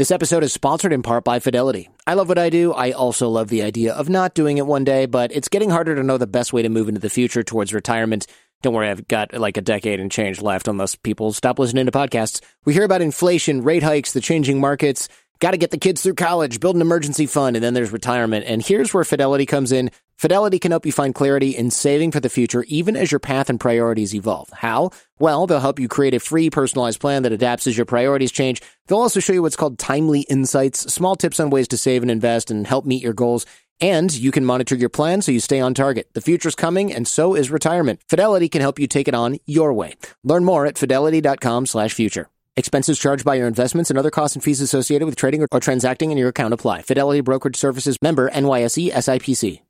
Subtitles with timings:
[0.00, 1.90] This episode is sponsored in part by Fidelity.
[2.06, 2.72] I love what I do.
[2.72, 5.94] I also love the idea of not doing it one day, but it's getting harder
[5.94, 8.26] to know the best way to move into the future towards retirement.
[8.62, 11.92] Don't worry, I've got like a decade and change left unless people stop listening to
[11.92, 12.40] podcasts.
[12.64, 15.06] We hear about inflation, rate hikes, the changing markets.
[15.38, 18.46] Got to get the kids through college, build an emergency fund, and then there's retirement.
[18.48, 19.90] And here's where Fidelity comes in.
[20.20, 23.48] Fidelity can help you find clarity in saving for the future, even as your path
[23.48, 24.50] and priorities evolve.
[24.50, 24.90] How?
[25.18, 28.60] Well, they'll help you create a free personalized plan that adapts as your priorities change.
[28.86, 32.10] They'll also show you what's called timely insights, small tips on ways to save and
[32.10, 33.46] invest and help meet your goals.
[33.80, 36.10] And you can monitor your plan so you stay on target.
[36.12, 38.02] The future's coming, and so is retirement.
[38.06, 39.94] Fidelity can help you take it on your way.
[40.22, 42.28] Learn more at fidelity.com slash future.
[42.58, 45.60] Expenses charged by your investments and other costs and fees associated with trading or, or
[45.60, 46.82] transacting in your account apply.
[46.82, 49.62] Fidelity Brokerage Services member NYSE SIPC.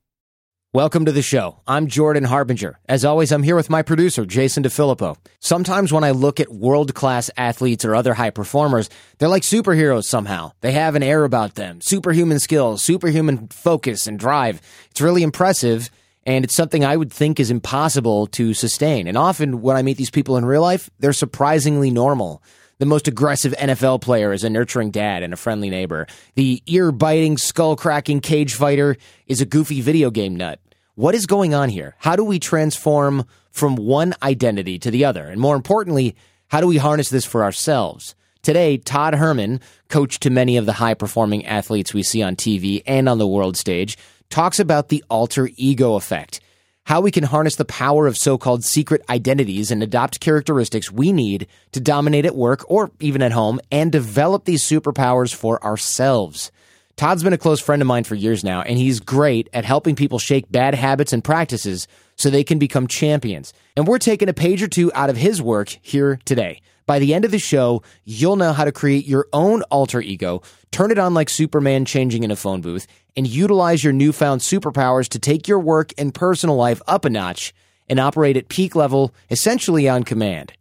[0.72, 1.58] Welcome to the show.
[1.66, 2.78] I'm Jordan Harbinger.
[2.88, 5.16] As always, I'm here with my producer, Jason DeFilippo.
[5.40, 10.04] Sometimes when I look at world class athletes or other high performers, they're like superheroes
[10.04, 10.52] somehow.
[10.60, 14.60] They have an air about them, superhuman skills, superhuman focus and drive.
[14.92, 15.91] It's really impressive.
[16.24, 19.08] And it's something I would think is impossible to sustain.
[19.08, 22.44] And often when I meet these people in real life, they're surprisingly normal.
[22.80, 26.06] The most aggressive NFL player is a nurturing dad and a friendly neighbor.
[26.34, 30.60] The ear biting, skull cracking cage fighter is a goofy video game nut.
[30.94, 31.94] What is going on here?
[31.98, 35.26] How do we transform from one identity to the other?
[35.26, 36.16] And more importantly,
[36.48, 38.14] how do we harness this for ourselves?
[38.40, 42.82] Today, Todd Herman, coach to many of the high performing athletes we see on TV
[42.86, 43.98] and on the world stage,
[44.30, 46.40] talks about the alter ego effect
[46.84, 51.12] how we can harness the power of so called secret identities and adopt characteristics we
[51.12, 56.50] need to dominate at work or even at home and develop these superpowers for ourselves.
[56.96, 59.96] Todd's been a close friend of mine for years now, and he's great at helping
[59.96, 63.54] people shake bad habits and practices so they can become champions.
[63.74, 66.60] And we're taking a page or two out of his work here today.
[66.84, 70.42] By the end of the show, you'll know how to create your own alter ego,
[70.72, 72.86] turn it on like Superman changing in a phone booth,
[73.16, 77.53] and utilize your newfound superpowers to take your work and personal life up a notch
[77.88, 80.53] and operate at peak level, essentially on command.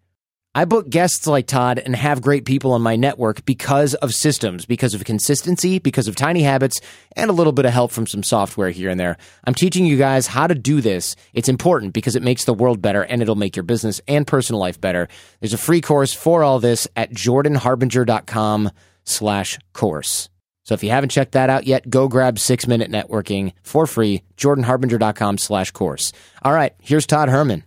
[0.56, 4.66] I book guests like Todd and have great people on my network because of systems,
[4.66, 6.82] because of consistency, because of tiny habits,
[7.16, 9.18] and a little bit of help from some software here and there.
[9.44, 11.16] I'm teaching you guys how to do this.
[11.34, 14.60] It's important because it makes the world better and it'll make your business and personal
[14.60, 15.08] life better.
[15.40, 18.72] There's a free course for all this at jordanharbinger.com
[19.06, 20.30] slash course.
[20.70, 24.22] So if you haven't checked that out yet, go grab six minute networking for free,
[24.38, 26.14] jordanharbinger.com slash course.
[26.44, 27.64] All right, here's Todd Herman.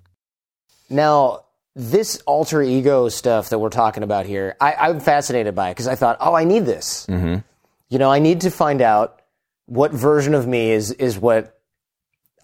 [0.89, 5.73] Now, this alter ego stuff that we're talking about here, I, am fascinated by it
[5.73, 7.05] because I thought, oh, I need this.
[7.09, 7.39] Mm-hmm.
[7.89, 9.21] You know, I need to find out
[9.67, 11.59] what version of me is is what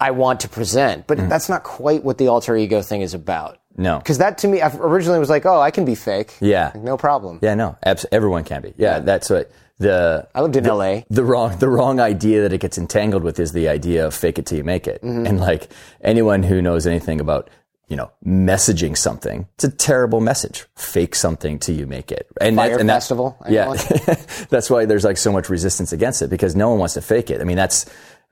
[0.00, 1.06] I want to present.
[1.06, 1.28] But mm-hmm.
[1.28, 3.60] that's not quite what the alter ego thing is about.
[3.76, 6.34] No, because that to me I originally was like, oh, I can be fake.
[6.40, 7.38] Yeah, like, no problem.
[7.42, 8.74] Yeah, no, abs- everyone can be.
[8.76, 8.98] Yeah, yeah.
[8.98, 11.06] that's what the I lived in the, L.A.
[11.08, 14.38] The wrong the wrong idea that it gets entangled with is the idea of fake
[14.38, 15.02] it till you make it.
[15.02, 15.26] Mm-hmm.
[15.26, 15.68] And like
[16.00, 17.48] anyone who knows anything about
[17.88, 19.48] you know, messaging something.
[19.54, 20.66] It's a terrible message.
[20.76, 22.28] Fake something till you make it.
[22.38, 23.38] And, Fyre that, and festival.
[23.48, 23.72] yeah,
[24.50, 27.30] that's why there's like so much resistance against it because no one wants to fake
[27.30, 27.40] it.
[27.40, 27.86] I mean, that's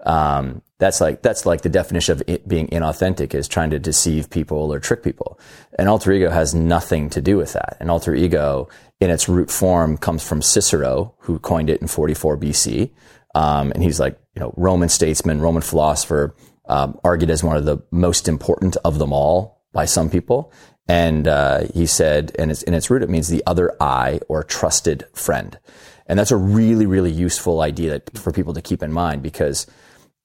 [0.04, 4.72] um, that's like that's like the definition of being inauthentic is trying to deceive people
[4.72, 5.40] or trick people.
[5.78, 7.76] An alter ego has nothing to do with that.
[7.80, 8.68] An alter ego,
[9.00, 12.90] in its root form, comes from Cicero, who coined it in 44 BC,
[13.34, 16.34] um, and he's like you know Roman statesman, Roman philosopher
[16.68, 20.52] um, argued as one of the most important of them all by some people.
[20.88, 24.44] And uh, he said, and it's, in its root, it means the other I or
[24.44, 25.58] trusted friend.
[26.06, 29.66] And that's a really, really useful idea that, for people to keep in mind because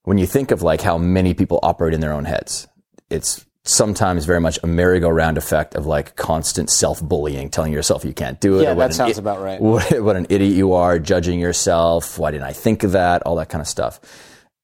[0.03, 2.67] when you think of like how many people operate in their own heads,
[3.09, 8.41] it's sometimes very much a merry-go-round effect of like constant self-bullying, telling yourself you can't
[8.41, 8.63] do it.
[8.63, 9.61] Yeah, that sounds about right.
[9.61, 12.17] What, what an idiot you are, judging yourself.
[12.17, 13.21] Why didn't I think of that?
[13.23, 13.99] All that kind of stuff.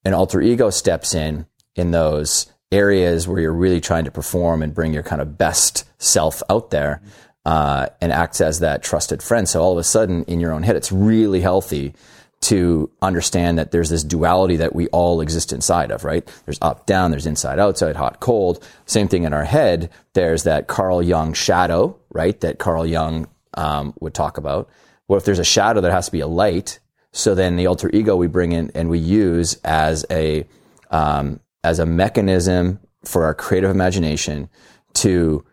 [0.03, 1.45] An alter ego steps in
[1.75, 5.83] in those areas where you're really trying to perform and bring your kind of best
[6.01, 7.01] self out there
[7.45, 9.47] uh, and acts as that trusted friend.
[9.47, 11.93] So all of a sudden, in your own head, it's really healthy
[12.39, 16.25] to understand that there's this duality that we all exist inside of, right?
[16.45, 18.63] There's up, down, there's inside, outside, hot, cold.
[18.85, 19.89] Same thing in our head.
[20.13, 22.39] There's that Carl Jung shadow, right?
[22.41, 24.69] That Carl Jung um, would talk about.
[25.07, 26.79] Well, if there's a shadow, there has to be a light.
[27.11, 30.45] So then the alter ego we bring in and we use as a
[30.91, 34.49] um, as a mechanism for our creative imagination
[34.93, 35.43] to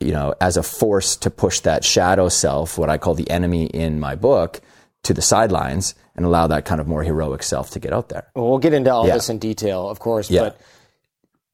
[0.00, 3.66] you know as a force to push that shadow self, what I call the enemy
[3.66, 4.60] in my book,
[5.04, 8.26] to the sidelines and allow that kind of more heroic self to get out there.
[8.34, 9.14] Well, we'll get into all Yeah.
[9.14, 10.42] this in detail, of course, Yeah.
[10.42, 10.60] but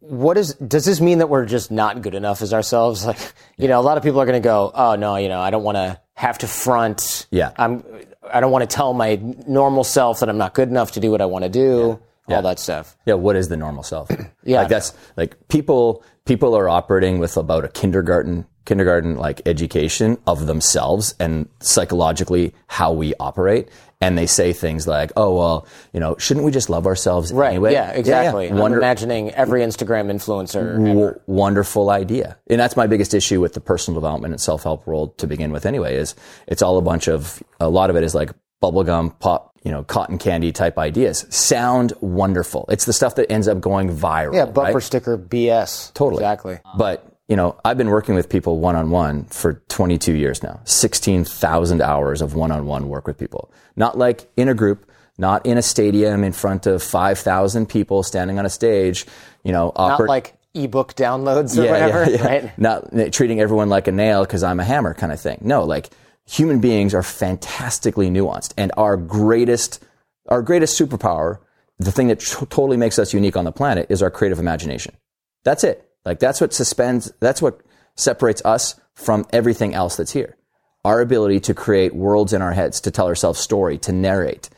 [0.00, 3.04] what is does this mean that we're just not good enough as ourselves?
[3.10, 3.18] Like,
[3.56, 5.50] you know, a lot of people are going to go, "Oh no, you know, I
[5.50, 7.26] don't want to have to front.
[7.30, 7.50] Yeah.
[7.56, 7.84] I'm
[8.32, 11.10] I don't want to tell my normal self that I'm not good enough to do
[11.10, 11.98] what I want to do."
[12.28, 12.36] Yeah.
[12.36, 12.96] All that stuff.
[13.06, 14.08] Yeah, what is the normal self?
[14.44, 14.60] Yeah.
[14.60, 20.46] like that's like people people are operating with about a kindergarten kindergarten like education of
[20.46, 23.68] themselves and psychologically how we operate.
[24.02, 27.50] And they say things like, "Oh well, you know, shouldn't we just love ourselves Right.
[27.50, 28.48] anyway?" Yeah, exactly.
[28.48, 30.76] I'm imagining every Instagram influencer.
[30.76, 32.38] w- wonderful idea.
[32.48, 35.66] And that's my biggest issue with the personal development and self-help world to begin with
[35.66, 36.14] anyway, is
[36.46, 38.30] it's all a bunch of, a lot of it is like
[38.62, 41.26] bubblegum, pop, you know, cotton candy type ideas.
[41.28, 42.64] Sound wonderful.
[42.70, 44.34] It's the stuff that ends up going viral.
[44.34, 44.82] Yeah, bumper right?
[44.82, 45.92] sticker BS.
[45.92, 46.22] Totally.
[46.22, 46.58] Exactly.
[46.76, 50.60] But, you know, I've been working with people one on one for 22 years now,
[50.64, 53.52] 16,000 hours of one on one work with people.
[53.76, 58.40] Not like in a group, not in a stadium in front of 5,000 people standing
[58.40, 59.06] on a stage,
[59.44, 62.58] you know, Not oper- like ebook downloads or whatever, Yeah, right?
[62.58, 65.38] Not treating everyone like a nail because I'm a hammer kind of thing.
[65.42, 65.90] No, like
[66.26, 69.84] human beings are fantastically nuanced, and our greatest,
[70.26, 71.38] our greatest superpower,
[71.78, 74.96] the thing that t- totally makes us unique on the planet, is our creative imagination.
[75.44, 75.89] That's it.
[76.04, 77.12] Like that's what suspends.
[77.20, 77.60] That's what
[77.94, 80.36] separates us from everything else that's here.
[80.84, 84.48] Our ability to create worlds in our heads, to tell ourselves story, to narrate,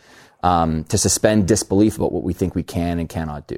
[0.43, 3.57] um, to suspend disbelief about what we think we can and cannot do.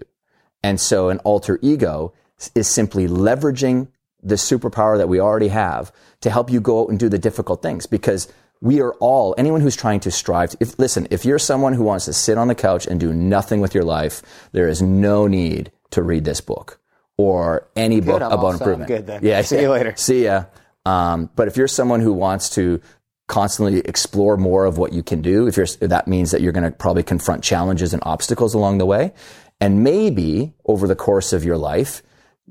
[0.63, 2.15] And so an alter ego
[2.55, 3.89] is simply leveraging
[4.23, 5.93] the superpower that we already have
[6.23, 8.33] to help you go out and do the difficult things because
[8.63, 11.83] we are all anyone who's trying to strive to, if listen if you're someone who
[11.83, 14.23] wants to sit on the couch and do nothing with your life
[14.53, 16.81] there is no need to read this book
[17.17, 19.21] or any book I'm about improvement Good then.
[19.23, 19.95] yeah See you later.
[19.97, 20.45] see ya
[20.87, 22.81] um, but if you're someone who wants to
[23.27, 26.65] constantly explore more of what you can do if you're that means that you're going
[26.65, 29.13] to probably confront challenges and obstacles along the way
[29.61, 32.03] and maybe over the course of your life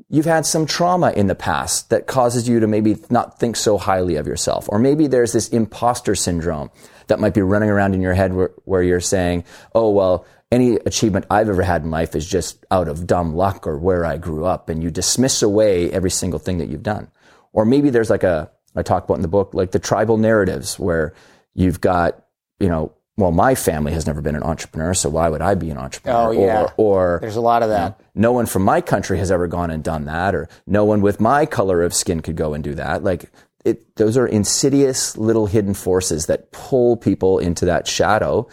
[0.09, 3.77] you've had some trauma in the past that causes you to maybe not think so
[3.77, 4.67] highly of yourself.
[4.69, 6.71] Or maybe there's this imposter syndrome
[7.07, 9.43] that might be running around in your head where, where you're saying,
[9.75, 13.65] oh, well, any achievement I've ever had in life is just out of dumb luck
[13.65, 14.69] or where I grew up.
[14.69, 17.09] And you dismiss away every single thing that you've done.
[17.51, 20.77] Or maybe there's like a, I talk about in the book, like the tribal narratives
[20.77, 21.13] where
[21.55, 22.23] you've got,
[22.59, 25.69] you know, well, my family has never been an entrepreneur, so why would I be
[25.69, 26.29] an entrepreneur?
[26.29, 26.61] Oh, yeah.
[26.77, 27.99] Or, or There's a lot of that.
[28.15, 31.19] no one from my country has ever gone and done that, or no one with
[31.19, 33.03] my color of skin could go and do that.
[33.03, 33.31] Like,
[33.63, 38.47] it, those are insidious little hidden forces that pull people into that shadow,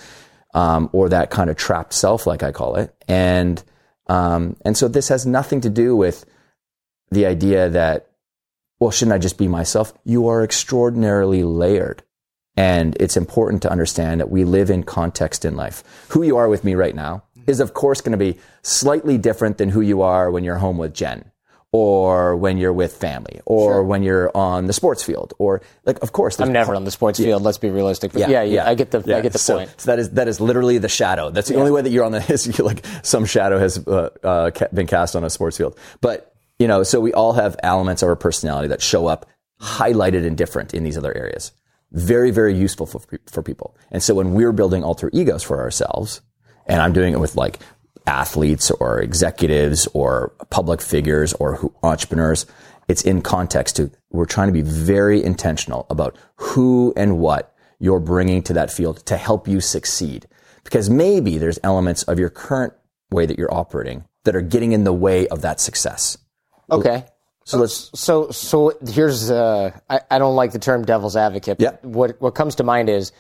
[0.55, 2.95] um, or that kind of trapped self, like I call it.
[3.09, 3.63] And,
[4.09, 6.25] um, and so this has nothing to do with
[7.11, 8.11] the idea that,
[8.79, 9.93] well, shouldn't I just be myself?
[10.05, 12.03] You are extraordinarily layered.
[12.57, 15.85] And it's important to understand that we live in context in life.
[16.11, 19.59] Who you are with me right now is, of course, going to be slightly different
[19.59, 21.31] than who you are when you're home with Jen
[21.73, 26.13] or when you're with family or when you're on the sports field or like, of
[26.13, 27.43] course, I'm there's never on the sports field.
[27.43, 28.13] Let's be realistic.
[28.13, 29.71] But yeah, yeah, I get the I get the So- point.
[29.81, 31.31] So that is that is literally the shadow.
[31.31, 34.11] That's the only way that you're on the is you like some shadow has uh,
[34.25, 35.79] uh, been cast on a sports field.
[36.01, 39.27] But you know, so we all have elements of our personality that show up
[39.61, 41.53] highlighted and different in these other areas.
[41.93, 43.77] Very very useful for for people.
[43.93, 46.21] And so when we're building alter egos for ourselves,
[46.67, 47.61] and I'm doing it with like
[48.11, 52.45] athletes or executives or public figures or who, entrepreneurs.
[52.89, 58.01] It's in context to, we're trying to be very intentional about who and what you're
[58.01, 60.27] bringing to that field to help you succeed.
[60.65, 62.75] Because maybe there's elements of your current
[63.11, 66.19] way that you're operating that are getting in the way of that success.
[66.71, 67.05] Okay.
[67.45, 71.59] So let's, So so here's uh I, I don't like the term devil's advocate.
[71.59, 71.89] But Yeah.
[71.89, 73.13] What what comes to mind is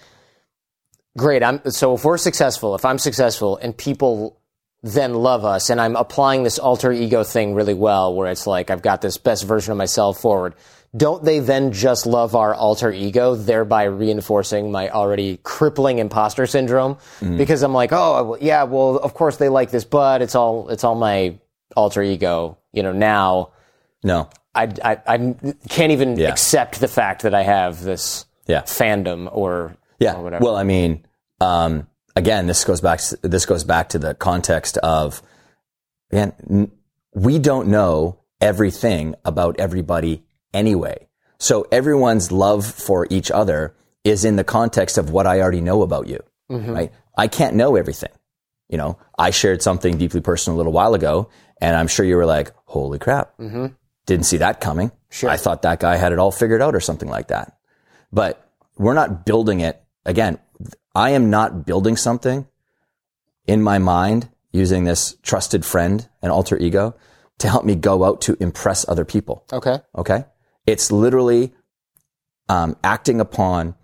[1.16, 1.42] great.
[1.42, 4.39] I'm so if we're successful, if I'm successful and people
[4.82, 8.70] then love us and I'm applying this alter ego thing really well where it's like
[8.70, 10.54] I've got this best version of myself forward.
[10.96, 16.96] Don't they then just love our alter ego, thereby reinforcing my already crippling imposter syndrome?
[17.20, 20.82] Because I'm like, oh, yeah, well, of course they like this, but it's all it's
[20.82, 21.38] all my
[21.76, 22.58] alter ego.
[22.72, 23.50] You know, now
[24.02, 24.30] no.
[24.52, 25.34] I, I, I
[25.68, 26.28] can't even Yeah.
[26.30, 28.62] accept the fact that I have this Yeah.
[28.62, 30.16] fandom or, Yeah.
[30.16, 30.44] or whatever.
[30.44, 31.04] Well, I mean,
[31.40, 33.00] um, again, this goes back.
[33.22, 35.22] This goes back to the context of,
[36.12, 36.72] man, n-
[37.14, 41.08] we don't know everything about everybody anyway.
[41.38, 43.74] So everyone's love for each other
[44.04, 46.70] is in the context of what I already know about you, mm-hmm.
[46.70, 46.92] right?
[47.16, 48.12] I can't know everything.
[48.68, 51.28] You know, I shared something deeply personal a little while ago,
[51.60, 53.66] and I'm sure you were like, "Holy crap!" Mm-hmm.
[54.06, 54.92] Didn't see that coming.
[55.08, 55.28] Sure.
[55.28, 57.58] I thought that guy had it all figured out, or something like that.
[58.12, 58.48] But
[58.78, 60.38] we're not building it again.
[60.94, 62.46] I am not building something
[63.46, 66.96] in my mind using this trusted friend and alter ego
[67.38, 69.44] to help me go out to impress other people.
[69.52, 69.78] Okay.
[69.96, 70.24] Okay.
[70.66, 71.52] It's literally
[72.48, 73.74] um, acting upon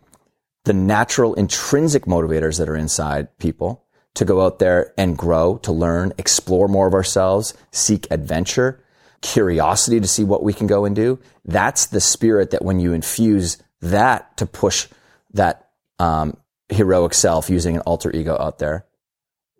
[0.65, 3.85] the natural intrinsic motivators that are inside people
[4.15, 8.83] to go out there and grow, to learn, explore more of ourselves, seek adventure,
[9.21, 11.19] curiosity to see what we can go and do.
[11.45, 14.89] That's the spirit that when you infuse that to push
[15.35, 16.37] that um,
[16.69, 18.87] heroic self using an alter ego out there,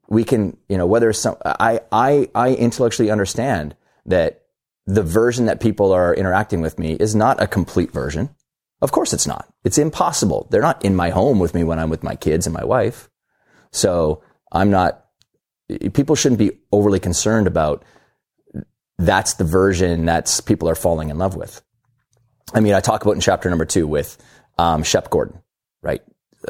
[0.09, 3.75] we can, you know, whether some, I, I, I intellectually understand
[4.07, 4.43] that
[4.87, 8.31] the version that people are interacting with me is not a complete version.
[8.81, 9.53] Of course it's not.
[9.65, 10.47] It's impossible.
[10.51, 13.09] They're not in my home with me when I'm with my kids and my wife.
[13.73, 14.23] So
[14.53, 15.05] I'm not,
[15.93, 17.85] people shouldn't be overly concerned about
[18.99, 21.63] that's the version that's people are falling in love with.
[22.55, 24.17] I mean, I talk about in chapter number two with
[24.57, 25.43] um, Shep Gordon,
[25.83, 26.03] right?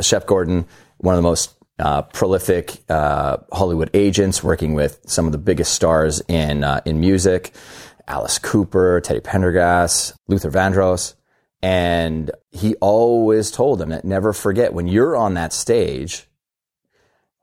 [0.02, 0.66] Shep Gordon,
[0.98, 5.74] one of the most uh, prolific uh, Hollywood agents, working with some of the biggest
[5.74, 7.52] stars in uh, in music,
[8.08, 11.14] Alice Cooper, Teddy Pendergrass, Luther Vandross,
[11.62, 16.28] and he always told them that never forget when you're on that stage,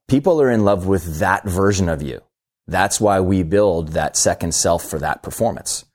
[0.08, 2.22] people are in love with that version of you.
[2.68, 5.86] That's why we build that second self for that performance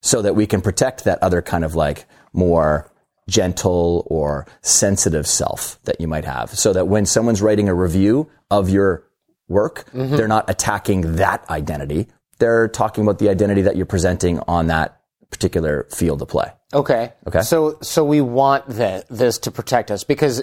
[0.00, 2.90] so that we can protect that other kind of like more
[3.28, 6.50] gentle or sensitive self that you might have.
[6.50, 9.04] So that when someone's writing a review of your
[9.46, 10.16] work, mm-hmm.
[10.16, 12.08] they're not attacking that identity.
[12.38, 16.50] They're talking about the identity that you're presenting on that particular field of play.
[16.72, 17.12] Okay.
[17.26, 17.42] Okay.
[17.42, 20.42] So so we want that this to protect us because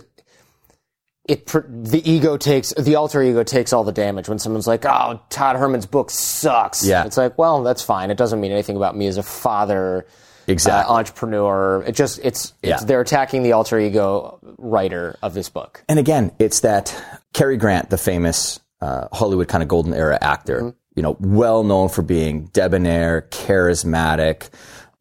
[1.28, 5.22] it the ego takes the alter ego takes all the damage when someone's like, "Oh,
[5.30, 7.06] Todd Herman's book sucks." Yeah.
[7.06, 8.12] It's like, well, that's fine.
[8.12, 10.06] It doesn't mean anything about me as a father,
[10.48, 10.94] Exactly.
[10.94, 11.84] uh, entrepreneur.
[11.88, 12.86] It just it's, it's Yeah.
[12.86, 15.84] they're attacking the alter ego writer of this book.
[15.90, 16.96] And again, it's that
[17.34, 21.90] Cary Grant, the famous uh, Hollywood kind of golden era actor, you know, well known
[21.90, 24.50] for being debonair, charismatic.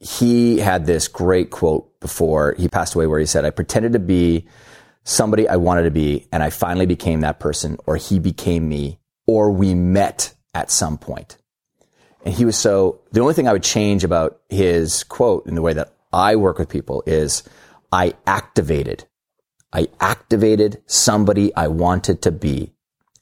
[0.00, 3.98] He had this great quote before he passed away where he said, I pretended to
[3.98, 4.46] be
[5.04, 8.98] somebody I wanted to be, and I finally became that person, or he became me,
[9.26, 11.36] or we met at some point.
[12.24, 15.62] And he was so, the only thing I would change about his quote in the
[15.62, 17.42] way that I work with people is
[17.92, 19.04] I activated
[19.74, 22.72] I activated somebody I wanted to be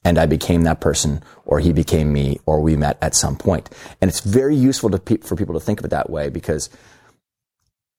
[0.05, 3.71] and I became that person or he became me or we met at some point.
[3.99, 6.69] And it's very useful pe- for people to think of it that way because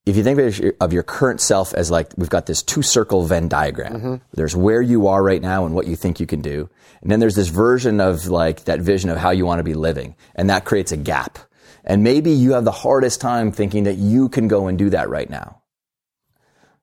[0.06, 0.38] if you think
[0.80, 3.92] of, your, current self as like we've got this two circle Venn diagram.
[3.94, 4.14] Mm-hmm.
[4.32, 6.68] There's where you are right now and what you think you can do.
[7.00, 9.74] And then there's this version of like that vision of how you want to be
[9.74, 10.14] living.
[10.34, 11.38] And that creates a gap.
[11.84, 15.08] And maybe you have the hardest time thinking that you can go and do that
[15.08, 15.62] right now.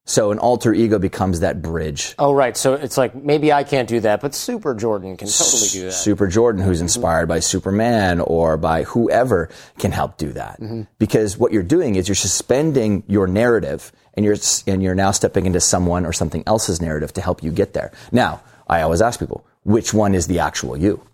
[0.06, 2.16] So an alter ego becomes that bridge.
[2.18, 2.58] Oh, right.
[2.58, 5.92] So it's like maybe I can't do that, but Super Jordan can totally do that.
[5.94, 10.60] Super Jordan, who's inspired by Superman or by whoever, can help do that.
[10.98, 15.46] Because what you're doing is you're suspending your narrative, and you're and you're now stepping
[15.46, 17.92] into someone or something else's narrative to help you get there.
[18.12, 21.06] Now, I always ask people, which one is the actual you?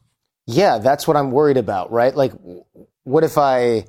[0.45, 2.15] Yeah, that's what I'm worried about, right?
[2.15, 2.31] Like,
[3.03, 3.85] what if I,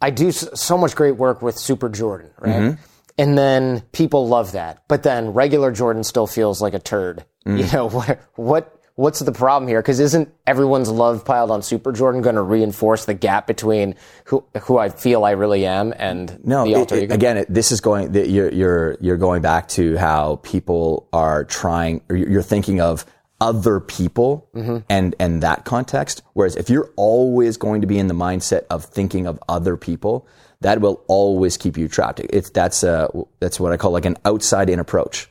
[0.00, 2.54] I do so much great work with Super Jordan, right?
[2.54, 2.82] Mm-hmm.
[3.18, 7.24] And then people love that, but then regular Jordan still feels like a turd.
[7.46, 7.58] Mm.
[7.64, 8.20] You know what?
[8.34, 8.72] What?
[8.96, 9.82] What's the problem here?
[9.82, 13.94] Because isn't everyone's love piled on Super Jordan going to reinforce the gap between
[14.24, 17.14] who who I feel I really am and No, the it- alter it- ego?
[17.14, 18.12] again, it, this is going.
[18.12, 22.00] that You're you're you're going back to how people are trying.
[22.08, 23.04] Or you're you're thinking of
[23.38, 24.78] other people Mm-hmm.
[24.88, 26.22] and and that context.
[26.32, 30.26] Whereas if you're always going to be in the mindset of thinking of other people,
[30.60, 32.20] that will always keep you trapped.
[32.52, 33.08] That's uh
[33.40, 35.28] that's what I call like an outside in approach.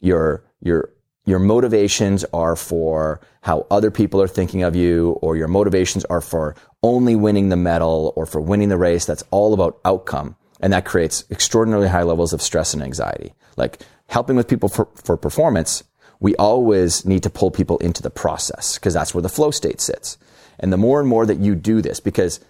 [0.00, 0.90] Your your
[1.24, 6.20] your motivations are for how other people are thinking of you, or your motivations are
[6.20, 9.04] for only winning the medal or for winning the race.
[9.04, 10.36] That's all about outcome.
[10.60, 13.34] And that creates extraordinarily high levels of stress and anxiety.
[13.56, 15.82] Like helping with people for, for performance,
[16.20, 19.80] we always need to pull people into the process because that's where the flow state
[19.80, 20.16] sits.
[20.58, 22.40] And the more and more that you do this, because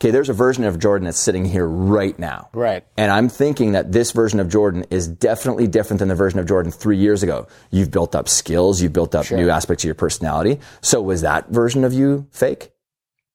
[0.00, 2.48] okay, there's a version of Jordan that's sitting here right now.
[2.52, 2.84] Right.
[2.96, 6.46] And I'm thinking that this version of Jordan is definitely different than the version of
[6.46, 7.46] Jordan three years ago.
[7.70, 10.60] You've built up skills, you've built up new aspects of your personality.
[10.82, 12.72] So was that version of you fake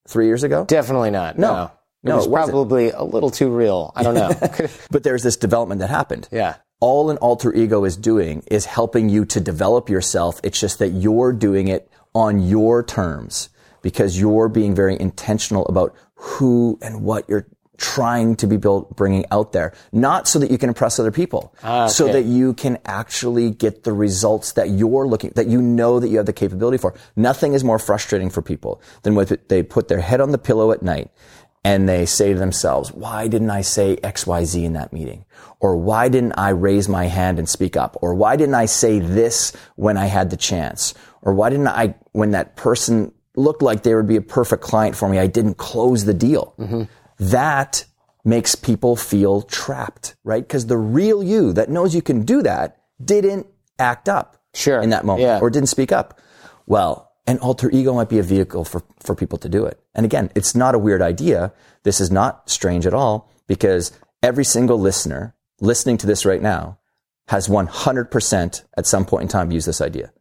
[0.08, 0.66] three years ago?
[0.66, 1.38] Definitely not.
[1.40, 1.54] No.
[1.54, 1.72] No,
[2.04, 3.92] No, was it probably a little too real.
[3.96, 4.32] I don't know.
[4.92, 6.28] But there's this development that happened.
[6.32, 6.56] yeah.
[6.80, 10.40] all an alter ego is doing is helping you to develop yourself.
[10.44, 13.50] It's just that you're doing it on your terms
[13.84, 17.48] because you're being very intentional about who and what you're
[17.78, 21.52] trying to be built, bringing out there, not so that you can impress other people,
[21.64, 26.00] Ah, so that you can actually get the results that you're looking, that you know
[26.00, 26.94] that you have the capability for.
[27.16, 30.72] Nothing is more frustrating for people than when they put their head on the pillow
[30.72, 31.10] at night
[31.64, 35.26] and they say to themselves, why didn't I say XYZ in that meeting?
[35.60, 37.98] Or why didn't I raise my hand and speak up?
[38.02, 40.94] Or why didn't I say this when I had the chance?
[41.24, 44.96] Or why didn't I, when that person looked like they would be a perfect client
[44.96, 46.54] for me, I didn't close the deal?
[47.20, 47.86] That
[48.24, 50.44] makes people feel trapped, right?
[50.44, 53.48] Because the real you that knows you can do that didn't
[53.80, 54.80] act up Sure.
[54.82, 55.40] in that moment Yeah.
[55.40, 56.20] or didn't speak up.
[56.68, 59.80] Well, an alter ego might be a vehicle for, for people to do it.
[59.96, 61.54] And again, it's not a weird idea.
[61.84, 66.78] This is not strange at all because every single listener listening to this right now
[67.28, 70.12] has 100% at some point in time used this idea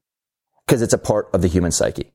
[0.67, 2.12] because it's a part of the human psyche.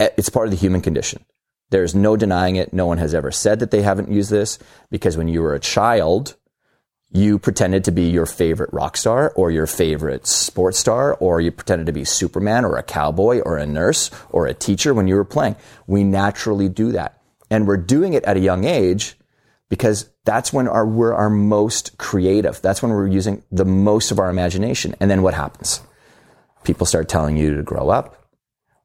[0.00, 1.24] Eh, It's part of the human condition.
[1.70, 2.72] There's no denying it.
[2.72, 4.58] No one has ever said that they haven't used this
[4.90, 6.36] because when you were a child,
[7.10, 11.50] you pretended to be your favorite rock star or your favorite sports star, or you
[11.50, 15.16] pretended to be Superman or a cowboy or a nurse or a teacher when you
[15.16, 15.56] were playing.
[15.86, 17.20] We naturally do that.
[17.50, 19.16] And we're doing it at a young age
[19.68, 22.60] because that's when our, we're our most creative.
[22.60, 24.94] That's when we're using the most of our imagination.
[25.00, 25.80] And then what happens?
[26.64, 28.25] People start telling you to grow up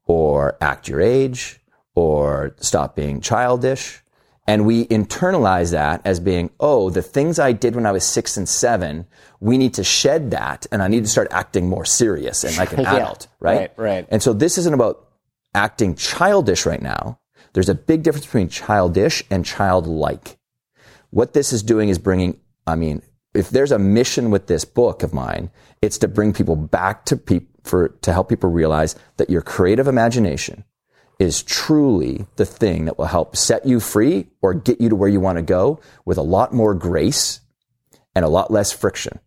[0.06, 1.60] or act your age
[1.94, 4.00] or stop being childish.
[4.46, 8.36] And we internalize that as being, oh, the things I did when I was six
[8.36, 9.06] and seven,
[9.38, 12.72] we need to shed that and I need to start acting more serious and like
[12.72, 12.96] an Yeah.
[12.96, 13.58] adult, right?
[13.58, 14.06] Right, right.
[14.10, 15.08] And so this isn't about
[15.54, 17.20] acting childish right now.
[17.52, 20.38] There's a big difference between childish and childlike.
[21.10, 23.02] What this is doing is bringing, I mean,
[23.34, 27.16] if there's a mission with this book of mine, it's to bring people back to
[27.16, 30.64] people for, to help people realize that your creative imagination
[31.18, 35.08] is truly the thing that will help set you free or get you to where
[35.08, 37.40] you want to go with a lot more grace
[38.14, 39.20] and a lot less friction.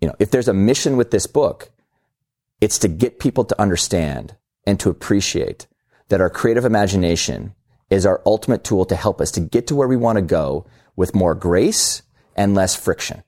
[0.00, 1.70] You know, if there's a mission with this book,
[2.60, 5.66] it's to get people to understand and to appreciate
[6.08, 7.54] that our creative imagination
[7.90, 10.66] is our ultimate tool to help us to get to where we want to go
[10.96, 12.02] with more grace
[12.36, 13.22] and less friction.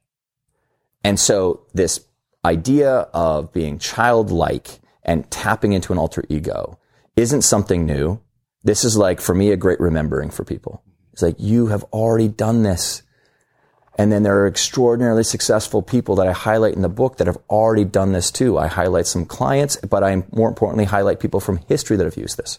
[1.05, 2.01] And so this
[2.46, 6.78] idea of being childlike and tapping into an alter ego
[7.16, 8.20] isn't something new.
[8.62, 10.82] This is like, for me, a great remembering for people.
[11.12, 13.02] It's like, you have already done this.
[13.98, 17.38] And then there are extraordinarily successful people that I highlight in the book that have
[17.48, 18.59] already done this too.
[18.59, 22.37] I highlight some clients, but I more importantly highlight people from history that have used
[22.37, 22.59] this.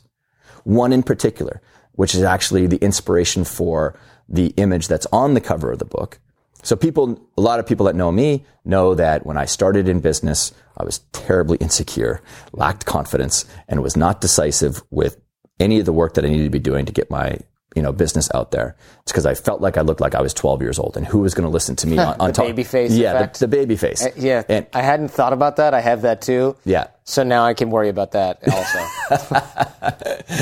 [0.64, 3.98] One in particular, which is actually the inspiration for
[4.28, 6.20] the image that's on the cover of the book.
[6.64, 10.00] So people, a lot of people that know me know that when I started in
[10.00, 12.22] business, I was terribly insecure,
[12.54, 15.20] lacked confidence, and was not decisive with
[15.60, 17.40] any of the work that I needed to be doing to get my
[17.78, 18.76] you know business out there.
[19.04, 21.20] It's because I felt like I looked like I was 12 years old, and who
[21.20, 22.46] was going to listen to me on, on The top?
[22.48, 23.40] baby face Yeah, effect.
[23.40, 24.04] the, the baby face.
[24.06, 25.74] Uh, yeah, and I hadn't thought about that.
[25.74, 26.58] I have that too.
[26.66, 26.88] yeah.
[27.10, 28.80] So now I can worry about that also.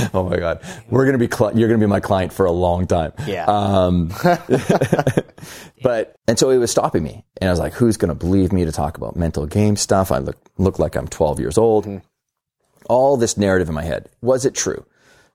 [0.15, 2.88] Oh my God, we're gonna be cli- you're gonna be my client for a long
[2.88, 3.12] time.
[3.28, 3.45] Yeah.
[3.45, 4.12] Um,
[5.84, 8.52] but and so it was stopping me, and I was like, "Who's going to believe
[8.52, 12.02] me to talk about mental game stuff?" I look look like I'm 12 years old.
[12.88, 14.86] All this narrative in my head was it true?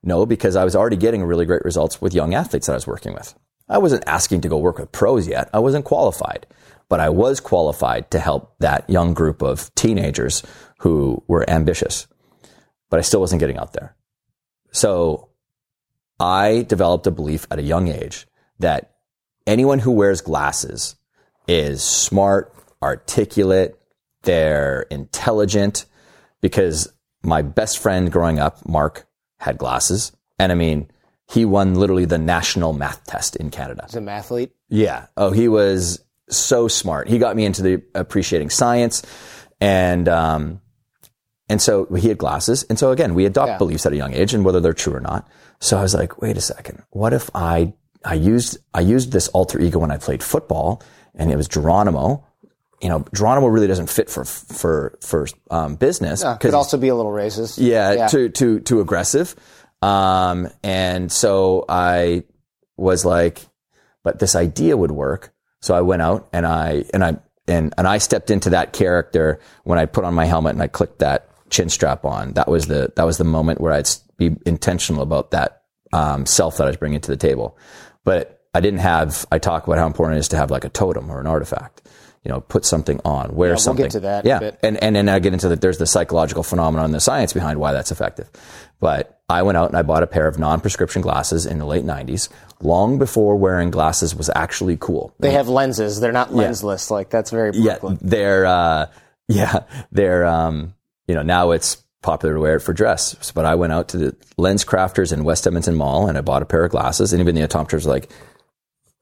[0.02, 2.86] No, because I was already getting really great results with young athletes that I was
[2.86, 3.34] working with.
[3.68, 5.50] I wasn't asking to go work with pros yet.
[5.52, 6.46] I wasn't qualified,
[6.88, 10.42] but I was qualified to help that young group of teenagers
[10.78, 12.06] who were ambitious.
[12.88, 13.94] But I still wasn't getting out there.
[14.72, 15.28] So
[16.18, 18.26] I developed a belief at a young age
[18.58, 18.96] that
[19.46, 20.96] anyone who wears glasses
[21.46, 23.80] is smart, articulate,
[24.22, 25.86] they're intelligent
[26.40, 29.06] because my best friend growing up, Mark,
[29.40, 30.12] had glasses.
[30.38, 30.90] And I mean,
[31.28, 33.84] he won literally the national math test in Canada.
[33.84, 35.06] As a mathlete, Yeah.
[35.16, 37.08] Oh, he was so smart.
[37.08, 39.02] He got me into the appreciating science,
[39.60, 40.60] and um,
[41.48, 43.58] and so he had glasses, and so again, we adopt Yeah.
[43.58, 45.26] beliefs at a young age, and whether they're true or not.
[45.60, 47.74] So I was like, wait a second, what if I
[48.04, 50.82] I used I used this alter ego when I played football,
[51.14, 52.24] and it was Geronimo.
[52.80, 56.88] You know, Geronimo really doesn't fit for for for um, business uh, could also be
[56.88, 57.58] a little racist.
[57.58, 58.06] yeah, Yeah.
[58.08, 59.34] too too too aggressive.
[59.82, 62.24] Um, and so I
[62.76, 63.40] was like,
[64.02, 65.32] but this idea would work.
[65.62, 69.40] So I went out and I and I and and I stepped into that character
[69.64, 72.32] when I put on my helmet and I clicked that chin strap on.
[72.34, 75.62] That was the that was the moment where I'd be intentional about that
[75.92, 77.58] um, self that I was bringing to the table.
[78.04, 79.26] But I didn't have.
[79.30, 81.82] I talk about how important it is to have like a totem or an artifact.
[82.24, 83.84] You know, put something on, wear we'll something.
[83.86, 84.58] get to that Yeah, bit.
[84.62, 85.60] and and then I get into that.
[85.60, 88.28] there's the psychological phenomenon and the science behind why that's effective.
[88.78, 91.84] But I went out and I bought a pair of non-prescription glasses in the late
[91.84, 92.28] '90s,
[92.60, 95.14] long before wearing glasses was actually cool.
[95.18, 96.00] They have lenses.
[96.00, 96.90] They're not lensless.
[96.90, 98.86] Like that's very yeah, they're uh,
[99.28, 99.60] yeah,
[99.92, 100.74] they're um,
[101.06, 103.30] you know now it's popular to wear it for dress.
[103.32, 106.40] But I went out to the Lens Crafters in West Edmonton Mall and I bought
[106.42, 107.12] a pair of glasses.
[107.12, 108.10] And even the optometrist was like,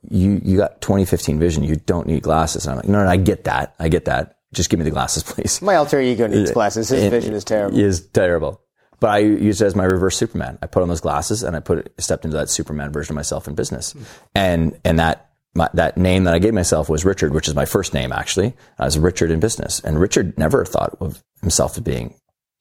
[0.08, 1.64] "You you got 2015 vision.
[1.64, 3.74] You don't need glasses." And I'm like, "No, no, I get that.
[3.78, 4.36] I get that.
[4.52, 6.88] Just give me the glasses, please." My alter ego needs glasses.
[6.88, 7.78] His It- vision is terrible.
[7.78, 8.60] Is terrible.
[9.00, 10.58] But I used it as my reverse Superman.
[10.60, 13.16] I put on those glasses and I put it, stepped into that Superman version of
[13.16, 13.94] myself in business.
[14.34, 17.64] And and that my, that name that I gave myself was Richard, which is my
[17.64, 18.54] first name actually.
[18.78, 22.14] I was Richard in business, and Richard never thought of himself as being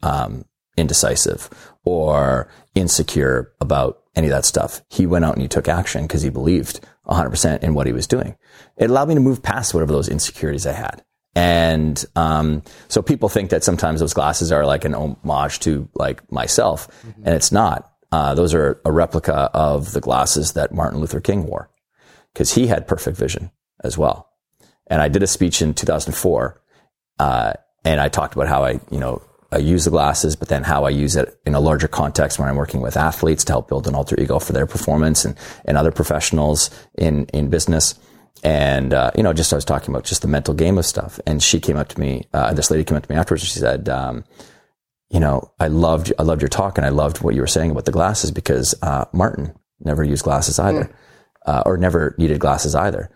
[0.04, 0.46] um,
[0.78, 1.50] indecisive
[1.84, 4.82] or insecure about any of that stuff.
[4.90, 8.08] He went out and he took action because he believed 100% in what he was
[8.08, 8.36] doing.
[8.78, 11.04] It allowed me to move past whatever those insecurities I had.
[11.36, 16.32] And um, so people think that sometimes those glasses are like an homage to like
[16.32, 16.88] myself,
[17.24, 17.92] and it's not.
[18.12, 21.70] Uh, those are a replica of the glasses that Martin Luther King wore
[22.34, 23.52] because he had perfect vision
[23.84, 24.32] as well.
[24.88, 26.60] And I did a speech in 2004,
[27.20, 27.54] uh,
[27.86, 30.84] and I talked about how I, you know, I use the glasses, but then how
[30.84, 33.88] I use it in a larger context when I'm working with athletes to help build
[33.88, 37.96] an alter ego for their performance and, and other professionals in, in business.
[38.44, 41.20] And, uh, you know, just I was talking about just the mental game of stuff.
[41.26, 43.50] And she came up to me, uh, this lady came up to me afterwards and
[43.50, 44.26] she said, um,
[45.10, 47.72] you know, I loved, I loved your talk and I loved what you were saying
[47.72, 50.94] about the glasses because, uh, Martin never used glasses either,
[51.46, 53.10] uh, or never needed glasses either.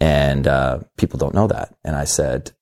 [0.00, 1.74] And, uh, people don't know that.
[1.82, 2.52] And I said,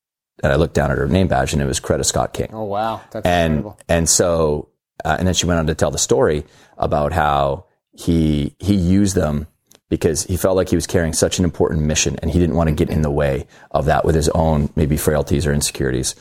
[0.43, 2.49] and I looked down at her name badge and it was Coretta Scott King.
[2.53, 3.79] Oh wow, that's and incredible.
[3.89, 4.69] and so
[5.05, 6.43] uh, and then she went on to tell the story
[6.77, 9.47] about how he he used them
[9.89, 12.67] because he felt like he was carrying such an important mission and he didn't want
[12.69, 16.13] to get in the way of that with his own maybe frailties or insecurities.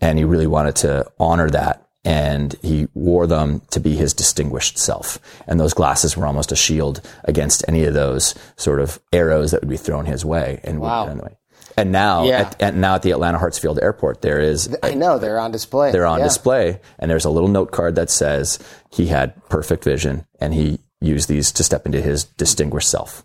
[0.00, 4.76] And he really wanted to honor that and he wore them to be his distinguished
[4.76, 5.18] self.
[5.46, 9.62] And those glasses were almost a shield against any of those sort of arrows that
[9.62, 11.04] would be thrown his way and would Wow.
[11.06, 11.36] get in the way
[11.76, 12.40] and now Yeah.
[12.40, 15.92] at, and now at the Atlanta Hartsfield Airport there is I know they're on display.
[15.92, 16.24] they're on Yeah.
[16.24, 18.58] display and there's a little note card that says
[18.90, 23.24] he had perfect vision and he used these to step into his distinguished self.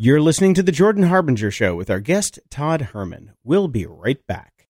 [0.00, 3.32] You're listening to The Jordan Harbinger Show with our guest, Todd Herman.
[3.42, 4.68] We'll be right back.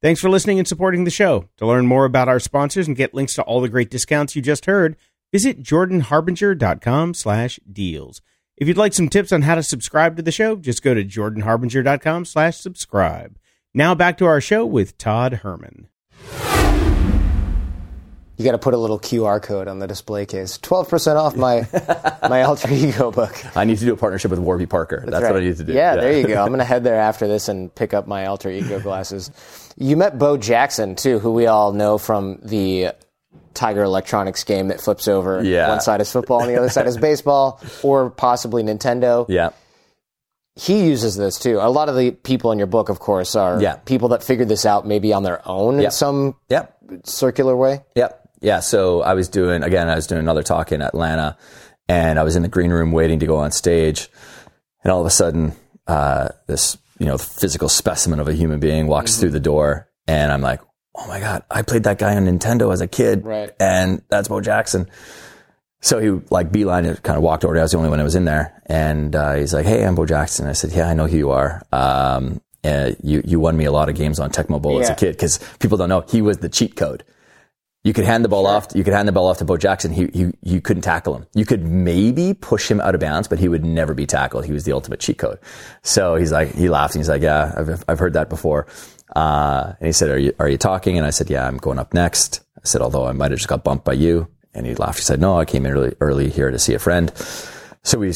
[0.00, 1.48] Thanks for listening and supporting the show.
[1.58, 4.40] To learn more about our sponsors and get links to all the great discounts you
[4.40, 4.96] just heard,
[5.30, 8.22] visit jordanharbinger.com slash deals.
[8.56, 11.04] If you'd like some tips on how to subscribe to the show, just go to
[11.04, 13.36] jordanharbinger.com slash subscribe.
[13.72, 15.88] Now back to our show with Todd Herman.
[18.36, 20.58] You got to put a little QR code on the display case.
[20.58, 21.66] Twelve percent off my
[22.28, 23.56] my alter ego book.
[23.56, 25.04] I need to do a partnership with Warby Parker.
[25.06, 25.72] That's, what I need to do.
[25.72, 26.42] Yeah, there you go.
[26.42, 29.30] I'm going to head there after this and pick up my alter ego glasses.
[29.76, 32.92] You met Bo Jackson too, who we all know from the
[33.54, 35.42] Tiger Electronics game that flips over.
[35.42, 35.68] Yeah.
[35.68, 39.26] One side is football and the other side is baseball, or possibly Nintendo.
[39.28, 39.50] yeah.
[40.54, 41.58] He uses this too.
[41.60, 43.76] A lot of the people in your book, of course, are Yeah.
[43.76, 46.76] people that figured this out maybe on their own in some Yep.
[47.04, 47.84] circular way.
[47.94, 48.28] Yep.
[48.42, 48.60] Yeah.
[48.60, 51.38] So I was doing, again, I was doing another talk in Atlanta
[51.88, 54.10] and I was in the green room waiting to go on stage.
[54.84, 55.52] And all of a sudden,
[55.86, 60.30] uh, this, you know, physical specimen of a human being walks through the door and
[60.30, 60.60] I'm like,
[60.94, 63.24] oh my God, I played that guy on Nintendo as a kid.
[63.24, 63.50] Right.
[63.58, 64.88] And that's Bo Jackson.
[65.80, 67.58] So he like beeline it, kind of walked over.
[67.58, 69.96] I was the only one that was in there, and uh, he's like, "Hey, I'm
[69.96, 71.60] Bo Jackson." I said, "Yeah, I know who you are.
[71.72, 74.94] Um, uh, you you won me a lot of games on Tecmo Bowl as a
[74.94, 77.02] kid because people don't know he was the cheat code.
[77.82, 78.68] You could hand the ball off.
[78.76, 79.92] You could hand the ball off to Bo Jackson.
[79.92, 81.26] He, he you couldn't tackle him.
[81.34, 84.44] You could maybe push him out of bounds, but he would never be tackled.
[84.44, 85.40] He was the ultimate cheat code.
[85.82, 88.68] So he's like, he laughed and he's like, "Yeah, I've I've heard that before."
[89.14, 91.78] Uh, and he said, "Are you are you talking?" And I said, "Yeah, I'm going
[91.78, 94.74] up next." I said, "Although I might have just got bumped by you." And he
[94.74, 94.98] laughed.
[94.98, 97.12] He said, "No, I came in early early here to see a friend."
[97.82, 98.12] So we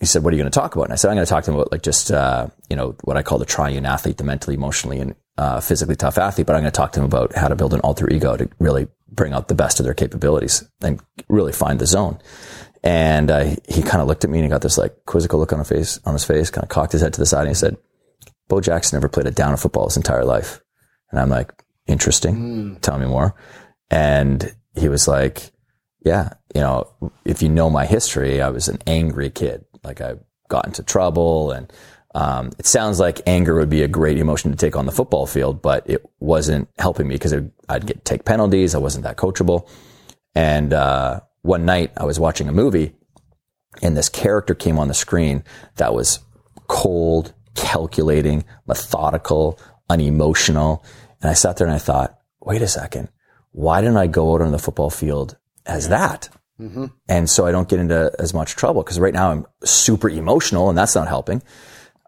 [0.00, 1.30] he said, "What are you going to talk about?" And I said, "I'm going to
[1.30, 4.18] talk to him about like just uh, you know what I call the triune athlete,
[4.18, 6.46] the mentally, emotionally, and uh, physically tough athlete.
[6.46, 8.48] But I'm going to talk to him about how to build an alter ego to
[8.60, 12.18] really bring out the best of their capabilities and really find the zone."
[12.84, 15.52] And uh, he kind of looked at me and he got this like quizzical look
[15.52, 17.48] on his face, on his face, kind of cocked his head to the side, and
[17.48, 17.76] he said,
[18.48, 20.60] "Bo Jackson never played a down of football his entire life."
[21.10, 21.52] And I'm like,
[21.86, 22.78] "Interesting.
[22.80, 23.34] Tell me more."
[23.90, 25.50] And he was like,
[26.04, 26.86] yeah, you know,
[27.24, 29.64] if you know my history, I was an angry kid.
[29.84, 30.14] Like I
[30.48, 31.72] got into trouble and,
[32.14, 35.26] um, it sounds like anger would be a great emotion to take on the football
[35.26, 37.34] field, but it wasn't helping me because
[37.68, 38.74] I'd get take penalties.
[38.74, 39.68] I wasn't that coachable.
[40.34, 42.94] And, uh, one night I was watching a movie
[43.82, 45.44] and this character came on the screen
[45.76, 46.20] that was
[46.66, 49.58] cold, calculating, methodical,
[49.90, 50.84] unemotional.
[51.20, 53.08] And I sat there and I thought, wait a second.
[53.52, 56.28] Why didn't I go out on the football field as that?
[57.08, 60.68] And so I don't get into as much trouble because right now I'm super emotional
[60.68, 61.42] and that's not helping.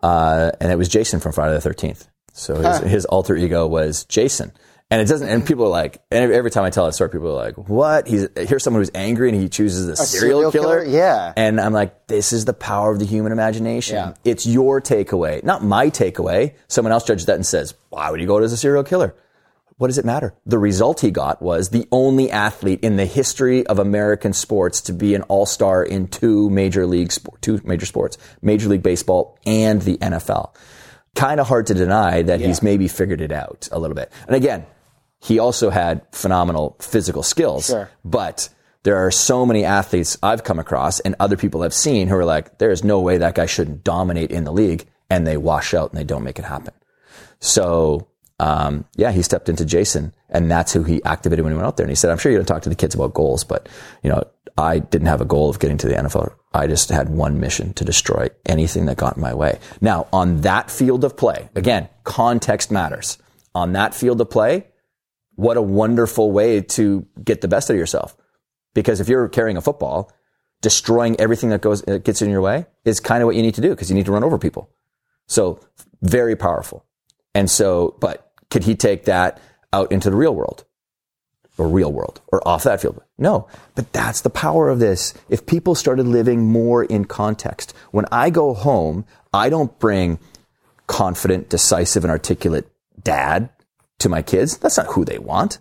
[0.03, 2.07] Uh, and it was Jason from Friday the 13th.
[2.33, 4.53] So his, his alter ego was Jason.
[4.93, 7.29] And it doesn't, and people are like, and every time I tell that story, people
[7.29, 8.09] are like, what?
[8.09, 10.85] He's, here's someone who's angry and he chooses a, serial, serial killer.
[10.85, 10.97] killer?
[10.97, 11.33] Yeah.
[11.37, 13.95] And I'm like, this is the power of the human imagination.
[13.95, 14.15] Yeah.
[14.25, 16.55] It's your takeaway, not my takeaway.
[16.67, 19.15] Someone else judges that and says, why would you go as a serial killer?
[19.77, 20.35] What does it matter?
[20.45, 24.93] The result he got was the only athlete in the history of American sports to
[24.93, 29.81] be an all-star in two major league sport, two major sports, Major League Baseball and
[29.81, 30.55] the NFL.
[31.15, 34.13] Kind of hard to deny that he's maybe figured it out a little bit.
[34.27, 34.67] And again,
[35.21, 37.91] he also had phenomenal physical skills, Sure.
[38.05, 38.49] but
[38.83, 42.25] there are so many athletes I've come across and other people I've seen who are
[42.25, 45.75] like, there is no way that guy shouldn't dominate in the league and they wash
[45.75, 46.73] out and they don't make it happen.
[47.41, 51.67] So, um, yeah, he stepped into Jason and that's who he activated when he went
[51.67, 51.85] out there.
[51.85, 53.69] And he said, I'm sure you're going to talk to the kids about goals, but
[54.03, 54.23] you know,
[54.57, 56.33] I didn't have a goal of getting to the NFL.
[56.53, 59.59] I just had one mission to destroy anything that got in my way.
[59.81, 63.19] Now, on that field of play, again, context matters.
[63.55, 64.67] On that field of play,
[65.41, 68.15] what a wonderful way to get the best out of yourself.
[68.75, 70.13] Because if you're carrying a football,
[70.61, 73.55] destroying everything that goes that gets in your way is kind of what you need
[73.55, 74.69] to do because you need to run over people.
[75.29, 75.59] So
[76.03, 76.85] very powerful.
[77.35, 79.41] And so, but could he take that
[79.73, 80.65] out into the real world
[81.57, 83.03] or real world or off that field?
[83.17, 85.15] No, but that's the power of this.
[85.31, 90.19] If people started living more in context, when I go home, I don't bring
[90.87, 92.67] confident, decisive, and articulate
[93.03, 93.49] dad
[94.01, 94.59] to my kids.
[94.59, 95.59] That's not who they want.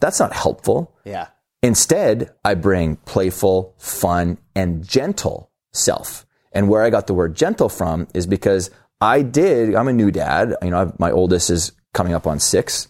[0.00, 0.96] That's not helpful.
[1.04, 1.28] Yeah.
[1.62, 6.26] Instead, I bring playful, fun, and gentle self.
[6.52, 10.10] And where I got the word gentle from is because I did, I'm a new
[10.10, 10.54] dad.
[10.62, 12.88] You know, I've, my oldest is coming up on six.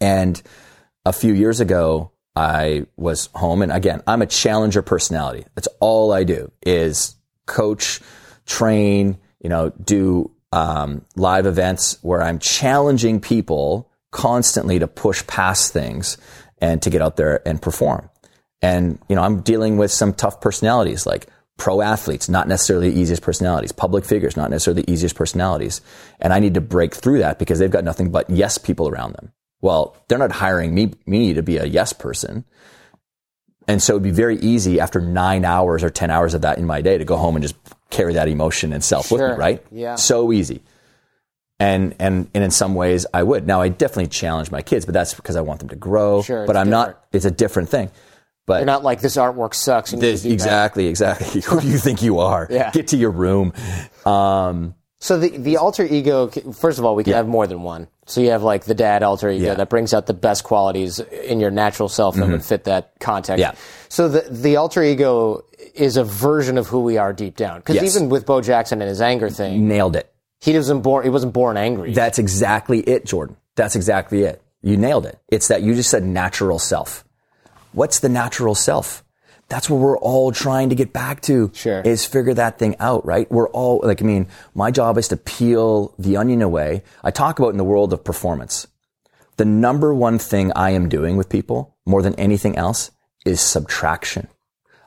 [0.00, 0.40] And
[1.04, 3.62] a few years ago, I was home.
[3.62, 5.44] And again, I'm a challenger personality.
[5.54, 8.00] That's all I do is coach,
[8.46, 15.72] train, you know, do um, live events where I'm challenging people constantly to push past
[15.72, 16.18] things
[16.60, 18.10] and to get out there and perform.
[18.62, 23.00] And, you know, I'm dealing with some tough personalities like pro athletes, not necessarily the
[23.00, 25.80] easiest personalities, public figures, not necessarily the easiest personalities.
[26.18, 29.14] And I need to break through that because they've got nothing but yes people around
[29.14, 29.32] them.
[29.60, 32.44] Well, they're not hiring me, me to be a yes person.
[33.68, 36.66] And so it'd be very easy after nine hours or 10 hours of that in
[36.66, 37.56] my day to go home and just
[37.90, 39.64] carry that emotion and self with me, right?
[39.70, 39.96] Yeah.
[39.96, 40.62] So easy.
[41.60, 43.46] And, and, and in some ways I would.
[43.46, 46.22] Now I definitely challenge my kids, but that's because I want them to grow.
[46.22, 46.88] Sure, but I'm different.
[46.96, 47.90] not, it's a different thing.
[48.46, 49.92] But They're not like this artwork sucks.
[49.92, 50.32] And this, do that.
[50.34, 51.40] exactly, exactly.
[51.46, 52.48] Who do you think you are?
[52.50, 52.70] Yeah.
[52.72, 53.52] Get to your room.
[54.04, 56.28] Um, So the the alter ego.
[56.52, 57.88] First of all, we can have more than one.
[58.06, 59.54] So you have like the dad alter ego Yeah.
[59.54, 63.42] that brings out the best qualities in your natural self that would fit that context.
[63.42, 63.54] Mm-hmm.
[63.54, 63.60] Yeah.
[63.88, 65.44] So the the alter ego
[65.74, 67.60] is a version of who we are deep down.
[67.60, 67.94] Because Yes.
[67.96, 70.12] even with Bo Jackson and his anger thing, nailed it.
[70.40, 71.04] He wasn't born.
[71.04, 71.92] He wasn't born angry.
[71.92, 73.36] That's exactly it, Jordan.
[73.56, 74.42] That's exactly it.
[74.62, 75.18] You nailed it.
[75.28, 77.04] It's that you just said natural self.
[77.72, 79.04] What's the natural self?
[79.48, 81.50] That's what we're all trying to get back to.
[81.54, 81.80] Sure.
[81.80, 83.30] Is figure that thing out, right?
[83.30, 86.84] We're all, like, I mean, my job is to peel the onion away.
[87.02, 88.66] I talk about in the world of performance.
[89.38, 92.90] The number one thing I am doing with people more than anything else
[93.26, 94.28] is subtraction.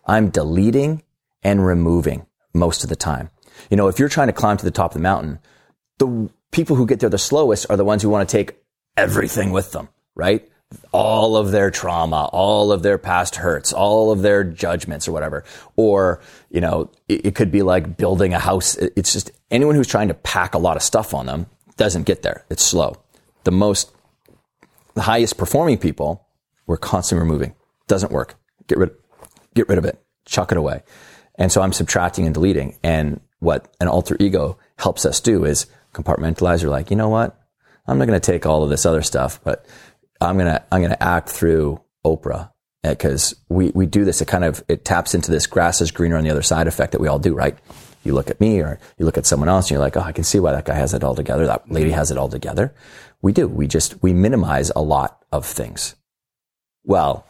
[0.05, 1.03] I'm deleting
[1.43, 3.29] and removing most of the time.
[3.69, 5.39] You know, if you're trying to climb to the top of the mountain,
[5.99, 8.57] the people who get there the slowest are the ones who want to take
[8.97, 10.49] everything with them, right?
[10.91, 15.43] All of their trauma, all of their past hurts, all of their judgments or whatever.
[15.75, 18.75] Or, you know, it, it could be like building a house.
[18.75, 21.45] It's just anyone who's trying to pack a lot of stuff on them
[21.77, 22.45] doesn't get there.
[22.49, 22.95] It's slow.
[23.43, 23.91] The most,
[24.93, 26.25] the highest performing people,
[26.65, 27.55] we're constantly removing.
[27.87, 28.35] Doesn't work.
[28.67, 28.91] Get rid,
[29.53, 30.01] get rid of it.
[30.25, 30.83] Chuck it away.
[31.35, 32.77] And so I'm subtracting and deleting.
[32.83, 36.61] And what an alter ego helps us do is compartmentalize.
[36.61, 37.39] You're like, you know what?
[37.85, 39.65] I'm not going to take all of this other stuff, but
[40.21, 42.51] I'm going to, I'm going to act through Oprah
[42.81, 44.21] because we, we do this.
[44.21, 46.93] It kind of, it taps into this grass is greener on the other side effect
[46.93, 47.57] that we all do, right?
[48.03, 50.11] You look at me or you look at someone else and you're like, oh, I
[50.11, 51.45] can see why that guy has it all together.
[51.45, 52.73] That lady has it all together.
[53.21, 53.47] We do.
[53.47, 55.95] We just, we minimize a lot of things.
[56.83, 57.25] Well,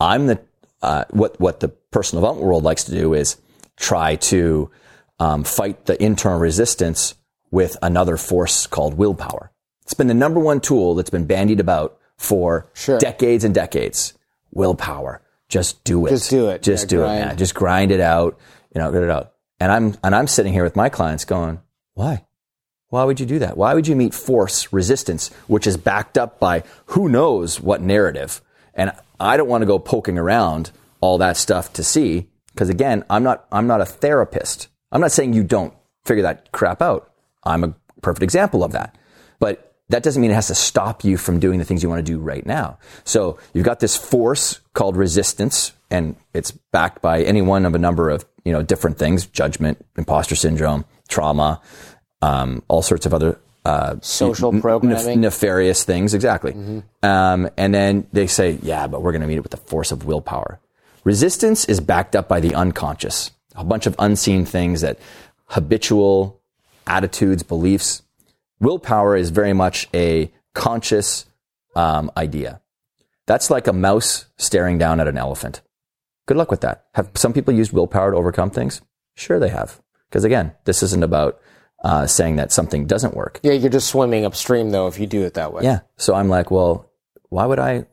[0.00, 0.40] I'm the
[0.84, 3.36] uh, what what the personal development world likes to do is
[3.76, 4.70] try to
[5.18, 7.14] um, fight the internal resistance
[7.50, 9.52] with another force called willpower.
[9.82, 12.98] It's been the number one tool that's been bandied about for Sure.
[12.98, 14.14] decades and decades.
[14.52, 15.20] Willpower.
[15.48, 16.10] Just do it.
[16.10, 16.62] Just do it.
[16.62, 17.18] Just Yeah, do grind.
[17.22, 17.36] it, man.
[17.36, 18.38] Just grind it out.
[18.74, 19.32] You know, get it out.
[19.60, 21.60] And I'm and I'm sitting here with my clients going,
[21.94, 22.24] why?
[22.88, 23.56] Why would you do that?
[23.56, 28.40] Why would you meet force, resistance, which is backed up by who knows what narrative?
[28.74, 33.04] And I don't want to go poking around all that stuff to see, because again,
[33.10, 34.68] I'm not, I'm not a therapist.
[34.94, 35.74] I'm not saying you don't
[36.06, 37.12] figure that crap out.
[37.44, 38.96] I'm a perfect example of that.
[39.40, 41.98] But that doesn't mean it has to stop you from doing the things you want
[42.04, 42.78] to do right now.
[43.04, 47.78] So you've got this force called resistance, and it's backed by any one of a
[47.78, 51.60] number of you know different things: judgment, imposter syndrome, trauma,
[52.22, 55.20] um, all sorts of other uh, Social n- programming.
[55.20, 56.14] nefarious things.
[56.14, 56.54] Exactly.
[57.02, 59.90] Um, and then they say, yeah, but we're going to meet it with the force
[59.92, 60.60] of willpower.
[61.04, 64.98] Resistance is backed up by the unconscious, a bunch of unseen things that
[65.46, 66.40] habitual
[66.86, 68.02] attitudes, beliefs.
[68.60, 71.26] Willpower is very much a conscious
[71.76, 72.60] um, idea.
[73.26, 75.62] That's like a mouse staring down at an elephant.
[76.26, 76.86] Good luck with that.
[76.94, 78.80] Have some people used willpower to overcome things?
[79.14, 79.80] Sure, they have.
[80.08, 81.40] Because again, this isn't about
[81.82, 83.40] uh, saying that something doesn't work.
[83.42, 85.64] Yeah, you're just swimming upstream though if you do it that way.
[85.64, 85.80] Yeah.
[85.96, 86.90] So I'm like, well,
[87.28, 87.86] why would I?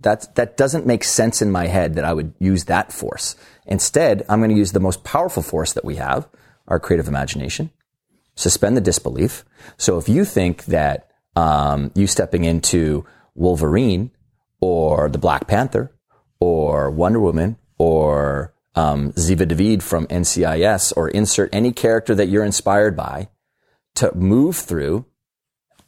[0.00, 3.36] That that doesn't make sense in my head that I would use that force.
[3.66, 6.28] Instead, I'm going to use the most powerful force that we have,
[6.68, 7.70] our creative imagination.
[8.36, 9.44] Suspend the disbelief.
[9.76, 14.10] So if you think that um, you stepping into Wolverine
[14.60, 15.92] or the Black Panther
[16.40, 22.44] or Wonder Woman or um, Ziva David from NCIS or insert any character that you're
[22.44, 23.28] inspired by
[23.96, 25.06] to move through,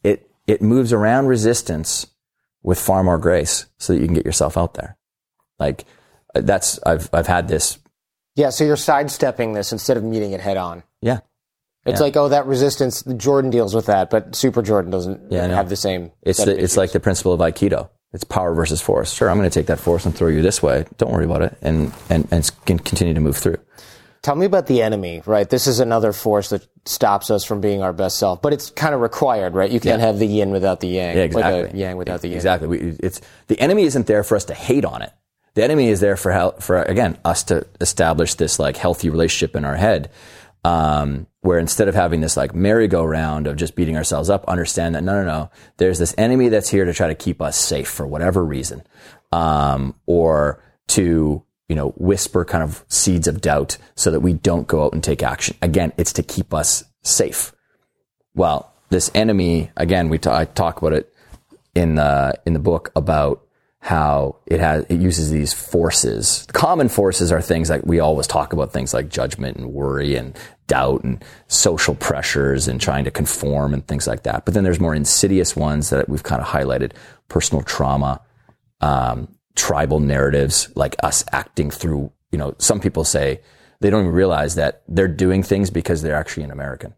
[0.03, 2.07] it it moves around resistance
[2.67, 4.99] with far more grace so that you can get yourself out there.
[5.59, 5.87] Like
[6.35, 7.79] uh, that's I've I've had this.
[8.35, 10.83] Yeah, so you're sidestepping this instead of meeting it head on.
[11.01, 11.21] Yeah.
[11.87, 12.05] It's Yeah.
[12.05, 15.77] like, oh, that resistance, Jordan deals with that, but Super Jordan doesn't Yeah, have the
[15.77, 16.11] same.
[16.21, 17.89] It's the, it's like the principle of Aikido.
[18.13, 19.13] It's power versus force.
[19.13, 20.85] Sure, I'm going to take that force and throw you this way.
[20.99, 23.57] Don't worry about it, and and and can continue to move through.
[24.23, 25.49] Tell me about the enemy, right?
[25.49, 28.95] This is another force that stops us from being our best self, but it's kind
[28.95, 29.71] of required, right?
[29.71, 30.07] You can't Yeah.
[30.07, 31.17] have the yin without the yang.
[31.17, 31.63] Yeah, exactly.
[31.63, 32.37] Like a yang without the yin.
[32.37, 32.69] Exactly.
[32.69, 35.13] We, it's the enemy isn't there for us to hate on it.
[35.55, 39.65] The enemy is there for for again us to establish this like healthy relationship in
[39.65, 40.11] our head,
[40.65, 45.03] um, where instead of having this like merry-go-round of just beating ourselves up, understand that
[45.05, 45.51] no, no, no.
[45.79, 48.83] There's this enemy that's here to try to keep us safe for whatever reason,
[49.33, 54.67] um, or to you know whisper kind of seeds of doubt so that we don't
[54.67, 55.57] go out and take action.
[55.63, 57.53] Again, it's to keep us safe.
[58.35, 61.13] Well, this enemy again, we ta- I talk about it
[61.75, 63.43] in the in the book about
[63.81, 66.47] how it has it uses these forces.
[66.53, 70.37] Common forces are things like we always talk about things like judgment and worry and
[70.67, 74.45] doubt and social pressures and trying to conform and things like that.
[74.45, 76.93] But then there's more insidious ones that we've kind of highlighted:
[77.29, 78.21] personal trauma,
[78.81, 82.13] um, tribal narratives, like us acting through.
[82.31, 83.41] You know, some people say
[83.81, 86.95] they don't even realize that they're doing things because they're actually an American.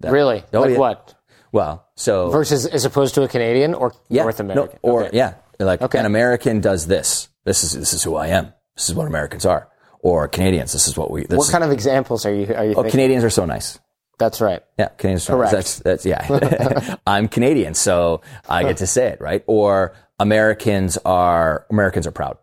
[0.00, 0.42] Really?
[0.52, 0.78] Oh, like yeah.
[0.78, 1.14] what?
[1.52, 4.78] Well, so Versus as opposed to a Canadian or yeah, North American?
[4.82, 5.16] No, or Okay.
[5.16, 5.98] yeah, like Okay.
[5.98, 7.28] an American does this.
[7.44, 8.52] This is this is who I am.
[8.76, 9.68] This is what Americans are.
[10.00, 10.72] Or Canadians.
[10.72, 11.24] This is what we.
[11.26, 12.90] This What is, kind of examples are you are you oh, thinking?
[12.90, 13.78] Canadians are so nice.
[14.18, 14.62] That's right.
[14.78, 15.28] Yeah, Canadians.
[15.28, 15.52] Are Correct.
[15.52, 16.96] That's that's yeah.
[17.06, 19.44] I'm Canadian, so I get to say it right.
[19.46, 22.38] Or Americans are Americans are proud.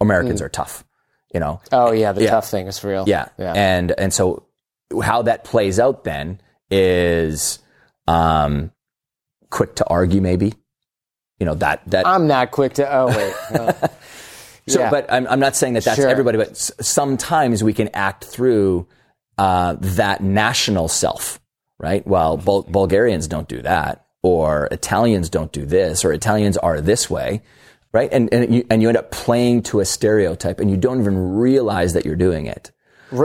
[0.00, 0.84] Americans are tough.
[1.32, 1.60] You know.
[1.72, 2.30] Oh yeah, the Yeah.
[2.30, 3.04] tough thing is real.
[3.06, 3.28] Yeah.
[3.38, 3.52] Yeah.
[3.54, 4.46] And and so
[5.02, 7.58] how that plays out then is
[8.06, 8.70] um
[9.50, 10.54] quick to argue maybe.
[11.38, 12.90] You know, that that I'm not quick to.
[12.90, 13.74] Oh wait.
[14.68, 14.90] So, Yeah.
[14.90, 16.10] but I'm, I'm not saying that that's Sure.
[16.10, 18.86] everybody, but s- sometimes we can act through
[19.38, 21.40] uh, that national self,
[21.78, 22.06] right?
[22.06, 27.08] Well, Bul- Bulgarians don't do that, or Italians don't do this, or Italians are this
[27.08, 27.42] way,
[27.92, 28.12] right?
[28.12, 31.36] And and you, and you end up playing to a stereotype, and you don't even
[31.36, 32.72] realize that you're doing it.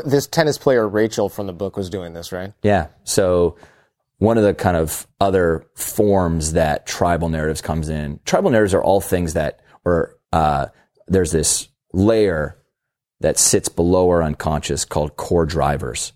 [0.06, 2.54] This tennis player Rachel from the book was doing this, right?
[2.62, 2.88] Yeah.
[3.04, 3.58] So
[4.20, 8.84] one of the kind of other forms that tribal narratives comes in, tribal narratives are
[8.84, 10.68] all things that, or uh,
[11.08, 12.58] there's this layer
[13.20, 16.14] that sits below our unconscious called core drivers.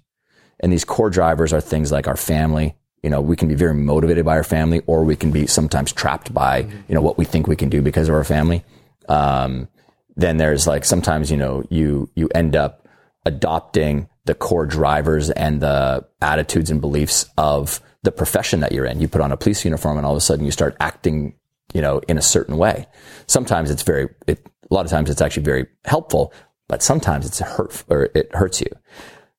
[0.60, 2.76] And these core drivers are things like our family.
[3.08, 5.94] You know, we can be very motivated by our family, or we can be sometimes
[5.94, 8.66] trapped by, you know, what we think we can do because of our family.
[9.08, 9.70] Um,
[10.18, 12.86] then there's like sometimes, you know, you, you end up
[13.26, 19.00] adopting the core drivers and the attitudes and beliefs of the profession that you're in.
[19.00, 21.34] You put on a police uniform and all of a sudden you start acting,
[21.74, 22.88] you know, in a certain way.
[23.26, 26.34] Sometimes it's very, it, a lot of times it's actually very helpful,
[26.68, 28.68] but sometimes it's hurt or it hurts you.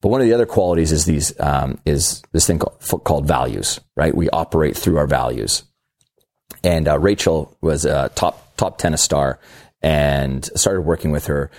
[0.01, 3.81] But one of the other qualities is these, um, is this thing called, called values,
[3.97, 4.15] right?
[4.15, 5.65] We operate through our values.
[6.63, 9.39] And uh, Rachel was a top top tennis star,
[9.83, 11.51] and started working with her.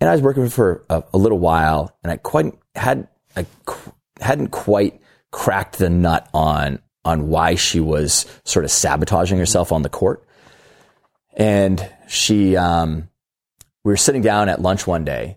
[0.00, 3.46] And I was working with her a, a little while, and I quite had I
[3.64, 9.72] qu- hadn't quite cracked the nut on on why she was sort of sabotaging herself
[9.72, 10.26] on the court.
[11.36, 13.08] And she, um,
[13.84, 15.36] we were sitting down at lunch one day,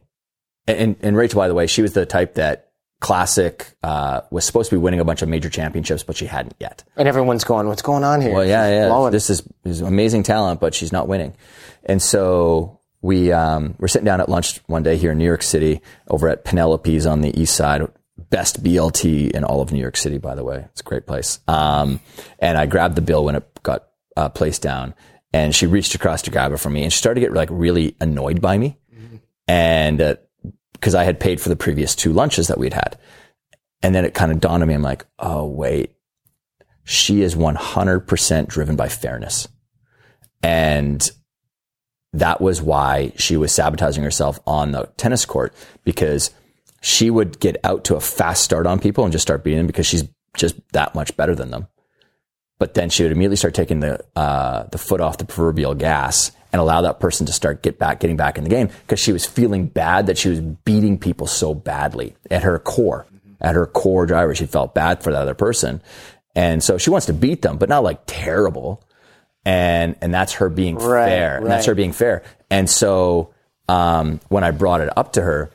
[0.67, 2.67] and, and Rachel, by the way, she was the type that
[2.99, 6.55] classic uh, was supposed to be winning a bunch of major championships, but she hadn't
[6.59, 6.83] yet.
[6.95, 8.87] And everyone's going, "What's going on here?" Well, yeah, yeah.
[8.87, 9.11] Blowing.
[9.11, 11.35] This is, is amazing talent, but she's not winning.
[11.83, 15.43] And so we um, we're sitting down at lunch one day here in New York
[15.43, 17.81] City, over at Penelope's on the east side.
[18.29, 20.65] Best BLT in all of New York City, by the way.
[20.71, 21.39] It's a great place.
[21.47, 22.01] Um,
[22.39, 23.87] and I grabbed the bill when it got
[24.17, 24.95] uh, placed down,
[25.31, 27.49] and she reached across to grab it from me, and she started to get like
[27.51, 28.79] really annoyed by me,
[29.47, 30.15] and uh,
[30.79, 32.97] because I had paid for the previous two lunches that we'd had.
[33.83, 34.75] And then it kind of dawned on me.
[34.75, 35.93] I'm like, oh, wait,
[36.83, 39.47] she is 100% driven by fairness.
[40.41, 41.07] And
[42.13, 45.53] that was why she was sabotaging herself on the tennis court
[45.83, 46.31] because
[46.81, 49.67] she would get out to a fast start on people and just start beating them
[49.67, 51.67] because she's just that much better than them.
[52.59, 56.31] But then she would immediately start taking the uh, the foot off the proverbial gas
[56.57, 59.11] and allow that person to start get back getting back in the game because she
[59.11, 63.05] was feeling bad that she was beating people so badly at her core.
[63.39, 65.83] At her core driver, she felt bad for that other person.
[66.35, 68.83] And so she wants to beat them, but not like terrible.
[69.45, 71.37] And and that's her being Right, fair.
[71.37, 72.23] And that's her being fair.
[72.49, 73.33] And so
[73.69, 75.51] um, when I brought it up to her,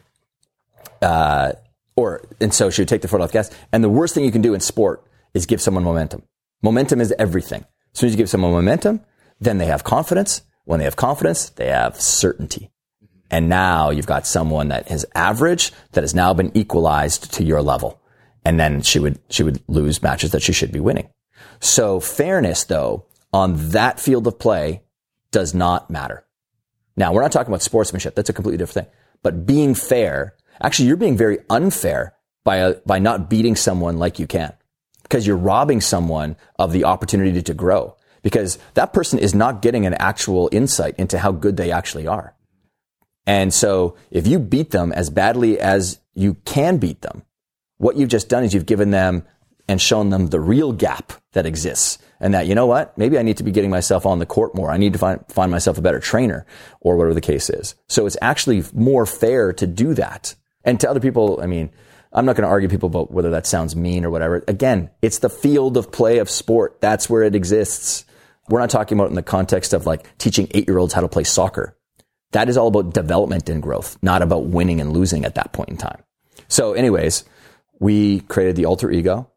[1.00, 1.52] uh,
[1.96, 3.50] or and so she would take the foot off the gas.
[3.72, 6.22] And the worst thing you can do in sport is give someone momentum.
[6.62, 7.64] Momentum is everything.
[7.92, 9.00] As soon as you give someone momentum,
[9.40, 10.42] then they have confidence.
[10.64, 12.70] When they have confidence, they have certainty.
[13.30, 17.62] And now you've got someone that is average that has now been equalized to your
[17.62, 18.00] level.
[18.44, 21.08] And then she would she would lose matches that she should be winning.
[21.60, 24.82] So fairness though on that field of play
[25.30, 26.24] does not matter.
[26.96, 28.14] Now, we're not talking about sportsmanship.
[28.14, 28.94] That's a completely different thing.
[29.22, 34.18] But being fair, actually, you're being very unfair by, uh by not beating someone like
[34.18, 34.52] you can
[35.02, 39.86] because you're robbing someone of the opportunity to grow because that person is not getting
[39.86, 42.34] an actual insight into how good they actually are.
[43.26, 47.22] And so if you beat them as badly as you can beat them,
[47.78, 49.24] what you've just done is you've given them
[49.68, 52.96] and shown them the real gap that exists and that, you know what?
[52.96, 54.70] Maybe I need to be getting myself on the court more.
[54.70, 56.46] I need to find, find myself a better trainer
[56.80, 57.74] or whatever the case is.
[57.88, 60.34] So it's actually more fair to do that.
[60.64, 61.70] And to other people, I mean,
[62.12, 64.44] I'm not going to argue people about whether that sounds mean or whatever.
[64.46, 66.80] Again, it's the field of play of sport.
[66.80, 68.04] That's where it exists.
[68.52, 71.08] We're not talking about in the context of like teaching eight year olds how to
[71.08, 71.74] play soccer.
[72.32, 75.70] That is all about development and growth, not about winning and losing at that point
[75.70, 76.02] in time.
[76.48, 77.24] So anyways,
[77.80, 79.30] we created the alter ego.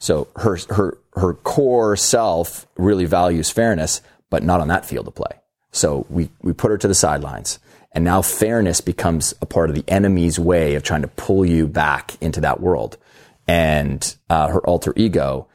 [0.00, 5.14] So her, her, her core self really values fairness, but not on that field of
[5.14, 5.40] play.
[5.70, 7.60] So we, we put her to the sidelines.
[7.92, 11.68] And now fairness becomes a part of the enemy's way of trying to pull you
[11.68, 12.98] back into that world.
[13.46, 15.46] And uh, her alter ego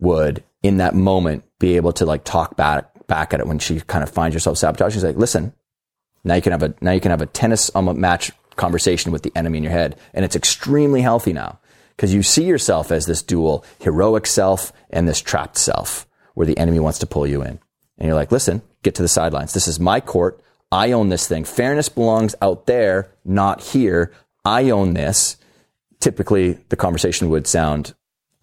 [0.00, 3.80] would, in that moment, be able to like talk back back at it when she
[3.80, 4.94] kind of finds herself sabotaging.
[4.94, 5.52] She's like, "Listen,
[6.24, 9.22] now you can have a now you can have a tennis um, match conversation with
[9.22, 11.58] the enemy in your head, and it's extremely healthy now
[11.90, 16.58] because you see yourself as this dual heroic self and this trapped self, where the
[16.58, 17.58] enemy wants to pull you in,
[17.98, 19.52] and you're like, "Listen, get to the sidelines.
[19.52, 20.40] This is my court.
[20.72, 21.44] I own this thing.
[21.44, 24.12] Fairness belongs out there, not here.
[24.44, 25.36] I own this."
[25.98, 27.94] Typically, the conversation would sound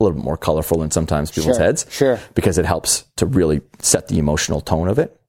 [0.03, 2.19] a little bit more colorful in sometimes people's Sure, heads, sure.
[2.35, 5.19] because it helps to really set the emotional tone of it.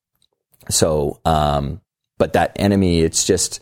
[0.70, 1.80] So, um,
[2.18, 3.60] but that enemy, it's just,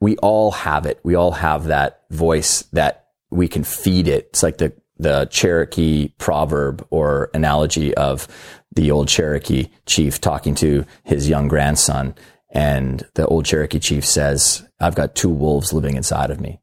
[0.00, 1.00] we all have it.
[1.02, 4.26] We all have that voice that we can feed it.
[4.30, 8.28] It's like the, the Cherokee proverb or analogy of
[8.74, 12.14] the old Cherokee chief talking to his young grandson.
[12.50, 16.60] And the old Cherokee chief says, I've got two wolves living inside of me.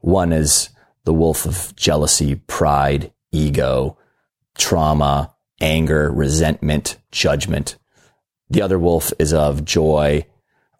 [0.00, 0.68] One is
[1.04, 3.98] the wolf of jealousy, pride, ego,
[4.56, 7.76] trauma, anger, resentment, judgment.
[8.50, 10.26] The other wolf is of joy,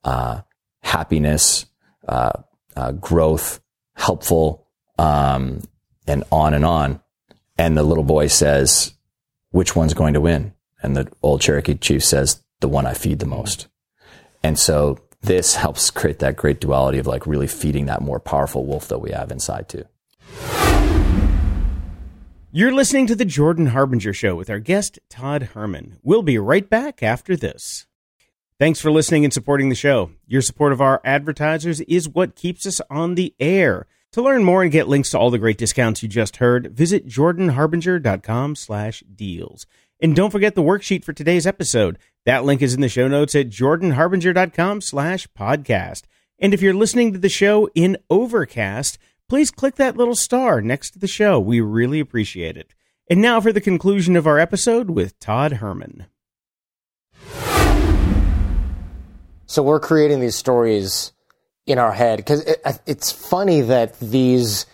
[0.04, 0.42] uh,
[0.82, 1.66] happiness,
[2.06, 2.42] uh,
[2.76, 3.60] uh, growth,
[3.94, 4.66] helpful,
[4.98, 5.60] um,
[6.06, 7.00] and on and on.
[7.56, 8.94] And the little boy says,
[9.50, 10.52] which one's going to win?
[10.82, 13.68] And the old Cherokee chief says, the one I feed the most.
[14.42, 18.66] And so this helps create that great duality of like really feeding that more powerful
[18.66, 19.84] wolf that we have inside too.
[22.56, 25.98] You're listening to the Jordan Harbinger Show with our guest, Todd Herman.
[26.04, 27.88] We'll be right back after this.
[28.60, 30.12] Thanks for listening and supporting the show.
[30.24, 33.88] Your support of our advertisers is what keeps us on the air.
[34.12, 37.08] To learn more and get links to all the great discounts you just heard, visit
[37.08, 39.66] jordanharbinger.com slash deals.
[40.00, 41.98] And don't forget the worksheet for today's episode.
[42.24, 46.02] That link is in the show notes at jordanharbinger.com slash podcast.
[46.38, 48.96] And if you're listening to the show in Overcast,
[49.28, 51.38] please click that little star next to the show.
[51.38, 52.74] We really appreciate it.
[53.10, 56.06] And now for the conclusion of our episode with Todd Herman.
[59.46, 61.12] So we're creating these stories
[61.66, 64.66] in our head because it, it's funny that these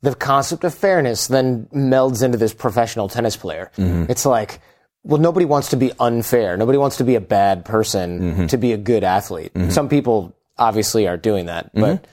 [0.00, 3.70] the concept of fairness then melds into this professional tennis player.
[3.76, 4.10] Mm-hmm.
[4.10, 4.60] It's like,
[5.02, 6.56] well, nobody wants to be unfair.
[6.56, 8.46] Nobody wants to be a bad person mm-hmm.
[8.46, 9.52] to be a good athlete.
[9.54, 9.70] Mm-hmm.
[9.70, 12.06] Some people obviously are doing that, but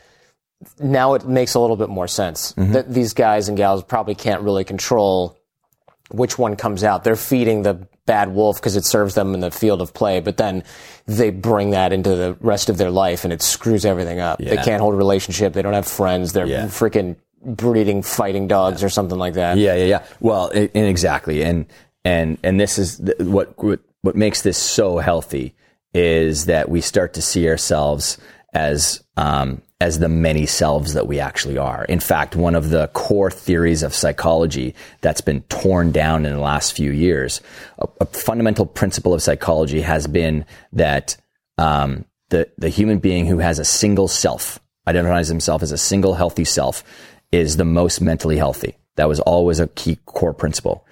[0.80, 4.42] now it makes a little bit more sense that these guys and gals probably can't
[4.42, 5.38] really control
[6.12, 7.04] which one comes out.
[7.04, 10.38] They're feeding the bad wolf because it serves them in the field of play, but
[10.38, 10.64] then
[11.08, 14.38] they bring that into the rest of their life and it screws everything up.
[14.40, 15.54] They can't hold a relationship.
[15.54, 16.34] They don't have friends.
[16.34, 16.66] They're Yeah.
[16.66, 19.58] freaking breeding fighting dogs or something like that.
[19.58, 20.04] Yeah, yeah, yeah.
[20.20, 21.66] Well, i and exactly, and
[22.04, 25.56] and and this is th- what what what makes this so healthy
[25.94, 28.18] is that we start to see ourselves
[28.54, 31.84] as um, as the many selves that we actually are.
[31.86, 36.40] In fact, one of the core theories of psychology that's been torn down in the
[36.40, 37.42] last few years,
[37.80, 41.18] a, a fundamental principle of psychology has been that
[41.58, 46.14] um, the the human being who has a single self identifies himself as a single
[46.14, 46.84] healthy self
[47.32, 48.76] is the most mentally healthy.
[48.96, 50.86] That was always a key core principle.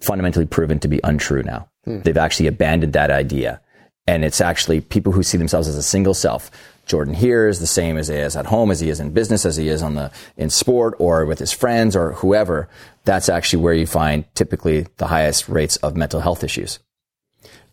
[0.00, 1.68] Fundamentally proven to be untrue now.
[2.02, 3.60] They've actually abandoned that idea.
[4.06, 6.50] And it's actually people who see themselves as a single self.
[6.90, 9.46] Jordan here is the same as he is at home, as he is in business,
[9.46, 12.68] as he is on the in sport or with his friends or whoever.
[13.04, 16.80] That's actually where you find typically the highest rates of mental health issues.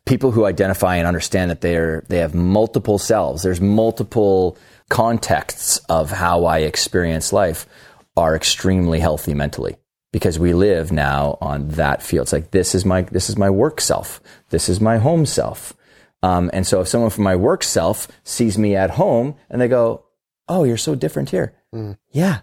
[0.06, 4.58] People who identify and understand that they're they have multiple selves there's multiple
[4.90, 7.66] contexts of how i experience life
[8.16, 9.76] are extremely healthy mentally
[10.14, 12.24] because we live now on that field.
[12.24, 14.22] It's like this is my this is my work self.
[14.50, 15.74] This is my home self
[16.24, 19.68] um, and so if someone from my work self sees me at home and they
[19.68, 20.04] go
[20.48, 21.54] oh you're so different here
[22.12, 22.40] yeah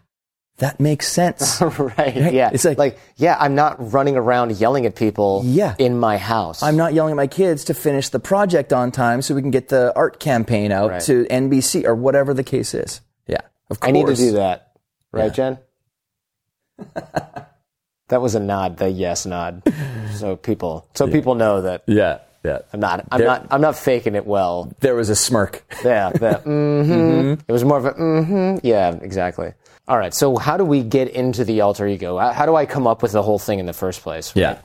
[0.59, 1.61] that makes sense
[1.99, 2.15] right.
[2.33, 2.51] Yeah.
[2.53, 5.75] It's like- like, yeah, I'm not running around yelling at people Yeah.
[5.81, 6.63] in my house.
[6.63, 9.51] I'm not yelling at my kids to finish the project on time so we can
[9.51, 11.03] get the art campaign out Right.
[11.03, 13.01] to NBC or whatever the case is.
[13.27, 13.89] Yeah, of course.
[13.89, 14.77] I need to do that.
[15.11, 15.31] Right, Yeah.
[15.31, 15.59] Jen?
[18.09, 19.63] that was a nod, the yes nod.
[20.15, 22.59] So people so people know that Yeah, yeah.
[22.73, 24.73] I'm not I'm There- not I'm not faking it well.
[24.81, 25.65] There was a smirk.
[25.85, 27.41] Yeah, that mm-hmm.
[27.49, 28.67] It was more of a mm-hmm.
[28.67, 29.53] Yeah, exactly.
[29.89, 30.15] All right.
[30.15, 32.19] So how do we get into the alter ego?
[32.19, 34.33] How do I come up with the whole thing in the first place?
[34.35, 34.59] Yeah.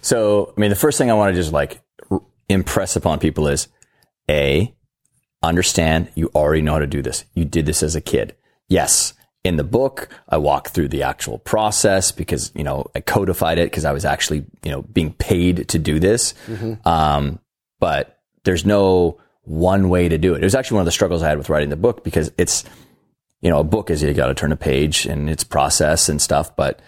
[0.00, 3.46] So, I mean, the first thing I want to just like r- impress upon people
[3.48, 3.68] is
[4.28, 4.74] A,
[5.42, 7.24] understand you already know how to do this.
[7.34, 8.34] You did this as a kid.
[8.68, 9.14] Yes.
[9.44, 13.70] In the book, I walk through the actual process because, you know, I codified it
[13.70, 16.34] because I was actually, you know, being paid to do this.
[16.84, 17.38] Um,
[17.80, 20.42] but there's no one way to do it.
[20.42, 22.64] It was actually one of the struggles I had with writing the book because it's,
[23.40, 26.20] you know, a book is you got to turn a page and it's process and
[26.20, 26.80] stuff, but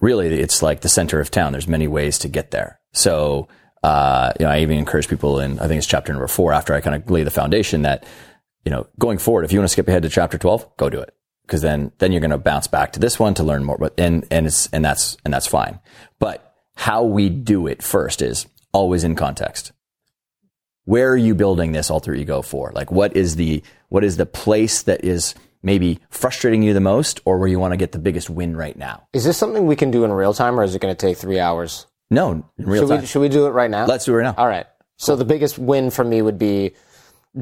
[0.00, 1.52] really it's like the center of town.
[1.52, 2.78] There's many ways to get there.
[2.92, 3.48] So,
[3.82, 6.74] uh, you know, I even encourage people in, I think it's chapter number four after
[6.74, 8.04] I kind of lay the foundation that,
[8.64, 11.00] you know, going forward, if you want to skip ahead to chapter 12, go do
[11.00, 11.14] it.
[11.46, 13.92] Cause then, then you're going to bounce back to this one to learn more, but,
[13.98, 15.78] and, and it's, and that's, and that's fine.
[16.18, 19.72] But how we do it first is always in context
[20.84, 22.70] where are you building this alter ego for?
[22.74, 27.20] Like, what is the what is the place that is maybe frustrating you the most,
[27.24, 29.06] or where you want to get the biggest win right now?
[29.12, 31.16] Is this something we can do in real time, or is it going to take
[31.16, 31.86] three hours?
[32.10, 33.00] No, in real Should time.
[33.00, 33.86] we, should we do it right now?
[33.86, 34.34] Let's do it right now.
[34.36, 34.66] All right.
[34.96, 36.74] So the biggest win for me would be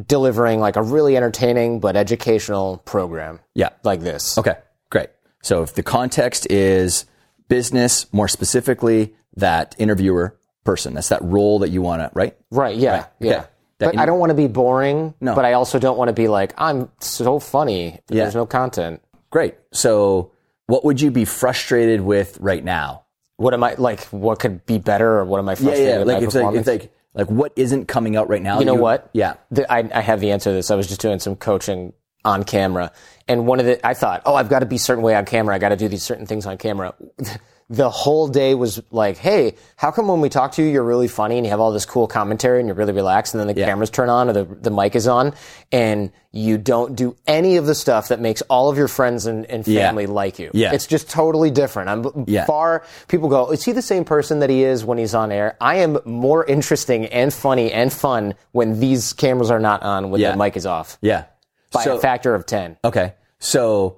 [0.07, 3.71] delivering like a really entertaining but educational program yeah.
[3.85, 4.39] like this.
[4.39, 4.57] Okay.
[4.91, 5.11] Great.
[5.43, 7.05] So if the context is
[7.49, 12.37] business, more specifically that interviewer person, that's that role that you want to right.
[12.51, 12.77] Right.
[12.77, 12.93] Yeah.
[12.93, 13.33] Right, Yeah.
[13.33, 13.47] okay.
[13.79, 15.13] But I don't want to be boring.
[15.21, 15.35] No.
[15.35, 18.01] But I also don't want to be like I'm so funny.
[18.09, 18.23] Yeah.
[18.23, 19.03] There's no content.
[19.31, 19.57] Great.
[19.73, 20.31] So
[20.67, 23.05] what would you be frustrated with right now?
[23.37, 24.05] What am I like?
[24.05, 25.99] What could be better, or what am I Yeah, frustrated yeah.
[25.99, 28.59] with Like my it's like it's like like what isn't coming out right now?
[28.59, 29.11] you know what?
[29.13, 29.35] Yeah.
[29.51, 30.71] The, I, I have the answer to this.
[30.71, 31.93] I was just doing some coaching
[32.25, 32.93] on camera,
[33.27, 35.25] and one of the I thought, oh, I've got to be a certain way on
[35.25, 35.55] camera.
[35.55, 36.95] I got to do these certain things on camera.
[37.73, 41.09] the whole day was like, hey, how come when we talk to you, you're really
[41.09, 43.59] funny and you have all this cool commentary and you're really relaxed, and then the
[43.59, 43.65] Yeah.
[43.67, 45.33] cameras turn on or the the mic is on,
[45.73, 49.47] and you don't do any of the stuff that makes all of your friends and,
[49.47, 49.87] and Yeah.
[49.87, 50.51] family like you.
[50.53, 50.73] Yeah.
[50.75, 51.89] It's just totally different.
[51.89, 52.45] I'm Yeah.
[52.45, 52.83] far.
[53.09, 55.57] People go, is he the same person that he is when he's on air?
[55.61, 60.21] I am more interesting and funny and fun when these cameras are not on, when
[60.21, 60.33] Yeah.
[60.33, 61.25] the mic is off, Yeah.
[61.73, 62.77] by So- a factor of ten.
[62.85, 63.15] Okay.
[63.39, 63.97] So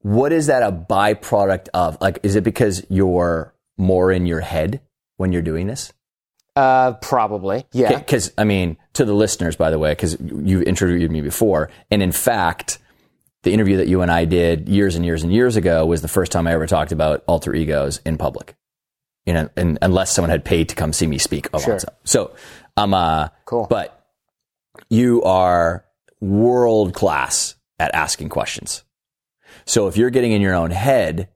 [0.00, 1.98] what is that a byproduct of?
[2.00, 4.80] Like, is it because you're more in your head
[5.16, 5.92] when you're doing this?
[6.56, 7.96] Uh, probably, yeah.
[7.96, 11.70] Because, I mean, to the listeners, by the way, because you've interviewed me before.
[11.90, 12.78] And in fact,
[13.44, 16.08] the interview that you and I did years and years and years ago was the
[16.08, 18.56] first time I ever talked about alter egos in public.
[19.24, 21.48] you know, and, unless someone had paid to come see me speak.
[21.52, 21.78] a Sure.
[22.04, 22.34] So,
[22.78, 23.66] um, uh, Cool.
[23.68, 24.06] But
[24.88, 25.84] you are
[26.20, 28.84] world class at asking questions.
[29.68, 31.28] So if you're getting in your own head,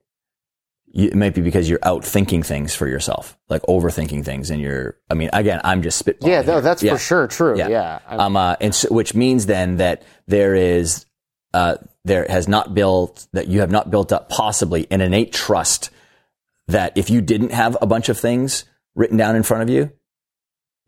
[0.94, 4.96] it might be because you're out thinking things for yourself, like overthinking things, and you're.
[5.10, 6.28] I mean, again, I'm just spitballing.
[6.28, 6.92] Yeah, no, that's Yeah.
[6.94, 7.56] for sure true.
[7.58, 7.98] Yeah.
[8.08, 11.06] I'm- Um, uh, and so, which means then that there is,
[11.54, 15.90] uh, there has not built that you have not built up possibly an innate trust
[16.68, 18.64] that if you didn't have a bunch of things
[18.94, 19.90] written down in front of you,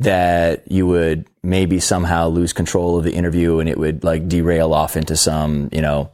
[0.01, 4.75] that you would maybe somehow lose control of the interview and it would like derail
[4.75, 6.11] off into some, you know,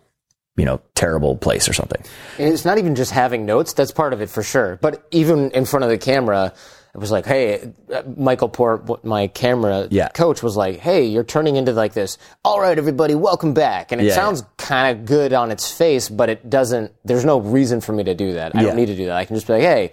[0.61, 2.02] you know, terrible place or something.
[2.38, 3.72] And it's not even just having notes.
[3.72, 4.78] That's part of it for sure.
[4.82, 6.52] But even in front of the camera,
[6.94, 7.72] it was like, hey,
[8.16, 10.08] Michael Port, my camera Yeah.
[10.08, 12.18] coach was like, hey, you're turning into like this.
[12.44, 13.90] All right, everybody, welcome back.
[13.92, 17.38] And it Yeah, sounds kind of good on its face, but it doesn't, there's no
[17.40, 18.54] reason for me to do that.
[18.54, 18.66] I Yeah.
[18.66, 19.16] don't need to do that.
[19.16, 19.92] I can just be like, hey,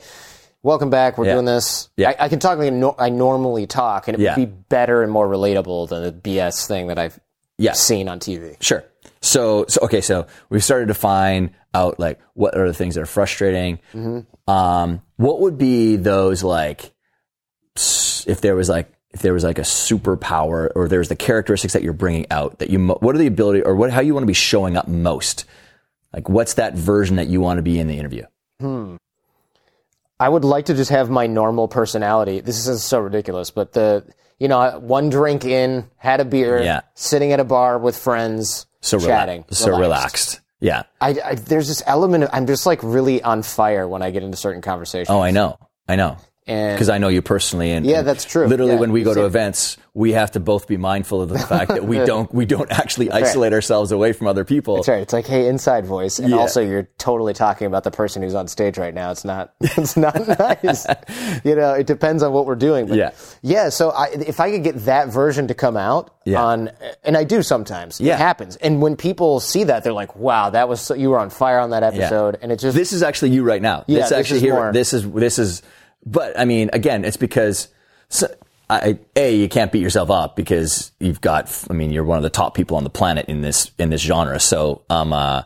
[0.64, 1.18] welcome back.
[1.18, 1.34] We're Yeah.
[1.34, 1.90] doing this.
[1.98, 2.10] Yeah.
[2.20, 4.36] I, I can talk like I no- I normally talk, and it Yeah.
[4.36, 7.20] would be better and more relatable than the BS thing that I've
[7.60, 7.74] Yeah.
[7.74, 8.58] seen on TV.
[8.60, 8.84] Sure.
[9.22, 10.02] So, so okay.
[10.02, 13.80] So we've started to find out like what are the things that are frustrating.
[14.48, 16.94] Um, what would be those like
[17.76, 21.84] if there was like if there was like a superpower or there's the characteristics that
[21.84, 24.24] you're bringing out that you mo- what are the ability or what how you want
[24.24, 25.46] to be showing up most?
[26.14, 28.24] Like what's that version that you want to be in the interview?
[28.60, 28.96] Hmm.
[30.20, 32.40] I would like to just have my normal personality.
[32.40, 34.04] This is so ridiculous, but the
[34.40, 36.82] you know one drink in, had a beer, Yeah.
[36.94, 40.42] sitting at a bar with friends, So rela- chatting, so relaxed.
[40.60, 40.84] Yeah.
[41.00, 44.24] I, I, there's this element of I'm just like really on fire when I get
[44.24, 45.10] into certain conversations.
[45.10, 45.58] Oh, I know.
[45.88, 46.18] I know.
[46.48, 48.48] And because I know you personally, and Yeah, that's true.
[48.48, 51.40] Literally, Yeah, when we go to events, we have to both be mindful of the
[51.54, 54.76] fact that we don't we don't actually isolate ourselves away from other people.
[54.76, 55.02] That's right.
[55.02, 56.38] It's like, hey, inside voice, and Yeah.
[56.38, 59.12] also you're totally talking about the person who's on stage right now.
[59.12, 60.86] It's not, it's not nice.
[61.44, 62.88] You know, it depends on what we're doing.
[62.88, 63.12] But Yeah.
[63.42, 63.70] yeah.
[63.70, 66.44] So I, if I could get that version to come out Yeah.
[66.44, 66.72] on,
[67.04, 68.14] and I do sometimes, Yeah.
[68.16, 68.56] it happens.
[68.58, 71.60] And when people see that, they're like, wow, that was so, you were on fire
[71.60, 73.84] on that episode, and it just This is actually you right now.
[73.88, 74.54] Yeah, this this actually is here.
[74.54, 75.62] more- This is this is.
[76.06, 77.70] But I mean, again, it's because.
[78.10, 78.28] So,
[78.70, 82.24] I, a you can't beat yourself up because you've got I mean you're one of
[82.24, 85.44] the top people on the planet in this in this genre so um uh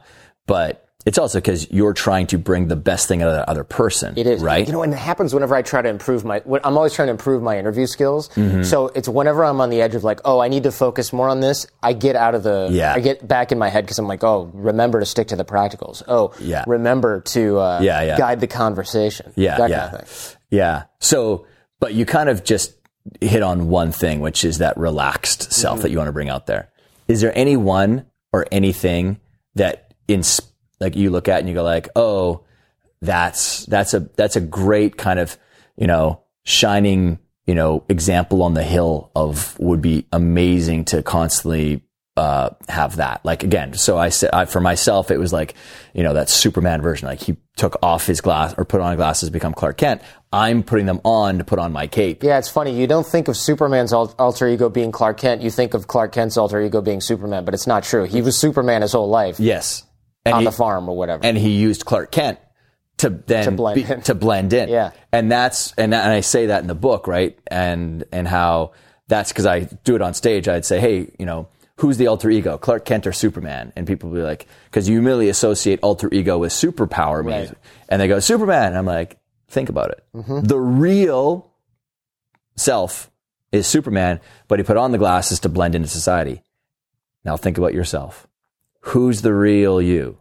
[0.47, 3.63] but it's also because you're trying to bring the best thing out of the other
[3.63, 6.41] person It is right You know, and it happens whenever I try to improve my.
[6.63, 8.29] I'm always trying to improve my interview skills.
[8.29, 8.63] Mm-hmm.
[8.63, 11.27] So it's whenever I'm on the edge of like, oh, I need to focus more
[11.29, 11.65] on this.
[11.81, 12.69] I get out of the.
[12.71, 12.93] Yeah.
[12.93, 15.45] I get back in my head because I'm like, oh, remember to stick to the
[15.45, 16.03] practicals.
[16.07, 16.63] Oh, Yeah.
[16.67, 18.17] Remember to uh, Yeah, yeah.
[18.17, 19.33] guide the conversation.
[19.35, 20.37] Yeah, that yeah, kind of thing.
[20.51, 20.83] yeah.
[20.99, 21.47] So,
[21.79, 22.73] but you kind of just
[23.19, 25.81] hit on one thing, which is that relaxed self Mm-hmm.
[25.81, 26.69] that you want to bring out there.
[27.07, 29.19] Is there any one or anything
[29.55, 30.21] that in
[30.81, 32.43] like you look at and you go like, oh,
[33.01, 35.37] that's that's a that's a great kind of
[35.77, 41.83] you know shining you know example on the hill of would be amazing to constantly
[42.17, 43.23] uh, have that.
[43.23, 45.55] Like again, so I said I, for myself, it was like,
[45.93, 47.07] you know, that Superman version.
[47.07, 50.01] Like he took off his glass or put on glasses become Clark Kent.
[50.33, 52.23] I'm putting them on to put on my cape.
[52.23, 52.79] Yeah, it's funny.
[52.79, 55.41] You don't think of Superman's alter ego being Clark Kent.
[55.41, 58.03] You think of Clark Kent's alter ego being Superman, but it's not true.
[58.03, 59.83] He was Superman his whole life Yes,
[60.25, 61.25] and on he, the farm or whatever.
[61.25, 62.39] and he used Clark Kent
[62.97, 64.01] to then To blend be- in.
[64.03, 64.69] to blend in.
[64.69, 64.91] Yeah.
[65.11, 67.37] and that's and and I say that in the book, right?
[67.47, 68.73] And and how
[69.07, 70.47] that's because I do it on stage.
[70.47, 71.47] I'd say, hey, you know.
[71.77, 73.73] Who's the alter ego, Clark Kent or Superman?
[73.75, 77.51] And people be like, because you immediately associate alter ego with superpower, Right.
[77.89, 78.67] and they go Superman.
[78.67, 79.17] And I'm like,
[79.47, 80.03] think about it.
[80.15, 80.41] Mm-hmm.
[80.41, 81.49] The real
[82.55, 83.09] self
[83.51, 86.43] is Superman, but he put on the glasses to blend into society.
[87.25, 88.27] Now think about yourself.
[88.81, 90.17] Who's the real you?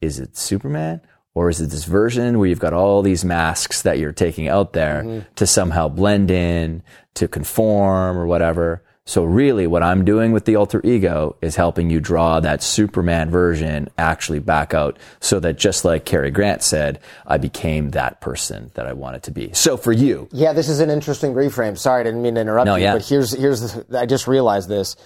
[0.00, 1.00] Is it Superman?
[1.34, 4.72] Or is it this version where you've got all these masks that you're taking out
[4.72, 5.32] there mm-hmm.
[5.36, 6.82] to somehow blend in,
[7.14, 8.82] to conform or whatever?
[9.06, 13.30] So really what I'm doing with the alter ego is helping you draw that Superman
[13.30, 18.70] version actually back out so that just like Cary Grant said, I became that person
[18.74, 19.52] that I wanted to be.
[19.52, 21.76] So for you, Yeah, this is an interesting reframe.
[21.78, 22.92] Sorry, I didn't mean to interrupt No, you, yeah.
[22.92, 24.96] but here's here's the, I just realized this.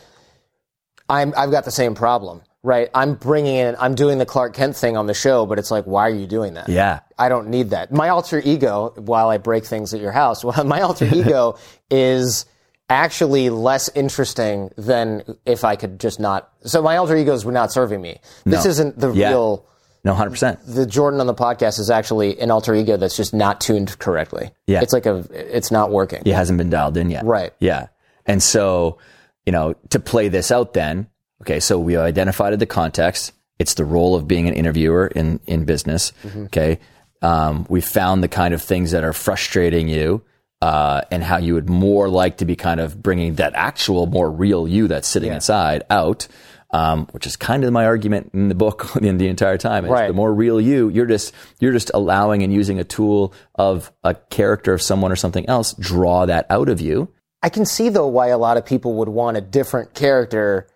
[1.08, 2.88] I'm I've got the same problem, right?
[2.94, 5.84] I'm bringing in I'm doing the Clark Kent thing on the show, but it's like
[5.84, 6.68] why are you doing that?
[6.68, 7.92] yeah, I don't need that.
[7.92, 11.56] My alter ego, while I break things at your house, well, my alter ego
[11.90, 12.46] is
[12.90, 16.50] actually less interesting than if I could just not.
[16.64, 18.20] So my alter egos were not serving me.
[18.44, 18.70] This No.
[18.70, 19.30] isn't the Yeah.
[19.30, 19.64] real.
[20.04, 20.58] no, 100%.
[20.66, 24.50] The Jordan on the podcast is actually an alter ego that's just not tuned correctly.
[24.66, 24.82] Yeah.
[24.82, 26.22] it's like a, it's not working.
[26.26, 27.24] It hasn't been dialed in yet.
[27.24, 27.54] Right.
[27.58, 27.86] Yeah.
[28.26, 28.98] And so,
[29.46, 31.06] you know, to play this out then,
[31.44, 33.32] okay, so we identified the context.
[33.58, 36.12] It's the role of being an interviewer in, in business.
[36.22, 36.44] Mm-hmm.
[36.44, 36.80] Okay.
[37.22, 40.22] Um, we found the kind of things that are frustrating you.
[40.62, 44.30] Uh, and how you would more like to be kind of bringing that actual, more
[44.30, 46.26] real you that's sitting inside out,
[46.70, 49.84] um, which is kind of my argument in the book in the entire time.
[49.84, 50.08] Right.
[50.08, 54.14] The more real you, you're just you're just allowing and using a tool of a
[54.14, 57.12] character of someone or something else draw that out of you.
[57.42, 60.66] I can see though why a lot of people would want a different character.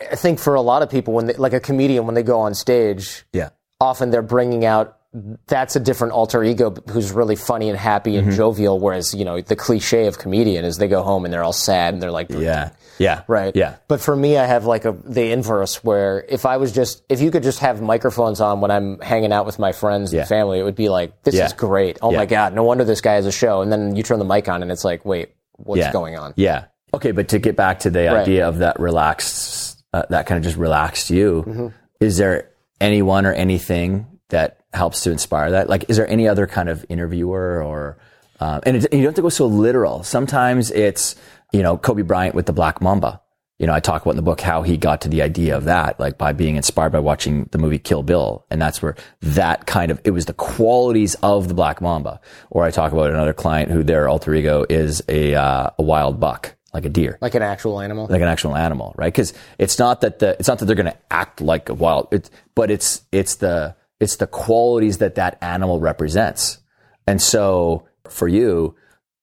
[0.00, 2.40] I think for a lot of people, when they, like a comedian, when they go
[2.40, 3.50] on stage, Yeah.
[3.80, 4.98] often they're bringing out
[5.46, 8.30] that's a different alter ego who's really funny and happy Mm-hmm.
[8.30, 8.80] and jovial.
[8.80, 11.94] Whereas you know the cliche of comedian is they go home and they're all sad
[11.94, 12.70] and they're like, Yeah.
[12.98, 13.22] Yeah.
[13.28, 13.76] right, Yeah.
[13.86, 17.20] But for me, I have like a the inverse where if I was just if
[17.20, 20.20] you could just have microphones on when I'm hanging out with my friends Yeah.
[20.22, 21.46] and family, it would be like this Yeah.
[21.46, 21.96] is great.
[22.02, 22.16] Oh Yeah.
[22.18, 23.62] my god, no wonder this guy has a show.
[23.62, 25.28] And then you turn the mic on and it's like, wait,
[25.58, 26.32] what's going on?
[26.34, 26.64] Yeah.
[26.92, 28.22] Okay, but to get back to the Right.
[28.22, 29.63] idea of that relaxed,
[29.94, 31.68] uh, that kind of just relaxed you, Mm-hmm.
[32.00, 32.38] is there
[32.80, 35.68] anyone or anything that helps to inspire that?
[35.68, 37.96] Like, is there any other kind of interviewer or,
[38.40, 40.02] um, and, it, and you don't have to go so literal.
[40.02, 41.14] Sometimes it's,
[41.52, 43.20] you know, Kobe Bryant with the Black Mamba.
[43.60, 45.64] You know, I talk about in the book how he got to the idea of
[45.66, 48.44] that, like by being inspired by watching the movie Kill Bill.
[48.50, 52.20] And that's where that kind of, it was the qualities of the Black Mamba.
[52.50, 56.18] Or I talk about another client who their alter ego is a, uh, a wild
[56.18, 58.08] buck, like a deer Like an actual animal.
[58.10, 59.12] like an actual animal, right?
[59.12, 62.08] Because it's not that the it's not that they're going to act like a wild,
[62.10, 66.58] it's, but it's it's the it's the qualities that that animal represents.
[67.06, 68.74] And so for you,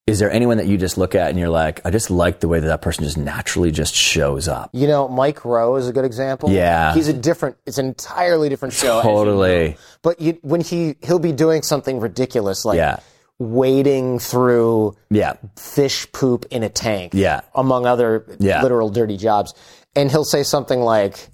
[0.08, 2.48] is there anyone that you just look at and you're like, I just like the
[2.48, 4.70] way that that person just naturally just shows up?
[4.74, 6.50] You know, Mike Rowe is a good example.
[6.50, 6.94] Yeah.
[6.94, 7.58] he's a different.
[7.66, 9.00] It's an entirely different show.
[9.00, 9.70] as you Totally.
[9.70, 9.76] know.
[10.02, 13.00] But you, when he he'll be doing something ridiculous like Yeah.
[13.42, 15.34] Wading through Yeah.
[15.58, 17.14] fish poop in a tank.
[17.14, 17.42] Yeah.
[17.56, 18.62] among other Yeah.
[18.62, 19.54] literal dirty jobs,
[19.96, 21.30] and he'll say something like.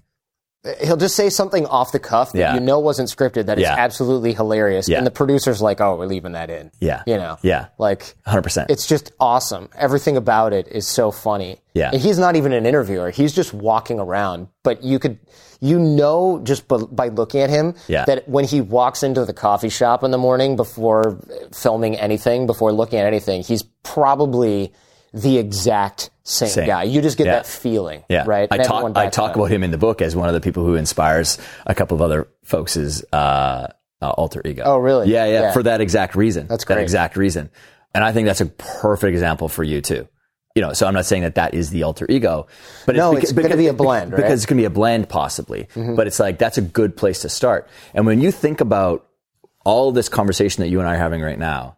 [0.81, 2.53] He'll just say something off the cuff that Yeah.
[2.55, 3.75] you know wasn't scripted that is Yeah.
[3.77, 4.97] absolutely hilarious, Yeah.
[4.97, 7.03] and the producer's like, "Oh, we're leaving that in." Yeah.
[7.05, 7.67] you know, Yeah.
[7.77, 8.69] like 100%.
[8.69, 9.69] it's just awesome.
[9.77, 11.61] Everything about it is so funny.
[11.77, 11.91] Yeah.
[11.93, 13.09] And he's not even an interviewer.
[13.11, 14.47] He's just walking around.
[14.63, 15.19] But you could,
[15.61, 18.05] you know, just b- by looking at him, Yeah.
[18.05, 21.19] that when he walks into the coffee shop in the morning before
[21.53, 24.73] filming anything, before looking at anything, he's probably
[25.13, 26.67] the exact same, Same.
[26.67, 26.83] guy.
[26.83, 27.33] You just get Yeah.
[27.37, 28.03] that feeling.
[28.09, 28.47] Yeah, Right.
[28.51, 28.95] I talk.
[28.97, 31.73] I talk about him in the book as one of the people who inspires a
[31.73, 33.15] couple of other folks' uh,
[34.01, 34.63] uh, alter ego.
[34.65, 35.09] Oh, really?
[35.09, 35.51] Yeah, yeah, Yeah.
[35.53, 36.47] For that exact reason.
[36.47, 36.75] That's great.
[36.75, 37.49] That exact reason,
[37.95, 40.07] and I think that's a perfect example for you too.
[40.57, 42.47] You know, so I'm not saying that that is the alter ego,
[42.87, 44.17] but No, beca- it's gonna be a blend, right?
[44.17, 44.27] Mm-hmm.
[44.27, 45.67] Because it's going to be a blend, possibly.
[45.75, 47.69] But it's like that's a good place to start.
[47.93, 49.05] And when you think about
[49.63, 51.77] all this conversation that you and I are having right now,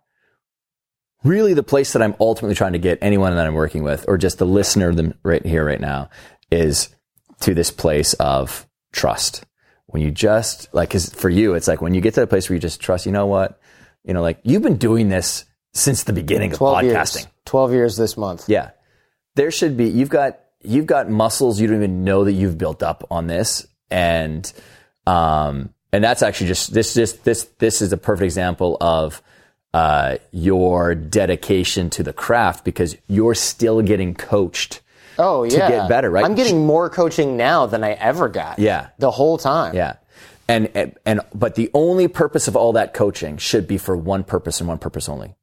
[1.25, 4.17] really the place that I'm ultimately trying to get anyone that I'm working with, or
[4.17, 6.09] just the listener them right here, right now,
[6.49, 6.87] is
[7.41, 9.43] to this place of trust.
[9.87, 12.47] When you just like, cause for you, it's like when you get to the place
[12.47, 13.59] where you just trust, you know what?
[14.05, 17.15] You know, like you've been doing this since the beginning of 12 podcasting.
[17.15, 17.27] years.
[17.45, 18.45] 12 years this month.
[18.47, 18.71] Yeah.
[19.35, 22.83] There should be you've got you've got muscles you don't even know that you've built
[22.83, 23.65] up on this.
[23.89, 24.51] And
[25.07, 29.21] um and that's actually just this just this this is a perfect example of
[29.73, 34.81] uh your dedication to the craft because you're still getting coached.
[35.17, 35.49] Oh, yeah.
[35.49, 36.23] To get better, right?
[36.23, 38.57] I'm getting more coaching now than I ever got.
[38.57, 38.89] Yeah.
[38.99, 39.75] The whole time.
[39.75, 39.97] Yeah.
[40.47, 44.59] And and but the only purpose of all that coaching should be for one purpose
[44.59, 45.35] and one purpose only.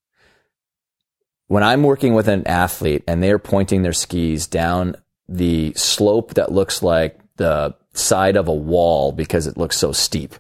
[1.49, 4.97] When I'm working with an athlete and they're pointing their skis down
[5.29, 10.35] the slope that looks like the side of a wall because it looks so steep,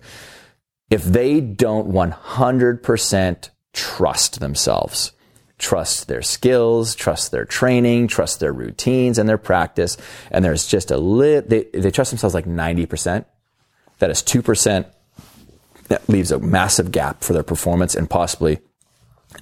[0.91, 5.13] if they don't 100% trust themselves,
[5.59, 9.97] trust their skills, trust their training, trust their routines and their practice,
[10.31, 13.25] and there's just a lit, they, they trust themselves like 90%,
[13.99, 14.87] that is 2%,
[15.89, 18.59] that leaves a massive gap for their performance and possibly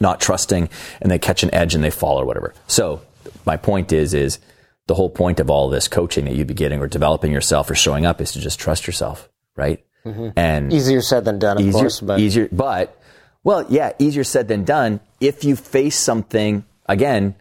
[0.01, 0.69] not trusting
[1.01, 2.55] and they catch an edge and they fall or whatever.
[2.67, 3.03] So
[3.47, 4.39] my point is, is
[4.87, 7.75] the whole point of all this coaching that you'd be getting or developing yourself or
[7.75, 9.85] showing up is to just trust yourself, right?
[10.05, 10.31] Mm-hmm.
[10.37, 12.01] And Easier said than done, of easier, course.
[12.01, 13.01] But easier, but
[13.43, 15.01] well, yeah, easier said than done.
[15.21, 17.37] If you face something again,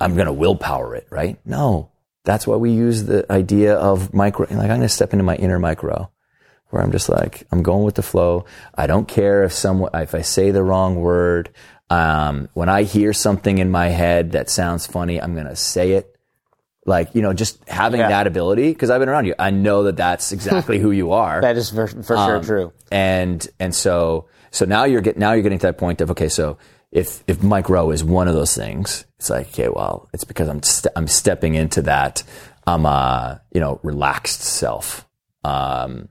[0.00, 1.38] I'm going to willpower it, right?
[1.44, 1.90] No,
[2.24, 4.46] that's why we use the idea of Mike Rowe.
[4.50, 6.10] Like I'm going to step into my inner Mike Rowe,
[6.70, 8.44] where I'm just like I'm going with the flow.
[8.74, 11.50] I don't care if someone if I say the wrong word.
[11.90, 15.92] Um, when I hear something in my head that sounds funny, I'm going to say
[15.92, 16.16] it.
[16.86, 18.08] Like you know, just having Yeah.
[18.08, 19.34] that ability because I've been around you.
[19.38, 22.72] I know that that's exactly who you are that is for, for sure Um, true.
[22.90, 26.28] and and so so now you're get now you're getting to that point of okay
[26.28, 26.56] so
[26.90, 30.48] if if Mike Rowe is one of those things it's like okay well it's because
[30.48, 32.22] I'm st- I'm stepping into that
[32.66, 35.06] I'm uh you know relaxed self
[35.44, 36.08] um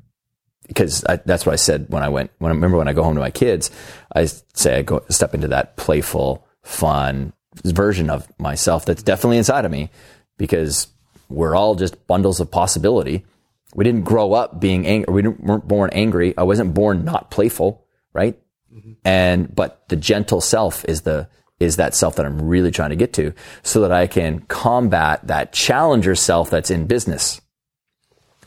[0.69, 3.15] because that's what I said when I went, when I remember when I go home
[3.15, 3.71] to my kids,
[4.15, 7.33] I say I go step into that playful, fun
[7.65, 9.89] version of myself that's definitely inside of me
[10.37, 10.87] because
[11.27, 13.25] we're all just bundles of possibility.
[13.73, 15.11] We didn't grow up being angry.
[15.11, 16.37] We weren't born angry.
[16.37, 18.39] I wasn't born not playful, right?
[18.71, 18.91] Mm-hmm.
[19.03, 21.27] And, but the gentle self is the,
[21.59, 25.25] is that self that I'm really trying to get to so that I can combat
[25.25, 27.41] that challenger self that's in business.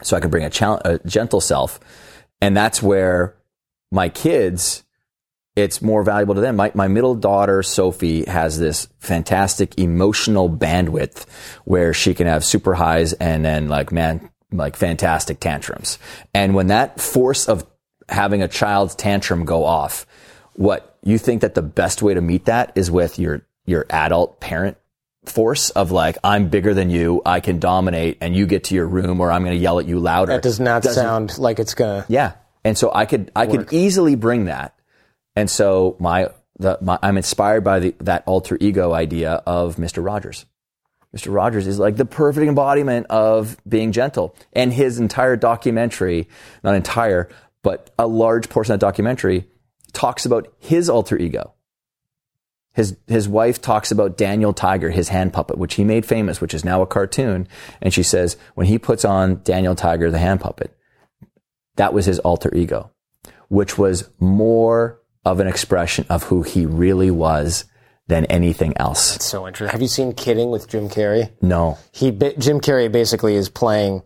[0.03, 1.81] So I can bring a, chal- a gentle self.
[2.43, 3.37] And that's where
[3.93, 4.83] my kids,
[5.55, 6.57] it's more valuable to them.
[6.57, 11.25] My, my middle daughter, Sophie, has this fantastic emotional bandwidth
[11.65, 16.01] where she can have super highs and then like, man, like fantastic tantrums.
[16.35, 17.65] And when that force of
[18.09, 20.05] having a child's tantrum go off,
[20.55, 24.41] what you think that the best way to meet that is with your, your adult
[24.41, 24.79] parent
[25.25, 28.87] force of like, I'm bigger than you, I can dominate, and you get to your
[28.87, 30.33] room or I'm going to yell at you louder.
[30.33, 32.05] That does not Doesn't- sound like it's gonna.
[32.09, 32.33] yeah.
[32.65, 34.79] And so I could, I could easily bring that.
[35.35, 36.29] And so my,
[36.61, 40.05] the, my, I'm inspired by the, that alter ego idea of Mr.
[40.05, 40.47] Rogers.
[41.17, 41.35] Mr.
[41.35, 44.37] Rogers is like the perfect embodiment of being gentle.
[44.53, 46.29] And his entire documentary,
[46.63, 47.29] not entire,
[47.63, 49.47] but a large portion of that documentary
[49.93, 51.55] talks about his alter ego.
[52.75, 56.55] His, his wife talks about Daniel Tiger, his hand puppet, which he made famous, which
[56.55, 57.47] is now a cartoon.
[57.83, 60.75] And she says, when he puts on Daniel Tiger, the hand puppet,
[61.77, 62.91] that was his alter ego,
[63.49, 67.67] which was more of an expression of who he really was
[68.09, 69.17] than anything else.
[69.17, 69.73] It's so interesting.
[69.73, 71.31] Have you seen Kidding with Jim Carrey?
[71.41, 71.79] No.
[71.93, 74.03] He Jim Carrey basically is playing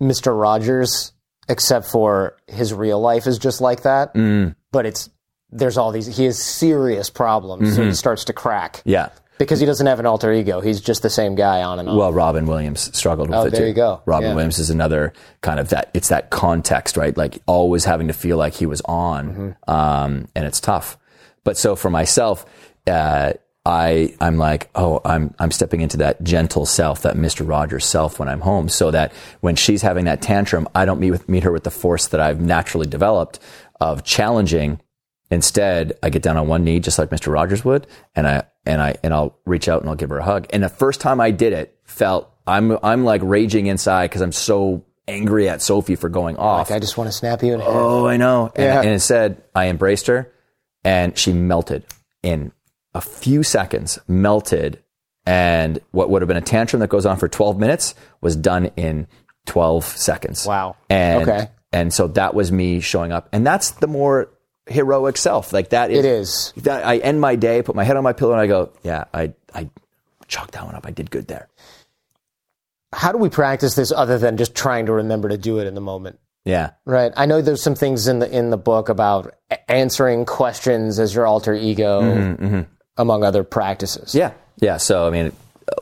[0.00, 0.38] Mr.
[0.38, 1.12] Rogers,
[1.48, 4.14] except for his real life is just like that.
[4.14, 4.54] Mm.
[4.72, 5.10] But it's
[5.52, 6.06] there's all these.
[6.16, 8.90] He has serious problems, so he starts to crack Mm-hmm.
[8.90, 9.08] Yeah.
[9.38, 10.60] because he doesn't have an alter ego.
[10.60, 11.96] He's just the same guy on and on.
[11.96, 13.66] Well, Robin Williams struggled with Oh, it there too.
[13.68, 14.02] you go.
[14.06, 14.34] Robin Yeah.
[14.34, 15.90] Williams is another kind of that.
[15.94, 17.16] It's that context, right?
[17.16, 19.70] Like always having to feel like he was on, Mm-hmm.
[19.70, 20.98] um, and it's tough.
[21.44, 22.44] But so for myself,
[22.86, 23.32] uh,
[23.66, 28.18] I I'm like, oh, I'm I'm stepping into that gentle self, that Mister Rogers self
[28.18, 31.42] when I'm home, so that when she's having that tantrum, I don't meet with meet
[31.44, 33.38] her with the force that I've naturally developed
[33.80, 34.80] of challenging.
[35.30, 37.32] Instead, I get down on one knee, just like Mr.
[37.32, 40.24] Rogers would, and I and I and I'll reach out and I'll give her a
[40.24, 40.46] hug.
[40.50, 44.32] And the first time I did it, felt I'm I'm like raging inside because I'm
[44.32, 46.70] so angry at Sophie for going off.
[46.70, 47.68] Like, I just want to snap you in half.
[47.70, 48.50] oh, I know.
[48.56, 48.80] And, Yeah.
[48.80, 50.32] and instead, I embraced her,
[50.84, 51.84] and she melted
[52.22, 52.52] in
[52.94, 53.98] a few seconds.
[54.08, 54.82] Melted,
[55.26, 58.66] and what would have been a tantrum that goes on for 12 minutes was done
[58.76, 59.06] in
[59.46, 60.44] 12 seconds.
[60.46, 60.76] Wow.
[60.88, 61.48] And Okay.
[61.72, 64.28] and so that was me showing up, and that's the more
[64.70, 65.52] heroic self.
[65.52, 66.52] Like that is It is.
[66.58, 69.04] that I end my day, put my head on my pillow, and I go, yeah,
[69.12, 69.68] I I
[70.28, 70.86] chalked that one up.
[70.86, 71.48] I did good there.
[72.92, 75.74] How do we practice this other than just trying to remember to do it in
[75.74, 76.18] the moment?
[76.44, 76.70] Yeah.
[76.84, 77.12] Right.
[77.16, 79.34] I know there's some things in the in the book about
[79.68, 82.64] answering questions as your alter ego,
[82.96, 84.08] among other practices.
[84.10, 84.76] Mm-hmm, Yeah, yeah.
[84.78, 85.32] So I mean,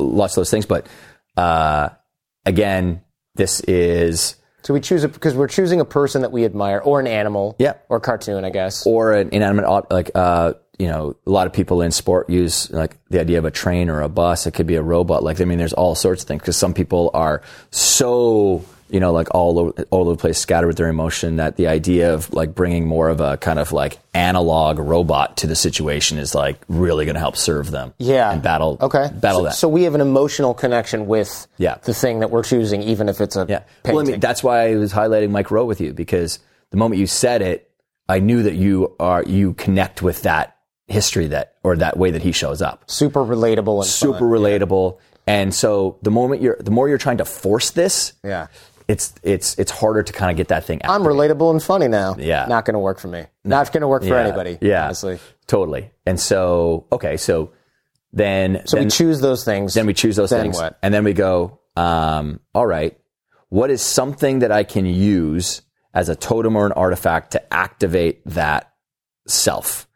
[0.01, 0.86] lots of those things, but
[1.36, 1.91] uh,
[2.45, 3.03] again,
[3.36, 4.34] this is
[4.65, 7.55] So we choose it because we're choosing a person that we admire, or an animal,
[7.59, 7.75] Yeah.
[7.89, 8.87] or cartoon, I guess.
[8.87, 12.71] or an inanimate ob- like uh, you know, a lot of people in sport use
[12.71, 14.47] like the idea of a train or a bus.
[14.47, 15.23] It could be a robot.
[15.23, 19.12] Like I mean, there's all sorts of things because some people are so you know
[19.12, 21.36] like all over, all over the place, scattered with their emotion.
[21.36, 25.47] That the idea of like bringing more of a kind of like analog robot to
[25.47, 27.95] the situation is like really going to help serve them.
[27.99, 28.32] Yeah.
[28.32, 28.78] and battle.
[28.80, 29.09] Okay.
[29.14, 29.55] battle so, that.
[29.55, 31.76] So we have an emotional connection with Yeah.
[31.84, 33.61] the thing that we're choosing, even if it's a Yeah.
[33.82, 33.97] painting.
[33.97, 36.39] Well, I mean, that's why I was highlighting Mike Rowe with you because
[36.70, 37.70] the moment you said it,
[38.09, 42.22] I knew that you are you connect with that history that or that way that
[42.22, 42.84] he shows up.
[42.91, 44.28] super relatable and Super fun.
[44.28, 44.97] relatable.
[45.26, 48.47] And so the moment you're the more you're trying to force this, Yeah.
[48.89, 50.91] It's it's it's harder to kind of get that thing out.
[50.91, 52.16] I'm relatable and funny now.
[52.18, 52.47] Yeah.
[52.49, 53.26] Not going to work for me.
[53.45, 54.20] Not going to work for Yeah.
[54.26, 54.59] anybody.
[54.61, 54.84] Yeah.
[54.86, 55.18] Honestly.
[55.47, 55.91] Totally.
[56.07, 57.53] And so okay, so
[58.12, 59.74] then So then, we choose those things.
[59.74, 60.78] then we choose those Then things what?
[60.82, 62.99] and then we go um, all right
[63.51, 65.62] what is something that i can use
[65.95, 68.72] as a totem or an artifact to activate that
[69.26, 69.88] self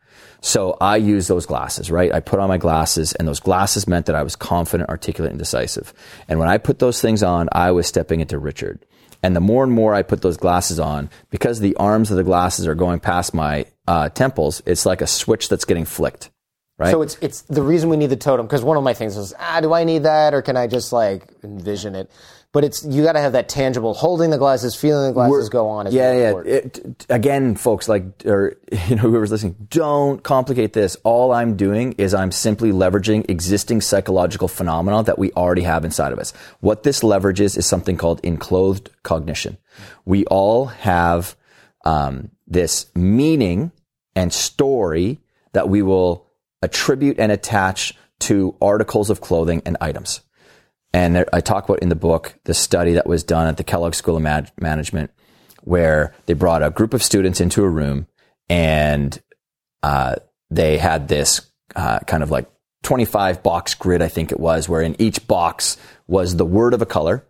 [0.42, 2.12] so i use those glasses right?
[2.12, 5.38] I put on my glasses and those glasses meant that i was confident articulate and
[5.38, 5.94] decisive.
[6.28, 8.84] And when i put those things on i was stepping into richard.
[9.24, 12.24] And the more and more i put those glasses on because the arms of the
[12.24, 16.30] glasses are going past my uh, temples it's like a switch that's getting flicked
[16.78, 16.90] right?
[16.90, 19.34] So it's it's the reason we need the totem because one of my things is
[19.38, 22.10] ah do I need that or can I just like envision it?
[22.52, 25.68] But it's you got to have that tangible holding the glasses, feeling the glasses go
[25.68, 25.90] on.
[25.90, 26.42] Yeah, yeah.
[26.44, 28.56] It, again, folks, like, or
[28.88, 30.96] you know, whoever's listening, don't complicate this.
[31.02, 36.12] All I'm doing is I'm simply leveraging existing psychological phenomena that we already have inside
[36.12, 36.32] of us.
[36.60, 39.56] What this leverages is something called enclothed cognition.
[40.04, 41.36] We all have
[41.86, 43.72] um, this meaning
[44.14, 45.20] and story
[45.52, 46.26] that we will
[46.60, 50.20] attribute and attach to articles of clothing and items.
[50.94, 53.64] And there, I talk about in the book the study that was done at the
[53.64, 55.10] Kellogg School of Man- Management,
[55.62, 58.06] where they brought a group of students into a room
[58.48, 59.20] and
[59.82, 60.16] uh,
[60.50, 62.46] they had this uh, kind of like
[62.82, 65.76] 25 box grid, I think it was, where in each box
[66.06, 67.24] was the word of a color,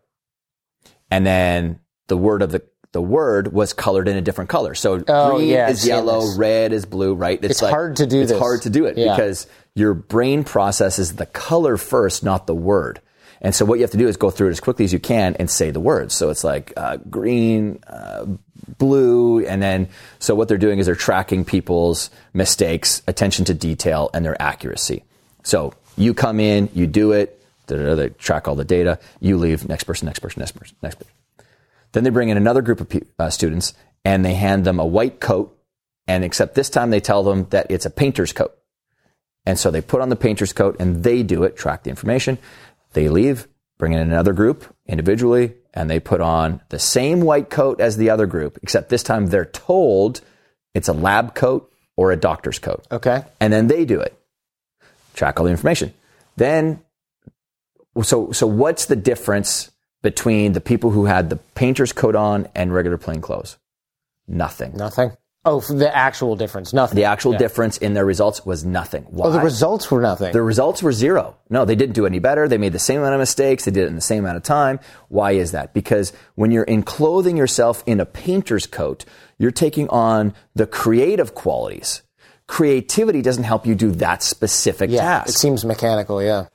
[1.11, 4.75] and then the word of the the word was colored in a different color.
[4.75, 6.37] So Oh, green yeah, is yellow, this.
[6.37, 7.43] red is blue, right?
[7.43, 8.39] It's hard to do It's this.
[8.39, 9.15] hard to do it Yeah.
[9.17, 13.01] because your brain processes the color first, not the word.
[13.43, 15.01] And so what you have to do is go through it as quickly as you
[15.01, 16.15] can and say the words.
[16.15, 18.25] So it's like uh, green, uh,
[18.79, 19.89] blue, and then
[20.21, 25.03] so what they're doing is they're tracking people's mistakes, attention to detail, and their accuracy.
[25.43, 29.85] So you come in, you do it, they track all the data, you leave, next
[29.85, 31.13] person, next person, next person, next person.
[31.93, 33.75] Then they bring in another group of pe- uh, students
[34.05, 35.57] and they hand them a white coat,
[36.07, 38.57] and except this time they tell them that it's a painter's coat.
[39.45, 42.39] And so they put on the painter's coat and they do it, track the information.
[42.93, 47.81] They leave, bring in another group individually, and they put on the same white coat
[47.81, 50.21] as the other group, except this time they're told
[50.75, 52.85] it's a lab coat or a doctor's coat.
[52.91, 53.25] Okay.
[53.41, 54.19] And then they do it,
[55.15, 55.95] track all the information.
[56.37, 56.83] Then,
[58.03, 59.71] so, so what's the difference
[60.03, 63.57] between the people who had the painter's coat on and regular plain clothes?
[64.27, 64.77] Nothing.
[64.77, 65.13] Nothing.
[65.45, 66.73] Oh, the actual difference.
[66.73, 66.97] Nothing.
[66.97, 67.39] The actual Yeah.
[67.39, 69.07] difference in their results was nothing.
[69.11, 69.27] Why?
[69.27, 70.33] Oh, the results were nothing.
[70.33, 71.35] The results were zero.
[71.51, 72.47] No, they didn't do any better.
[72.47, 73.65] They made the same amount of mistakes.
[73.65, 74.79] They did it in the same amount of time.
[75.09, 75.75] Why is that?
[75.75, 79.05] Because when you're enclothing yourself in a painter's coat,
[79.37, 82.03] you're taking on the creative qualities.
[82.47, 85.01] Creativity doesn't help you do that specific yeah.
[85.01, 85.31] task.
[85.31, 86.23] It seems mechanical.
[86.23, 86.47] Yeah.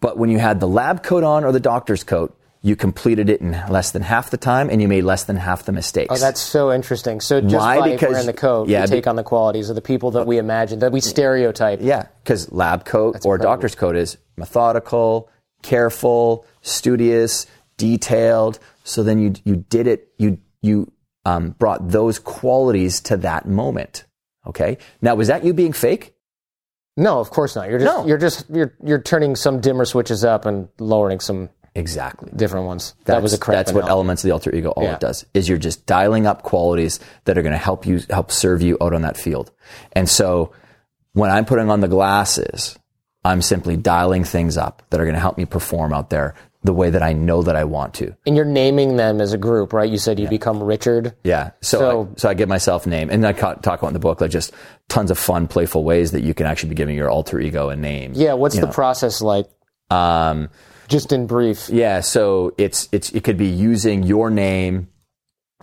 [0.00, 3.40] But when you had the lab coat on or the doctor's coat, you completed it
[3.40, 6.14] in less than half the time and you made less than half the mistakes.
[6.14, 7.20] Oh, that's so interesting.
[7.20, 7.78] So just Why?
[7.80, 10.26] by Because- wearing the coat, yeah, you take on the qualities of the people that
[10.26, 11.80] we imagine, that we stereotype.
[11.82, 13.42] Yeah, because lab coat or incredible.
[13.44, 15.28] doctor's coat is methodical,
[15.62, 17.46] careful, studious,
[17.78, 18.58] detailed.
[18.84, 20.08] So then you you did it.
[20.18, 20.92] You you
[21.24, 24.04] um, brought those qualities to that moment.
[24.46, 24.78] Okay.
[25.00, 26.14] Now was that you being fake?
[26.96, 27.68] No, of course not.
[27.70, 28.06] You're just No.
[28.06, 32.30] you're just you're you're turning some dimmer switches up and lowering some Exactly.
[32.36, 32.94] different ones.
[33.04, 34.94] That's, that was a correct that's what elements of the alter ego all Yeah.
[34.94, 38.30] it does is you're just dialing up qualities that are going to help you help
[38.30, 39.50] serve you out on that field.
[39.92, 40.52] And so
[41.14, 42.78] when I'm putting on the glasses,
[43.24, 46.72] I'm simply dialing things up that are going to help me perform out there the
[46.72, 48.14] way that I know that I want to.
[48.26, 49.90] And you're naming them as a group, right?
[49.90, 51.14] You said you become Richard.
[51.24, 51.50] Yeah.
[51.60, 53.98] So, So- I, so I give myself a name, and I talk about in the
[53.98, 54.52] book like just
[54.88, 57.76] tons of fun, playful ways that you can actually be giving your alter ego a
[57.76, 58.12] name.
[58.14, 58.34] Yeah.
[58.34, 58.72] What's the know.
[58.72, 59.46] process like?
[59.90, 60.50] Um,
[60.92, 61.68] Just in brief.
[61.70, 64.88] Yeah, so it's it's it could be using your name.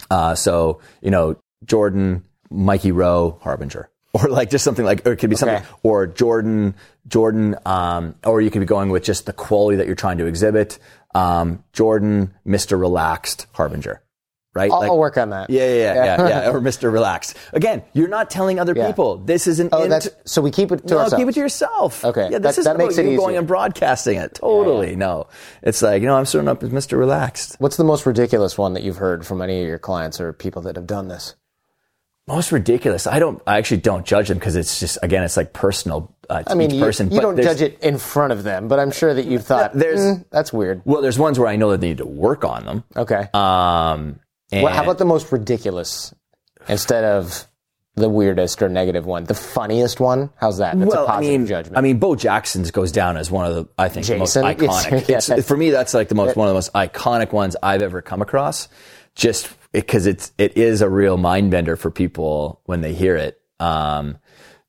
[0.10, 5.18] Uh, so you know Jordan, Mikey Rowe, Harbinger, or like just something like, or it
[5.18, 5.68] could be something, Okay.
[5.84, 6.74] or Jordan,
[7.08, 10.26] Jordan, um, or you could be going with just the quality that you're trying to
[10.26, 10.80] exhibit.
[11.14, 14.02] Um, Jordan, Mister Relaxed, Harbinger,
[14.56, 14.72] right?
[14.72, 15.50] I'll, Like- I'll work on that.
[15.50, 17.34] Yeah, yeah, yeah, yeah, yeah, or Mister Relax.
[17.54, 18.88] Again, you're not telling other Yeah.
[18.88, 19.18] people.
[19.18, 21.22] This is an Oh, int- that's so we keep it to no, ourselves.
[21.22, 22.04] keep it to yourself.
[22.06, 24.36] Okay, Yeah, that- this is that makes it you going and broadcasting it.
[24.36, 24.96] Totally.
[24.96, 25.28] No.
[25.62, 26.98] It's like, you know, I'm showing up as Mr.
[26.98, 27.56] Relaxed.
[27.60, 30.62] What's the most ridiculous one that you've heard from any of your clients or people
[30.64, 31.36] that have done this?
[32.28, 33.08] Most ridiculous.
[33.08, 36.44] I don't, I actually don't judge them because it's just, again, it's like personal uh,
[36.44, 37.10] to I mean, you, person.
[37.12, 40.00] you don't judge it in front of them, but I'm sure that you've thought, There's-
[40.00, 40.84] "Mm, that's weird.
[40.86, 42.84] Well, there's ones where I know that they need to work on them.
[42.96, 43.28] Okay.
[43.34, 44.20] Um,
[44.52, 46.14] Well, how about the most ridiculous
[46.68, 47.48] instead of
[47.96, 49.26] the weirdest or negative one?
[49.26, 50.32] The funniest one?
[50.38, 50.78] How's that?
[50.78, 51.78] That's well, a positive I mean, judgment.
[51.78, 54.16] I mean, Bo Jackson's goes down as one of the, I think, Jason?
[54.16, 55.08] the most iconic.
[55.10, 58.02] Yes, for me, that's like the most one of the most iconic ones I've ever
[58.02, 58.70] come across.
[59.16, 63.40] Just because it's it is a real mind bender for people when they hear it.
[63.60, 64.18] Um,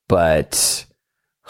[0.09, 0.85] but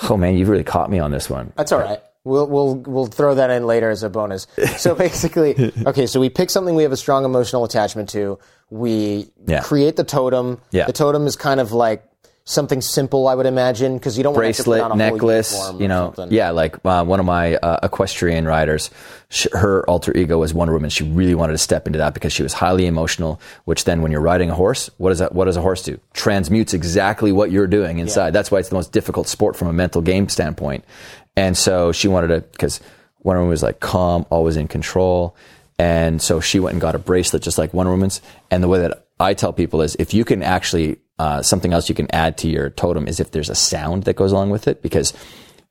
[0.08, 1.52] oh man, you've really caught me on this one.
[1.56, 2.00] That's all right.
[2.24, 4.46] We'll we'll we'll throw that in later as a bonus.
[4.76, 8.38] So basically, okay, so we pick something we have a strong emotional attachment to.
[8.68, 9.60] We Yeah.
[9.62, 10.60] create the totem.
[10.70, 10.84] Yeah.
[10.86, 12.04] The totem is kind of like
[12.44, 15.72] something simple, I would imagine, because you don't want to bracelet, put on a necklace,
[15.78, 18.90] you know, yeah, like uh, one of my uh, equestrian riders,
[19.28, 20.90] sh her alter ego was Wonder Woman.
[20.90, 23.40] She really wanted to step into that because she was highly emotional.
[23.64, 25.32] Which then, when you're riding a horse, what does that?
[25.34, 26.00] What does a horse do?
[26.14, 28.32] Transmutes exactly what you're doing inside.
[28.32, 30.84] That's why it's the most difficult sport from a mental game standpoint.
[31.36, 32.80] And so she wanted to because
[33.22, 35.36] Wonder Woman was like calm, always in control.
[35.78, 38.20] And so she went and got a bracelet just like Wonder Woman's.
[38.50, 41.88] And the way that I tell people is if you can actually, uh, something else
[41.90, 44.66] you can add to your totem is if there's a sound that goes along with
[44.68, 45.12] it because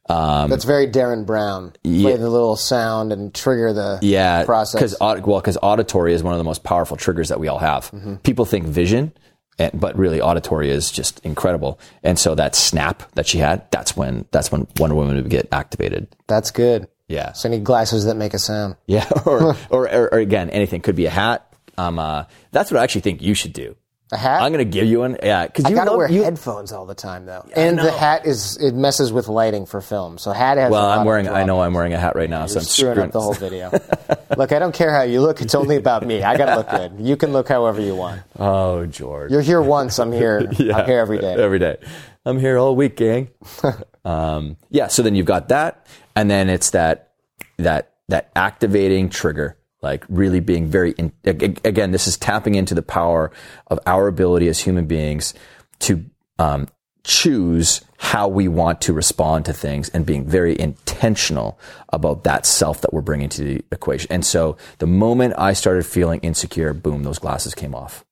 [0.07, 1.73] That's very Derren Brown.
[1.83, 4.79] Play the little sound and trigger the Yeah, process.
[4.79, 7.89] Because well, because auditory is one of the most powerful triggers that we all have.
[7.91, 8.15] Mm-hmm.
[8.17, 9.11] People think vision.
[9.57, 11.79] and, but really auditory is just incredible.
[12.03, 15.47] And so that snap that she had, that's when that's when Wonder Woman would get
[15.51, 16.07] activated.
[16.27, 16.87] That's good.
[17.07, 17.33] Yeah.
[17.33, 18.75] So I need glasses that make a sound.
[18.87, 21.45] Yeah, or, or, or, or again, anything could be a hat.
[21.77, 23.75] Um, uh, that's what I actually think you should do.
[24.11, 24.41] A hat?
[24.41, 25.17] I'm going to give you one.
[25.21, 27.91] Yeah, because you gotta love, wear you, headphones all the time though, I and the
[27.91, 30.17] hat is it messes with lighting for film.
[30.17, 30.71] So hat has.
[30.71, 31.27] Well, I'm wearing.
[31.27, 31.61] I know.
[31.61, 33.71] I'm wearing a hat right now, so You're I'm screwing screwing up the whole video.
[34.35, 35.41] look, I don't care how you look.
[35.41, 36.23] It's only about me.
[36.23, 37.05] I gotta look good.
[37.05, 38.23] You can look however you want.
[38.39, 39.31] Oh, George.
[39.31, 39.99] You're here once.
[39.99, 40.39] I'm here.
[40.49, 41.35] I'm here every day.
[41.35, 41.77] Every day.
[42.25, 43.29] I'm here all week, gang.
[44.05, 44.87] um, yeah.
[44.87, 45.85] So then you've got that,
[46.15, 47.11] and then it's that
[47.57, 50.91] that that activating trigger, like really being very.
[50.91, 53.31] In, again, this is tapping into the power
[53.67, 55.33] of our ability as human beings
[55.79, 56.05] to
[56.37, 56.67] um,
[57.03, 61.59] choose how we want to respond to things and being very intentional
[61.89, 64.11] about that self that we're bringing to the equation.
[64.11, 68.05] And so the moment I started feeling insecure, boom, those glasses came off.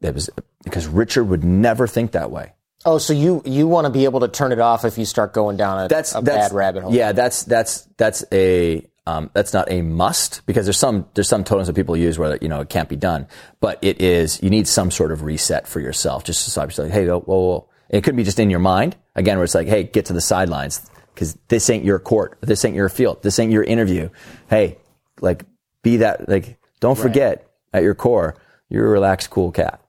[0.00, 0.30] It was
[0.64, 2.52] because Richard would never think that way.
[2.86, 5.34] Oh, so you you want to be able to turn it off if you start
[5.34, 6.94] going down a, That's a that's bad rabbit hole?
[6.94, 11.44] Yeah, that's that's that's a um, that's not a must because there's some there's some
[11.44, 13.26] totems that people use where you know it can't be done,
[13.60, 16.90] but it is you need some sort of reset for yourself just to stop yourself.
[16.90, 17.68] Hey, whoa, whoa, whoa.
[17.88, 20.20] It could be just in your mind again, where it's like, hey, get to the
[20.20, 24.10] sidelines because this ain't your court, this ain't your field, this ain't your interview.
[24.48, 24.78] Hey,
[25.20, 25.44] like
[25.82, 28.36] be that like don't forget at your core
[28.70, 29.82] you're a relaxed, cool cat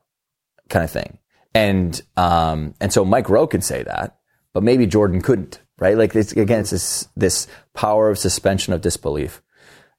[0.68, 1.20] kind of thing.
[1.53, 4.18] And um, and so Mike Rowe could say that,
[4.53, 5.98] but maybe Jordan couldn't, right?
[5.98, 9.42] Like it's, again, it's this this power of suspension of disbelief.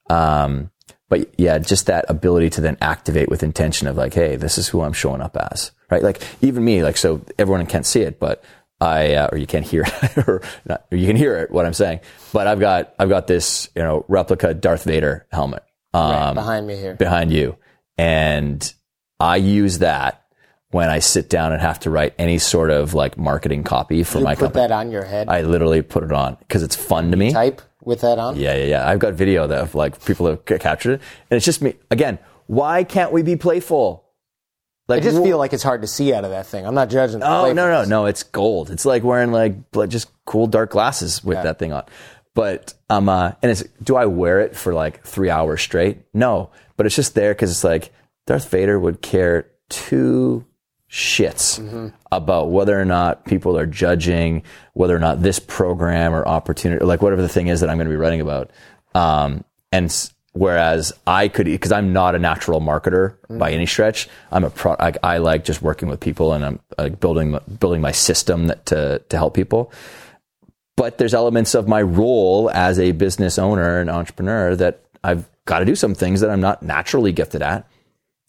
[0.09, 0.71] Um,
[1.09, 4.67] but yeah, just that ability to then activate with intention of like, hey, this is
[4.69, 6.01] who I'm showing up as, right?
[6.01, 8.43] Like even me, like so everyone can't see it, but
[8.81, 11.65] I uh, or you can't hear it, or, not, or you can hear it what
[11.65, 11.99] I'm saying.
[12.31, 15.63] But I've got I've got this you know replica Darth Vader helmet
[15.93, 16.95] um, behind me here.
[16.95, 17.57] behind you.
[17.97, 18.73] And
[19.19, 20.22] I use that
[20.73, 24.17] when I sit down and have to write any sort of like marketing copy for
[24.17, 24.67] You my put company.
[24.67, 25.29] that on your head.
[25.29, 27.31] I literally put it on because it's fun to me.
[27.31, 28.35] Type with that on.
[28.37, 28.89] Yeah, yeah, yeah.
[28.89, 31.01] I've got video that of like people have captured it.
[31.29, 31.75] And it's just me.
[31.91, 34.03] Again, why can't we be playful?
[34.89, 36.65] I just wh- feel like it's hard to see out of that thing.
[36.67, 37.23] I'm not judging.
[37.23, 38.05] Oh no, no, no!
[38.05, 38.69] It's gold.
[38.69, 39.55] It's like wearing like
[39.87, 41.83] just cool dark glasses with that thing on.
[42.35, 45.99] But um, uh, and it's do I wear it for like three hours straight?
[46.13, 47.91] No, but it's just there because it's like
[48.27, 50.45] Darth Vader would care two
[50.93, 51.87] shits Mm-hmm.
[52.11, 57.01] about whether or not people are judging whether or not this program or opportunity, like
[57.01, 58.51] whatever the thing is that I'm going to be writing about.
[58.93, 64.07] Um, and s- whereas I could, because I'm not a natural marketer by any stretch,
[64.31, 64.75] I'm a pro.
[64.79, 68.67] I, I like just working with people and I'm like building building my system that,
[68.67, 69.71] to to help people.
[70.75, 75.59] But there's elements of my role as a business owner and entrepreneur that I've got
[75.59, 77.67] to do some things that I'm not naturally gifted at.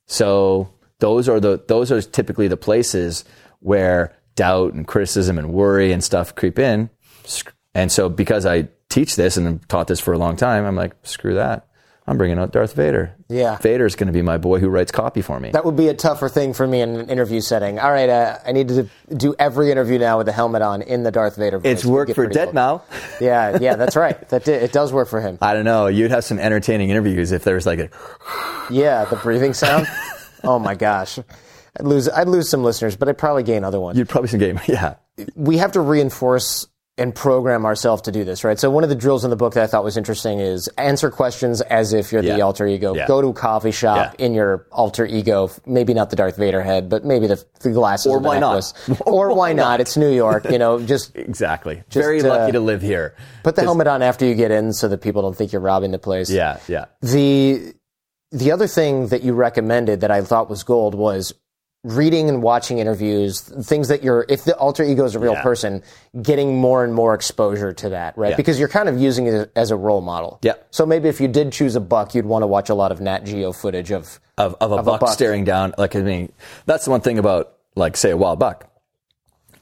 [0.07, 0.71] So
[1.05, 3.27] those are the those are typically the places
[3.61, 6.89] where doubt and criticism and worry and stuff creep in.
[7.75, 10.95] And so because I teach this and taught this for a long time, I'm like,
[11.03, 11.67] screw that.
[12.07, 13.15] I'm bringing out Darth Vader.
[13.29, 13.57] Yeah.
[13.59, 15.51] Vader's going to be my boy who writes copy for me.
[15.51, 17.79] That would be a tougher thing for me in an interview setting.
[17.79, 21.03] All right, uh, I need to do every interview now with the helmet on in
[21.03, 21.73] the Darth Vader voice.
[21.73, 22.85] it's worked for cool.
[23.21, 24.29] Yeah, yeah, that's right.
[24.29, 25.39] That did, it does work for him.
[25.41, 25.87] I don't know.
[25.87, 27.91] You'd have some entertaining interviews if there was like a,
[28.71, 29.87] Yeah, the breathing sound.
[30.45, 31.19] oh my gosh,
[31.79, 32.09] I'd lose.
[32.09, 33.99] I'd lose some listeners, but I'd probably gain other ones.
[33.99, 34.61] you'd probably some game.
[34.69, 34.95] Yeah.
[35.35, 36.67] we have to reinforce
[36.97, 38.57] and program ourselves to do this, right?
[38.57, 41.11] So one of the drills in the book that I thought was interesting is answer
[41.11, 42.95] questions as if you're the alter ego.
[42.95, 43.09] Yeah.
[43.09, 44.25] Go to a coffee shop Yeah.
[44.27, 48.07] in your alter ego, maybe not the Darth Vader head, but maybe the, the glasses
[48.13, 48.55] Or why not?
[48.55, 49.01] necklace.
[49.07, 49.81] or why not?
[49.81, 51.83] It's New York, you know, just Exactly.
[51.89, 53.17] Just, Very uh, lucky to live here.
[53.43, 55.91] put the helmet on after you get in so that people don't think you're robbing
[55.91, 56.31] the place.
[56.31, 56.61] Yeah.
[56.69, 56.85] Yeah.
[57.03, 57.75] The
[58.35, 61.33] the other thing that you recommended that I thought was gold was
[61.85, 65.43] reading and watching interviews, things that you're if the alter ego is a real Yeah.
[65.43, 65.83] person,
[66.23, 68.31] getting more and more exposure to that, right?
[68.31, 68.37] Yeah.
[68.37, 70.39] Because you're kind of using it as a role model.
[70.43, 70.55] Yeah.
[70.71, 73.01] So maybe if you did choose a buck, you'd want to watch a lot of
[73.03, 75.11] Nat Geo footage of Of, of a Of a buck, buck.
[75.11, 75.75] staring down.
[75.79, 76.33] Like, I mean,
[76.67, 78.69] that's the one thing about, like, say, a wild buck.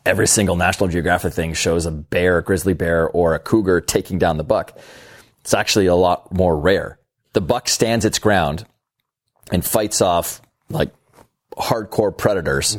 [0.06, 4.18] Every single National Geographic thing shows a bear, a grizzly bear, or a cougar taking
[4.18, 4.78] down the buck.
[5.42, 6.98] It's actually a lot more rare.
[7.32, 8.66] The buck stands its ground
[9.50, 10.90] and fights off, like,
[11.56, 12.76] hardcore predators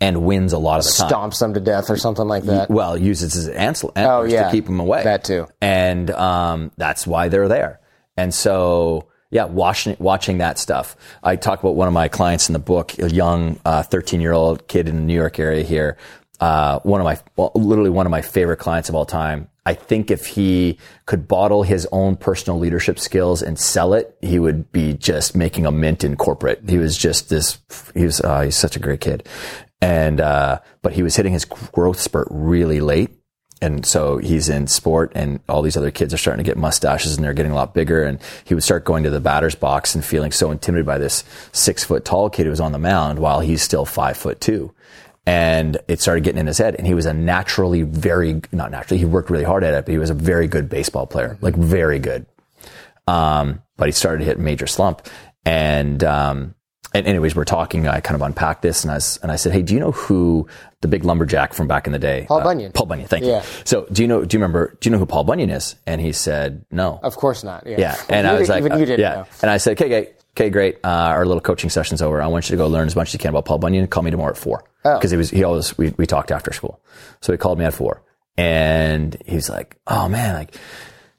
[0.00, 1.10] and wins a lot of the time.
[1.10, 2.70] stomps them to death or something like that.
[2.70, 4.44] well, uses his antlers Oh, yeah.
[4.46, 5.02] to keep them away.
[5.04, 5.46] That too.
[5.60, 7.80] And um, that's why they're there.
[8.16, 10.96] And so, yeah, watching watching that stuff.
[11.22, 14.66] I talk about one of my clients in the book, a young 13 year old
[14.68, 15.96] kid in the New York area here.
[16.40, 19.48] Uh, one of my, well, literally one of my favorite clients of all time.
[19.70, 24.40] I think if he could bottle his own personal leadership skills and sell it, he
[24.40, 26.68] would be just making a mint in corporate.
[26.68, 27.60] He was just this,
[27.94, 29.28] he was, uh, he's such a great kid.
[29.80, 33.10] And, uh, but he was hitting his growth spurt really late.
[33.62, 37.14] And so he's in sport and all these other kids are starting to get mustaches
[37.14, 38.02] and they're getting a lot bigger.
[38.02, 41.22] And he would start going to the batter's box and feeling so intimidated by this
[41.52, 44.74] six foot tall kid who was on the mound while he's still five foot two
[45.30, 46.74] and it started getting in his head.
[46.74, 49.92] And he was a naturally very, not naturally, he worked really hard at it, but
[49.92, 52.26] he was a very good baseball player, like very good.
[53.06, 55.06] Um, but he started to hit a major slump.
[55.44, 56.56] And, um,
[56.92, 59.62] and anyways, we're talking, I kind of unpacked this and I, and I said, Hey,
[59.62, 60.48] do you know who
[60.80, 62.24] the big lumberjack from back in the day?
[62.26, 62.72] Paul Bunyan.
[62.72, 63.06] Paul Bunyan.
[63.06, 63.36] Thank Yeah.
[63.36, 63.48] you.
[63.64, 65.76] So do you know, do you remember, do you know who Paul Bunyan is?
[65.86, 66.98] And he said, no.
[67.04, 67.68] Of course not.
[67.68, 67.78] Yeah.
[67.78, 67.96] Yeah.
[68.08, 69.14] And You I was like, even you uh, didn't yeah.
[69.14, 69.26] know.
[69.42, 70.14] And I said, okay, great.
[70.36, 70.76] Okay, great.
[70.84, 72.22] Uh, our little coaching session's over.
[72.22, 73.86] I want you to go learn as much as you can about Paul Bunyan.
[73.88, 74.64] Call me tomorrow at four.
[74.84, 74.96] Oh.
[74.96, 76.80] Because he was, he always, we, we talked after school.
[77.20, 78.02] So he called me at four
[78.36, 80.54] and he's like, oh man, like,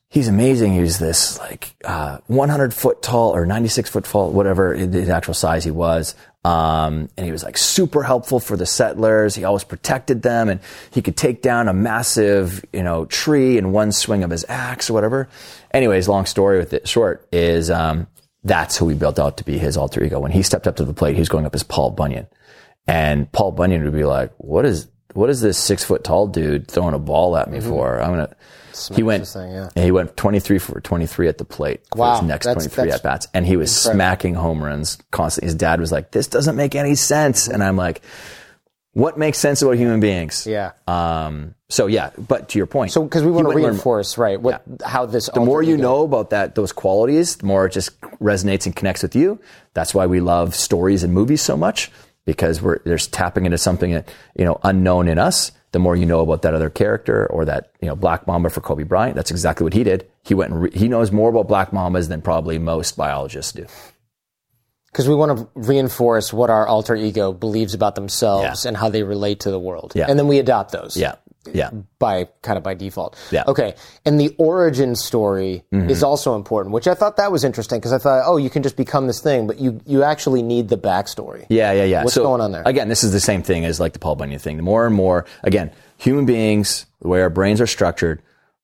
[0.09, 0.73] he's amazing.
[0.73, 5.33] He was this like, uh, 100 foot tall or 96 foot tall, whatever the actual
[5.33, 6.15] size he was.
[6.43, 9.35] Um, and he was like super helpful for the settlers.
[9.35, 10.59] He always protected them and
[10.89, 14.89] he could take down a massive, you know, tree in one swing of his axe
[14.89, 15.29] or whatever.
[15.71, 18.07] Anyways, long story with it short is, um,
[18.43, 20.19] that's who he built out to be his alter ego.
[20.19, 22.27] When he stepped up to the plate, he was going up as Paul Bunyan.
[22.87, 26.67] And Paul Bunyan would be like, what is, what is this six foot tall dude
[26.67, 27.69] throwing a ball at me mm-hmm.
[27.69, 28.01] for?
[28.01, 28.35] I'm going to,
[28.95, 29.69] he went, thing, yeah.
[29.75, 32.99] he went 23 for 23 at the plate for Wow, his next that's- 23 that's
[32.99, 33.27] at bats.
[33.33, 33.97] And he was incredible.
[33.97, 35.47] smacking home runs constantly.
[35.47, 37.43] His dad was like, this doesn't make any sense.
[37.43, 37.53] Mm-hmm.
[37.55, 38.01] And I'm like,
[38.93, 40.45] what makes sense about human beings?
[40.45, 40.71] Yeah.
[40.87, 42.91] Um, so yeah, but to your point.
[42.91, 45.29] So, because we want to went and learned- reinforce, right, what, how this.
[45.33, 49.01] the more you know about that those qualities, the more it just resonates and connects
[49.01, 49.39] with you.
[49.73, 51.89] That's why we love stories and movies so much
[52.25, 55.51] because we're there's tapping into something that you know unknown in us.
[55.71, 58.59] The more you know about that other character or that you know Black Mamba for
[58.59, 60.05] Kobe Bryant, that's exactly what he did.
[60.25, 63.65] He went and re- he knows more about Black Mambas than probably most biologists do.
[64.91, 68.69] Because we want to reinforce what our alter ego believes about themselves Yeah.
[68.69, 69.93] and how they relate to the world.
[69.95, 70.07] Yeah.
[70.09, 70.97] And then we adopt those.
[70.97, 71.15] Yeah,
[71.53, 73.17] yeah, by kind of by default.
[73.31, 73.41] Yeah.
[73.41, 73.49] Mm-hmm.
[73.51, 73.75] Okay.
[74.05, 77.99] And the origin story is also important, which I thought that was interesting because I
[77.99, 81.45] thought, oh, you can just become this thing, but you you actually need the backstory.
[81.49, 82.03] Yeah, yeah, yeah.
[82.03, 82.63] What's So, going on there?
[82.65, 84.57] Again, this is the same thing as like the Paul Bunyan thing.
[84.57, 88.21] The more and more, again, human beings, the way our brains are structured,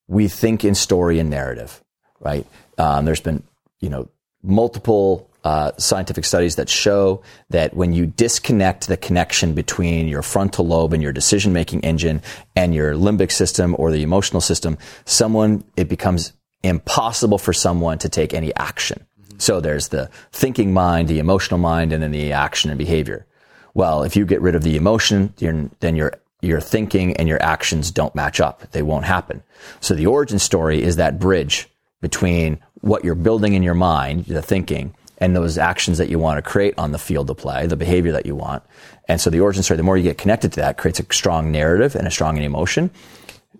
[0.09, 1.81] we think in story and narrative,
[2.19, 2.45] right?
[2.77, 3.43] Um, there's been,
[3.79, 4.09] you know,
[4.43, 10.67] multiple uh, scientific studies that show that when you disconnect the connection between your frontal
[10.67, 12.21] lobe and your decision making engine
[12.55, 16.33] and your limbic system or the emotional system, someone, it becomes
[16.63, 19.05] impossible for someone to take any action.
[19.37, 23.25] So there's the thinking mind, the emotional mind, and then the action and behavior.
[23.73, 27.91] Well, if you get rid of the emotion, then your your thinking and your actions
[27.91, 28.71] don't match up.
[28.71, 29.43] They won't happen.
[29.79, 31.67] So the origin story is that bridge
[32.01, 36.37] between what you're building in your mind, the thinking, and those actions that you want
[36.37, 38.63] to create on the field of play, the behavior that you want.
[39.07, 41.51] And so the origin story, the more you get connected to that, creates a strong
[41.51, 42.91] narrative and a strong emotion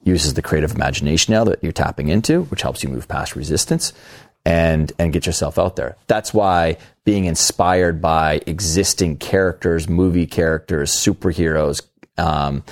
[0.03, 3.93] uses the creative imagination now that you're tapping into, which helps you move past resistance
[4.45, 5.97] and and get yourself out there.
[6.07, 11.81] That's why being inspired by existing characters, movie characters, superheroes,
[12.17, 12.63] um,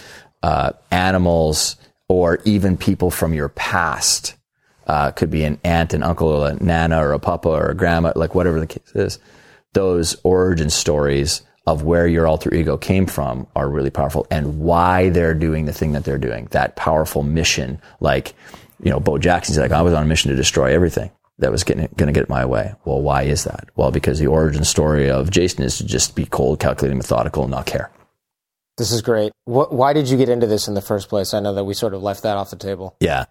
[0.42, 1.76] uh, animals,
[2.08, 4.36] or even people from your past
[4.88, 7.76] uh, could be an aunt, an uncle, or a nana, or a papa, or a
[7.76, 9.20] grandma, like whatever the case is.
[9.74, 15.10] Those origin stories of where your alter ego came from are really powerful and why
[15.10, 16.48] they're doing the thing that they're doing.
[16.52, 18.34] That powerful mission, like,
[18.84, 21.64] you know, Bo Jackson's like, I was on a mission to destroy everything that was
[21.64, 22.74] getting going to get my way.
[22.86, 23.70] Well, why is that?
[23.76, 27.52] Well, because the origin story of Jason is to just be cold, calculating, methodical, and
[27.52, 27.90] not care.
[28.78, 29.32] This is great.
[29.46, 31.34] What, why did you get into this in the first place?
[31.34, 32.96] I know that we sort of left that off the table.
[33.00, 33.26] Yeah.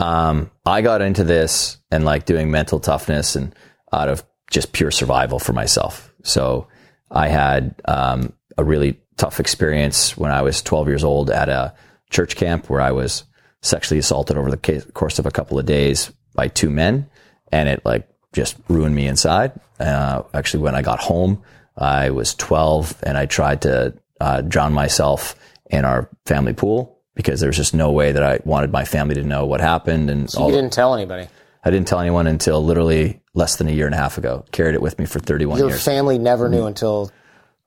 [0.00, 3.54] Um, I got into this and like doing mental toughness and
[3.92, 6.12] out of just pure survival for myself.
[6.22, 6.68] So
[7.10, 11.74] I had um, a really tough experience when I was 12 years old at a
[12.10, 13.24] church camp where I was
[13.60, 17.10] sexually assaulted over the ca- course of a couple of days by two men,
[17.50, 19.52] and it like just ruined me inside.
[19.80, 21.42] Uh, actually, when I got home,
[21.76, 25.34] I was 12 and I tried to uh, drown myself
[25.70, 29.16] in our family pool because there was just no way that I wanted my family
[29.16, 30.08] to know what happened.
[30.08, 31.26] And So you didn't tell anybody.
[31.64, 34.44] I didn't tell anyone until literally less than a year and a half ago.
[34.52, 35.84] Carried it with me for 31 Your years.
[35.84, 37.10] Your family never knew until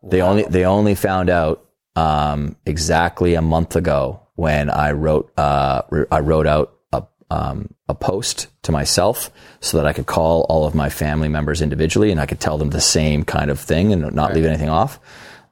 [0.04, 1.66] They only they only found out
[1.98, 7.94] um, exactly a month ago when I wrote uh, I wrote out a um, a
[7.94, 9.30] post to myself
[9.60, 12.58] so that I could call all of my family members individually and I could tell
[12.58, 14.98] them the same kind of thing and not leave anything off.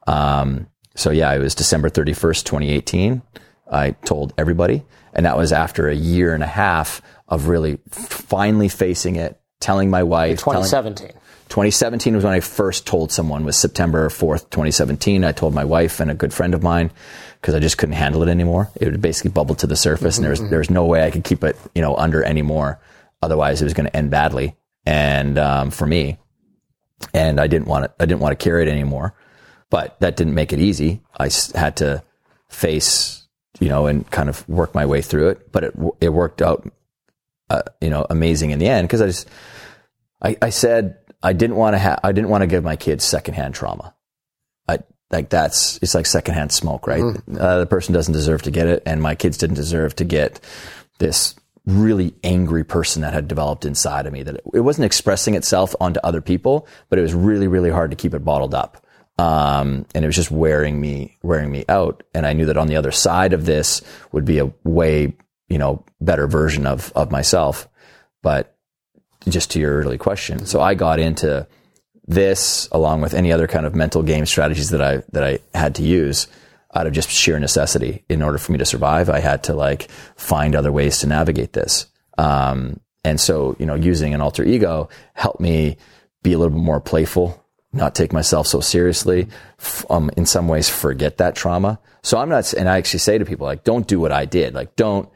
[0.06, 3.20] Um, so yeah, it was December thirty first, twenty eighteen.
[3.70, 4.82] I told everybody.
[5.14, 9.90] And that was after a year and a half of really finally facing it, telling
[9.90, 10.40] my wife.
[10.42, 11.12] telling- 2017.
[11.48, 15.24] 2017 was when I first told someone was September 4th, 2017.
[15.24, 16.92] I told my wife and a good friend of mine
[17.40, 18.70] because I just couldn't handle it anymore.
[18.76, 21.10] It would basically bubble to the surface and there was, there was no way I
[21.10, 22.78] could keep it, you know, under anymore.
[23.20, 24.54] Otherwise it was going to end badly.
[24.86, 26.18] And, um, for me,
[27.12, 29.14] and I didn't want it, I didn't want to carry it anymore,
[29.70, 31.02] but that didn't make it easy.
[31.18, 32.02] I had to
[32.48, 33.19] face,
[33.58, 36.70] you know, and kind of work my way through it, but it, it worked out,
[37.48, 39.28] uh, you know, amazing in the end because I just,
[40.22, 43.04] I, I said I didn't want to have I didn't want to give my kids
[43.04, 43.94] secondhand trauma.
[44.68, 44.78] I
[45.10, 47.02] like that's it's like secondhand smoke, right?
[47.38, 50.40] Uh, the person doesn't deserve to get it, and my kids didn't deserve to get
[50.98, 51.34] this
[51.66, 54.22] really angry person that had developed inside of me.
[54.22, 57.90] That it, it wasn't expressing itself onto other people, but it was really really hard
[57.90, 58.86] to keep it bottled up.
[59.20, 62.02] Um, and it was just wearing me wearing me out.
[62.14, 63.82] And I knew that on the other side of this
[64.12, 65.14] would be a way
[65.48, 67.68] you know better version of of myself,
[68.22, 68.56] but
[69.28, 70.46] just to your early question.
[70.46, 71.46] So I got into
[72.06, 75.74] this along with any other kind of mental game strategies that I that I had
[75.76, 76.26] to use
[76.74, 78.04] out of just sheer necessity.
[78.08, 81.52] In order for me to survive, I had to like find other ways to navigate
[81.52, 81.86] this.
[82.16, 85.76] Um, and so, you know, using an alter ego helped me
[86.22, 87.39] be a little bit more playful,
[87.72, 89.28] not take myself so seriously,
[89.58, 91.78] f- um, in some ways forget that trauma.
[92.02, 94.54] So I'm not, and I actually say to people like, don't do what I did.
[94.54, 95.08] Like, don't,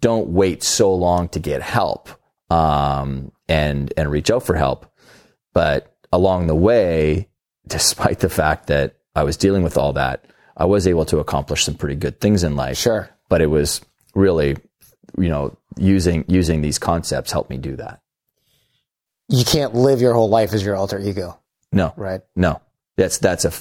[0.00, 2.08] don't wait so long to get help,
[2.50, 4.90] um, and, and reach out for help.
[5.52, 7.28] But along the way,
[7.66, 10.24] despite the fact that I was dealing with all that,
[10.56, 12.76] I was able to accomplish some pretty good things in life.
[12.76, 13.08] Sure.
[13.28, 13.80] But it was
[14.14, 14.56] really,
[15.16, 18.00] you know, using, using these concepts helped me do that.
[19.28, 21.38] You can't live your whole life as your alter ego,
[21.72, 21.92] No.
[21.96, 22.20] right?
[22.36, 22.60] No,
[22.96, 23.52] that's that's a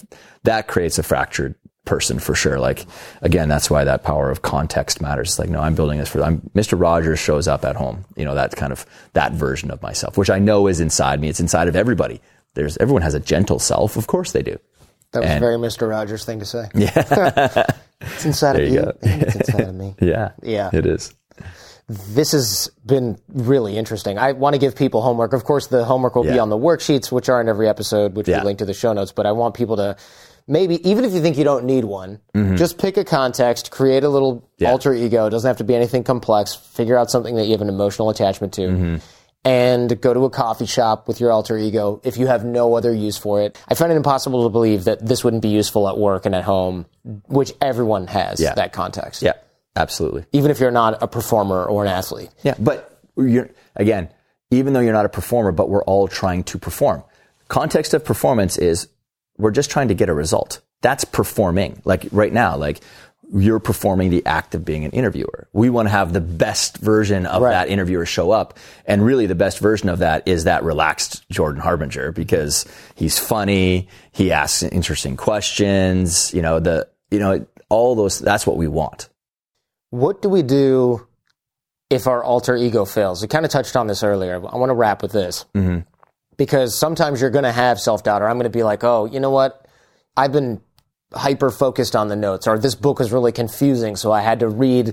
[0.44, 1.56] that creates a fractured
[1.86, 2.60] person for sure.
[2.60, 2.86] Like
[3.22, 5.30] again, that's why that power of context matters.
[5.30, 6.80] It's like, no, I'm building this for I'm Mr.
[6.80, 8.06] Rogers shows up at home.
[8.16, 11.30] You know, that kind of that version of myself, which I know is inside me.
[11.30, 12.22] It's inside of everybody.
[12.56, 13.96] There's everyone has a gentle self.
[13.98, 14.58] Of course they do.
[15.12, 15.90] That was And- a very Mr.
[15.90, 16.66] Rogers thing to say.
[16.76, 17.72] Yeah.
[18.02, 18.94] it's inside There of you you.
[19.02, 19.96] It's inside of me.
[20.02, 20.32] Yeah.
[20.44, 20.70] Yeah.
[20.74, 21.14] It is.
[21.90, 24.20] This has been really interesting.
[24.20, 25.34] I want to give people homework.
[25.34, 28.28] Of course, the homework will be on the worksheets, which are in every episode, which
[28.28, 28.40] Yeah.
[28.42, 29.12] we link to the show notes.
[29.12, 29.96] But I want people to
[30.48, 32.20] maybe, even if you think you don't need one,
[32.56, 34.46] just pick a context, create a little Mm-hmm.
[34.64, 34.72] Yeah.
[34.72, 35.26] alter ego.
[35.26, 36.54] It doesn't have to be anything complex.
[36.54, 38.62] Figure out something that you have an emotional attachment to.
[38.62, 38.96] Mm-hmm.
[39.46, 42.94] And go to a coffee shop with your alter ego if you have no other
[42.94, 43.58] use for it.
[43.70, 46.44] I find it impossible to believe that this wouldn't be useful at work and at
[46.44, 46.86] home,
[47.28, 48.54] which everyone has Yeah.
[48.56, 49.22] that context.
[49.24, 49.32] Yeah.
[49.76, 50.26] Absolutely.
[50.32, 52.30] Even if you're not a performer or an athlete.
[52.44, 54.10] Yeah, but you're again,
[54.52, 57.04] even though you're not a performer, but we're all trying to perform.
[57.48, 58.88] Context of performance is
[59.38, 60.62] we're just trying to get a result.
[60.82, 61.82] That's performing.
[61.86, 62.82] Like right now, like
[63.32, 65.48] you're performing the act of being an interviewer.
[65.54, 67.52] We want to have the best version of Right.
[67.52, 68.58] that interviewer show up.
[68.86, 72.66] And really the best version of that is that relaxed Jordan Harbinger because
[72.96, 73.88] he's funny.
[74.12, 79.10] He asks interesting questions, you know, the, you know, all those, that's what we want.
[79.90, 81.08] What do we do
[81.90, 83.22] if our alter ego fails?
[83.22, 84.36] We kind of touched on this earlier.
[84.36, 85.46] I want to wrap with this.
[85.56, 85.80] Mm-hmm.
[86.38, 89.06] Because sometimes you're going to have self doubt, or I'm going to be like, oh,
[89.06, 89.68] you know what?
[90.16, 90.62] I've been
[91.14, 94.48] hyper focused on the notes, or this book was really confusing, so I had to
[94.48, 94.90] read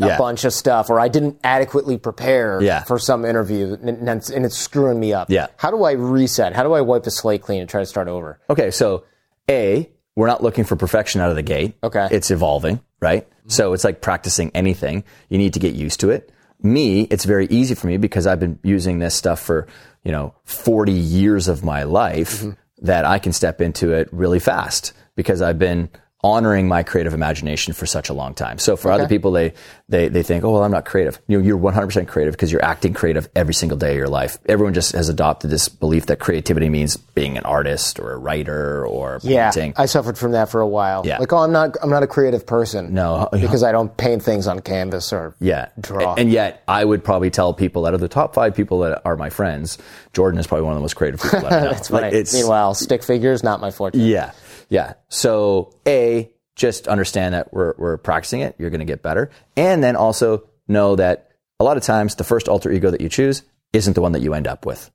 [0.00, 0.18] a Yeah.
[0.18, 2.82] bunch of stuff, or I didn't adequately prepare Yeah.
[2.82, 5.30] for some interview, and, and it's, and it's screwing me up.
[5.30, 5.46] Yeah.
[5.56, 6.52] How do I reset?
[6.54, 8.40] How do I wipe the slate clean and try to start over?
[8.50, 9.04] Okay, so
[9.48, 11.76] A, we're not looking for perfection out of the gate.
[11.82, 12.08] Okay.
[12.10, 13.28] It's evolving, right?
[13.28, 13.48] Mm-hmm.
[13.48, 15.04] So it's like practicing anything.
[15.28, 16.30] You need to get used to it.
[16.62, 19.66] Me, it's very easy for me because I've been using this stuff for,
[20.04, 22.50] you know, 40 years of my life mm-hmm.
[22.86, 25.90] that I can step into it really fast because I've been
[26.24, 28.56] honoring my creative imagination for such a long time.
[28.58, 29.54] So for other people, they,
[29.88, 31.20] they, they think, oh, well, I'm not creative.
[31.26, 34.38] You know, you're 100% creative because you're acting creative every single day of your life.
[34.46, 38.86] Everyone just has adopted this belief that creativity means being an artist or a writer
[38.86, 39.74] or Yeah, painting.
[39.76, 41.02] I suffered from that for a while.
[41.04, 41.18] Yeah.
[41.18, 42.94] Like, oh, I'm not, I'm not a creative person.
[42.94, 43.14] No.
[43.16, 45.70] Uh, because I don't paint things on canvas or Yeah.
[45.80, 46.14] draw.
[46.14, 49.16] And yet, I would probably tell people out of the top five people that are
[49.16, 49.76] my friends,
[50.12, 51.60] Jordan is probably one of the most creative people I know.
[51.72, 52.14] That's Like, right.
[52.14, 53.98] it's, Meanwhile, stick figures not my forte.
[53.98, 54.30] yeah.
[54.72, 54.94] Yeah.
[55.10, 58.54] So, A, just understand that we're, we're practicing it.
[58.58, 59.30] You're going to get better.
[59.54, 63.10] And then also know that a lot of times the first alter ego that you
[63.10, 63.42] choose
[63.74, 64.90] isn't the one that you end up with.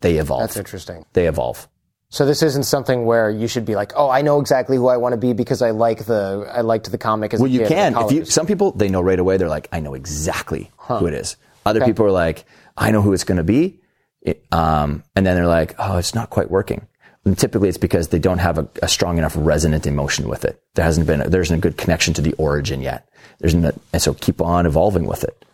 [0.00, 0.42] They evolve.
[0.42, 1.04] That's interesting.
[1.12, 1.68] They evolve.
[2.08, 4.96] So this isn't something where you should be like, oh, I know exactly who I
[4.96, 7.96] want to be because I like the I liked the comic as Well, you can.
[7.96, 9.38] If you, some people, they know right away.
[9.38, 11.36] They're like, I know exactly who it is.
[11.64, 12.44] Other people are like,
[12.76, 13.80] I know who it's going to be.
[14.22, 16.86] It, um, and then they're like, oh, it's not quite working.
[17.26, 20.62] And typically, it's because they don't have a, a strong enough resonant emotion with it.
[20.74, 23.08] There hasn't been, a, there isn't a good connection to the origin yet.
[23.40, 25.44] There's no, and so keep on evolving with it.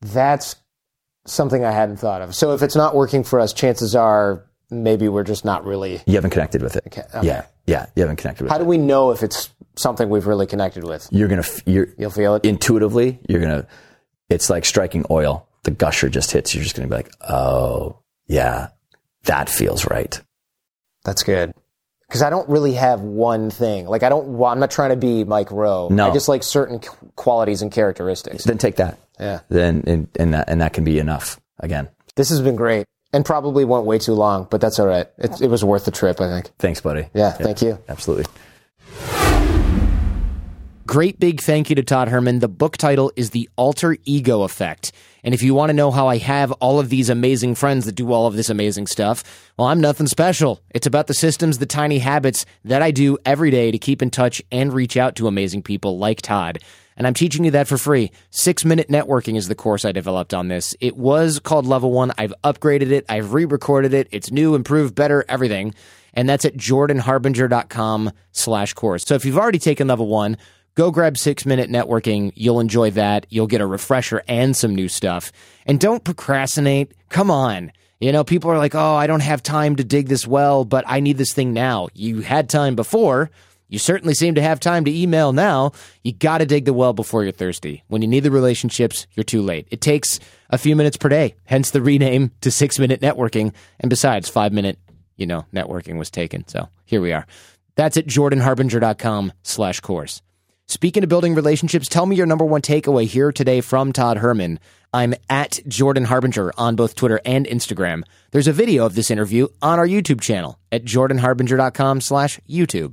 [0.00, 0.56] That's
[1.26, 2.34] something I hadn't thought of.
[2.34, 6.00] So if it's not working for us, chances are maybe we're just not really.
[6.06, 6.84] You haven't connected with it.
[6.88, 7.26] Okay, okay.
[7.26, 8.58] Yeah, yeah, you haven't connected with How it.
[8.58, 11.08] How do we know if it's something we've really connected with?
[11.12, 12.44] you're gonna, you're You'll feel it.
[12.44, 13.20] intuitively.
[13.28, 13.66] You're gonna.
[14.28, 15.48] It's like striking oil.
[15.64, 16.54] The gusher just hits.
[16.54, 18.68] You're just gonna be like, oh yeah,
[19.24, 20.20] that feels right.
[21.08, 21.54] That's good.
[22.06, 23.86] Because I don't really have one thing.
[23.86, 24.42] Like I don't.
[24.42, 25.88] I'm not trying to be Mike Rowe.
[25.90, 26.10] No.
[26.10, 26.80] I just like certain
[27.16, 28.44] qualities and characteristics.
[28.44, 28.98] Then take that.
[29.18, 29.40] Yeah.
[29.48, 31.40] Then and, and that and that can be enough.
[31.60, 35.06] Again, This has been great, and probably went way too long, but that's all right.
[35.18, 36.50] It, it was worth the trip, I think.
[36.58, 37.08] thanks, buddy.
[37.14, 37.32] Yeah.
[37.32, 37.78] Thank you.
[37.88, 38.26] Absolutely.
[40.88, 42.38] Great big thank you to Todd Herman.
[42.38, 44.90] The book title is The Alter Ego Effect.
[45.22, 47.94] And if you want to know how I have all of these amazing friends that
[47.94, 50.62] do all of this amazing stuff, well, I'm nothing special.
[50.70, 54.08] It's about the systems, the tiny habits that I do every day to keep in
[54.08, 56.58] touch and reach out to amazing people like Todd.
[56.96, 58.10] And I'm teaching you that for free.
[58.30, 60.74] Six Minute Networking is the course I developed on this.
[60.80, 62.12] It was called Level One.
[62.16, 63.04] I've upgraded it.
[63.10, 64.08] I've re recorded it.
[64.10, 65.74] It's new, improved, better, everything.
[66.14, 69.04] And that's at jordanharbinger.com slash course.
[69.04, 70.38] So if you've already taken level one,
[70.78, 72.30] go grab six minute networking.
[72.36, 73.26] You'll enjoy that.
[73.30, 75.32] You'll get a refresher and some new stuff.
[75.66, 76.92] And don't procrastinate.
[77.08, 77.72] Come on.
[77.98, 80.84] You know, people are like, oh, I don't have time to dig this well, but
[80.86, 81.88] I need this thing now.
[81.94, 83.28] You had time before.
[83.66, 85.72] You certainly seem to have time to email now.
[86.04, 87.82] You got to dig the well before you're thirsty.
[87.88, 89.66] When you need the relationships, you're too late.
[89.72, 93.52] It takes a few minutes per day, hence the rename to six minute networking.
[93.80, 94.78] And besides, five minute,
[95.16, 96.46] you know, networking was taken.
[96.46, 97.26] So here we are.
[97.74, 100.22] That's at jordanharbinger.com slash course.
[100.70, 104.60] Speaking of building relationships, tell me your number one takeaway here today from Todd Herman.
[104.92, 108.02] I'm at Jordan Harbinger on both Twitter and Instagram.
[108.32, 112.92] There's a video of this interview on our YouTube channel at jordanharbinger.com slash YouTube.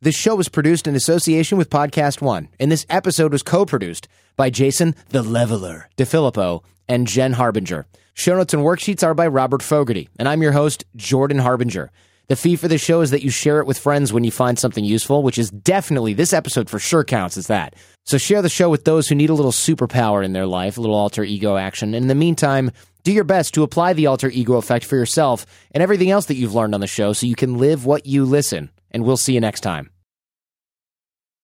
[0.00, 4.06] This show was produced in association with Podcast One, and this episode was co-produced
[4.36, 7.88] by Jason the Leveler DeFilippo and Jen Harbinger.
[8.14, 11.90] Show notes and worksheets are by Robert Fogarty, and I'm your host, Jordan Harbinger.
[12.30, 14.56] The fee for the show is that you share it with friends when you find
[14.56, 17.74] something useful, which is definitely this episode for sure counts as that.
[18.04, 20.80] So share the show with those who need a little superpower in their life, a
[20.80, 21.88] little alter ego action.
[21.88, 22.70] And in the meantime,
[23.02, 26.36] do your best to apply the alter ego effect for yourself and everything else that
[26.36, 28.70] you've learned on the show so you can live what you listen.
[28.92, 29.90] And we'll see you next time.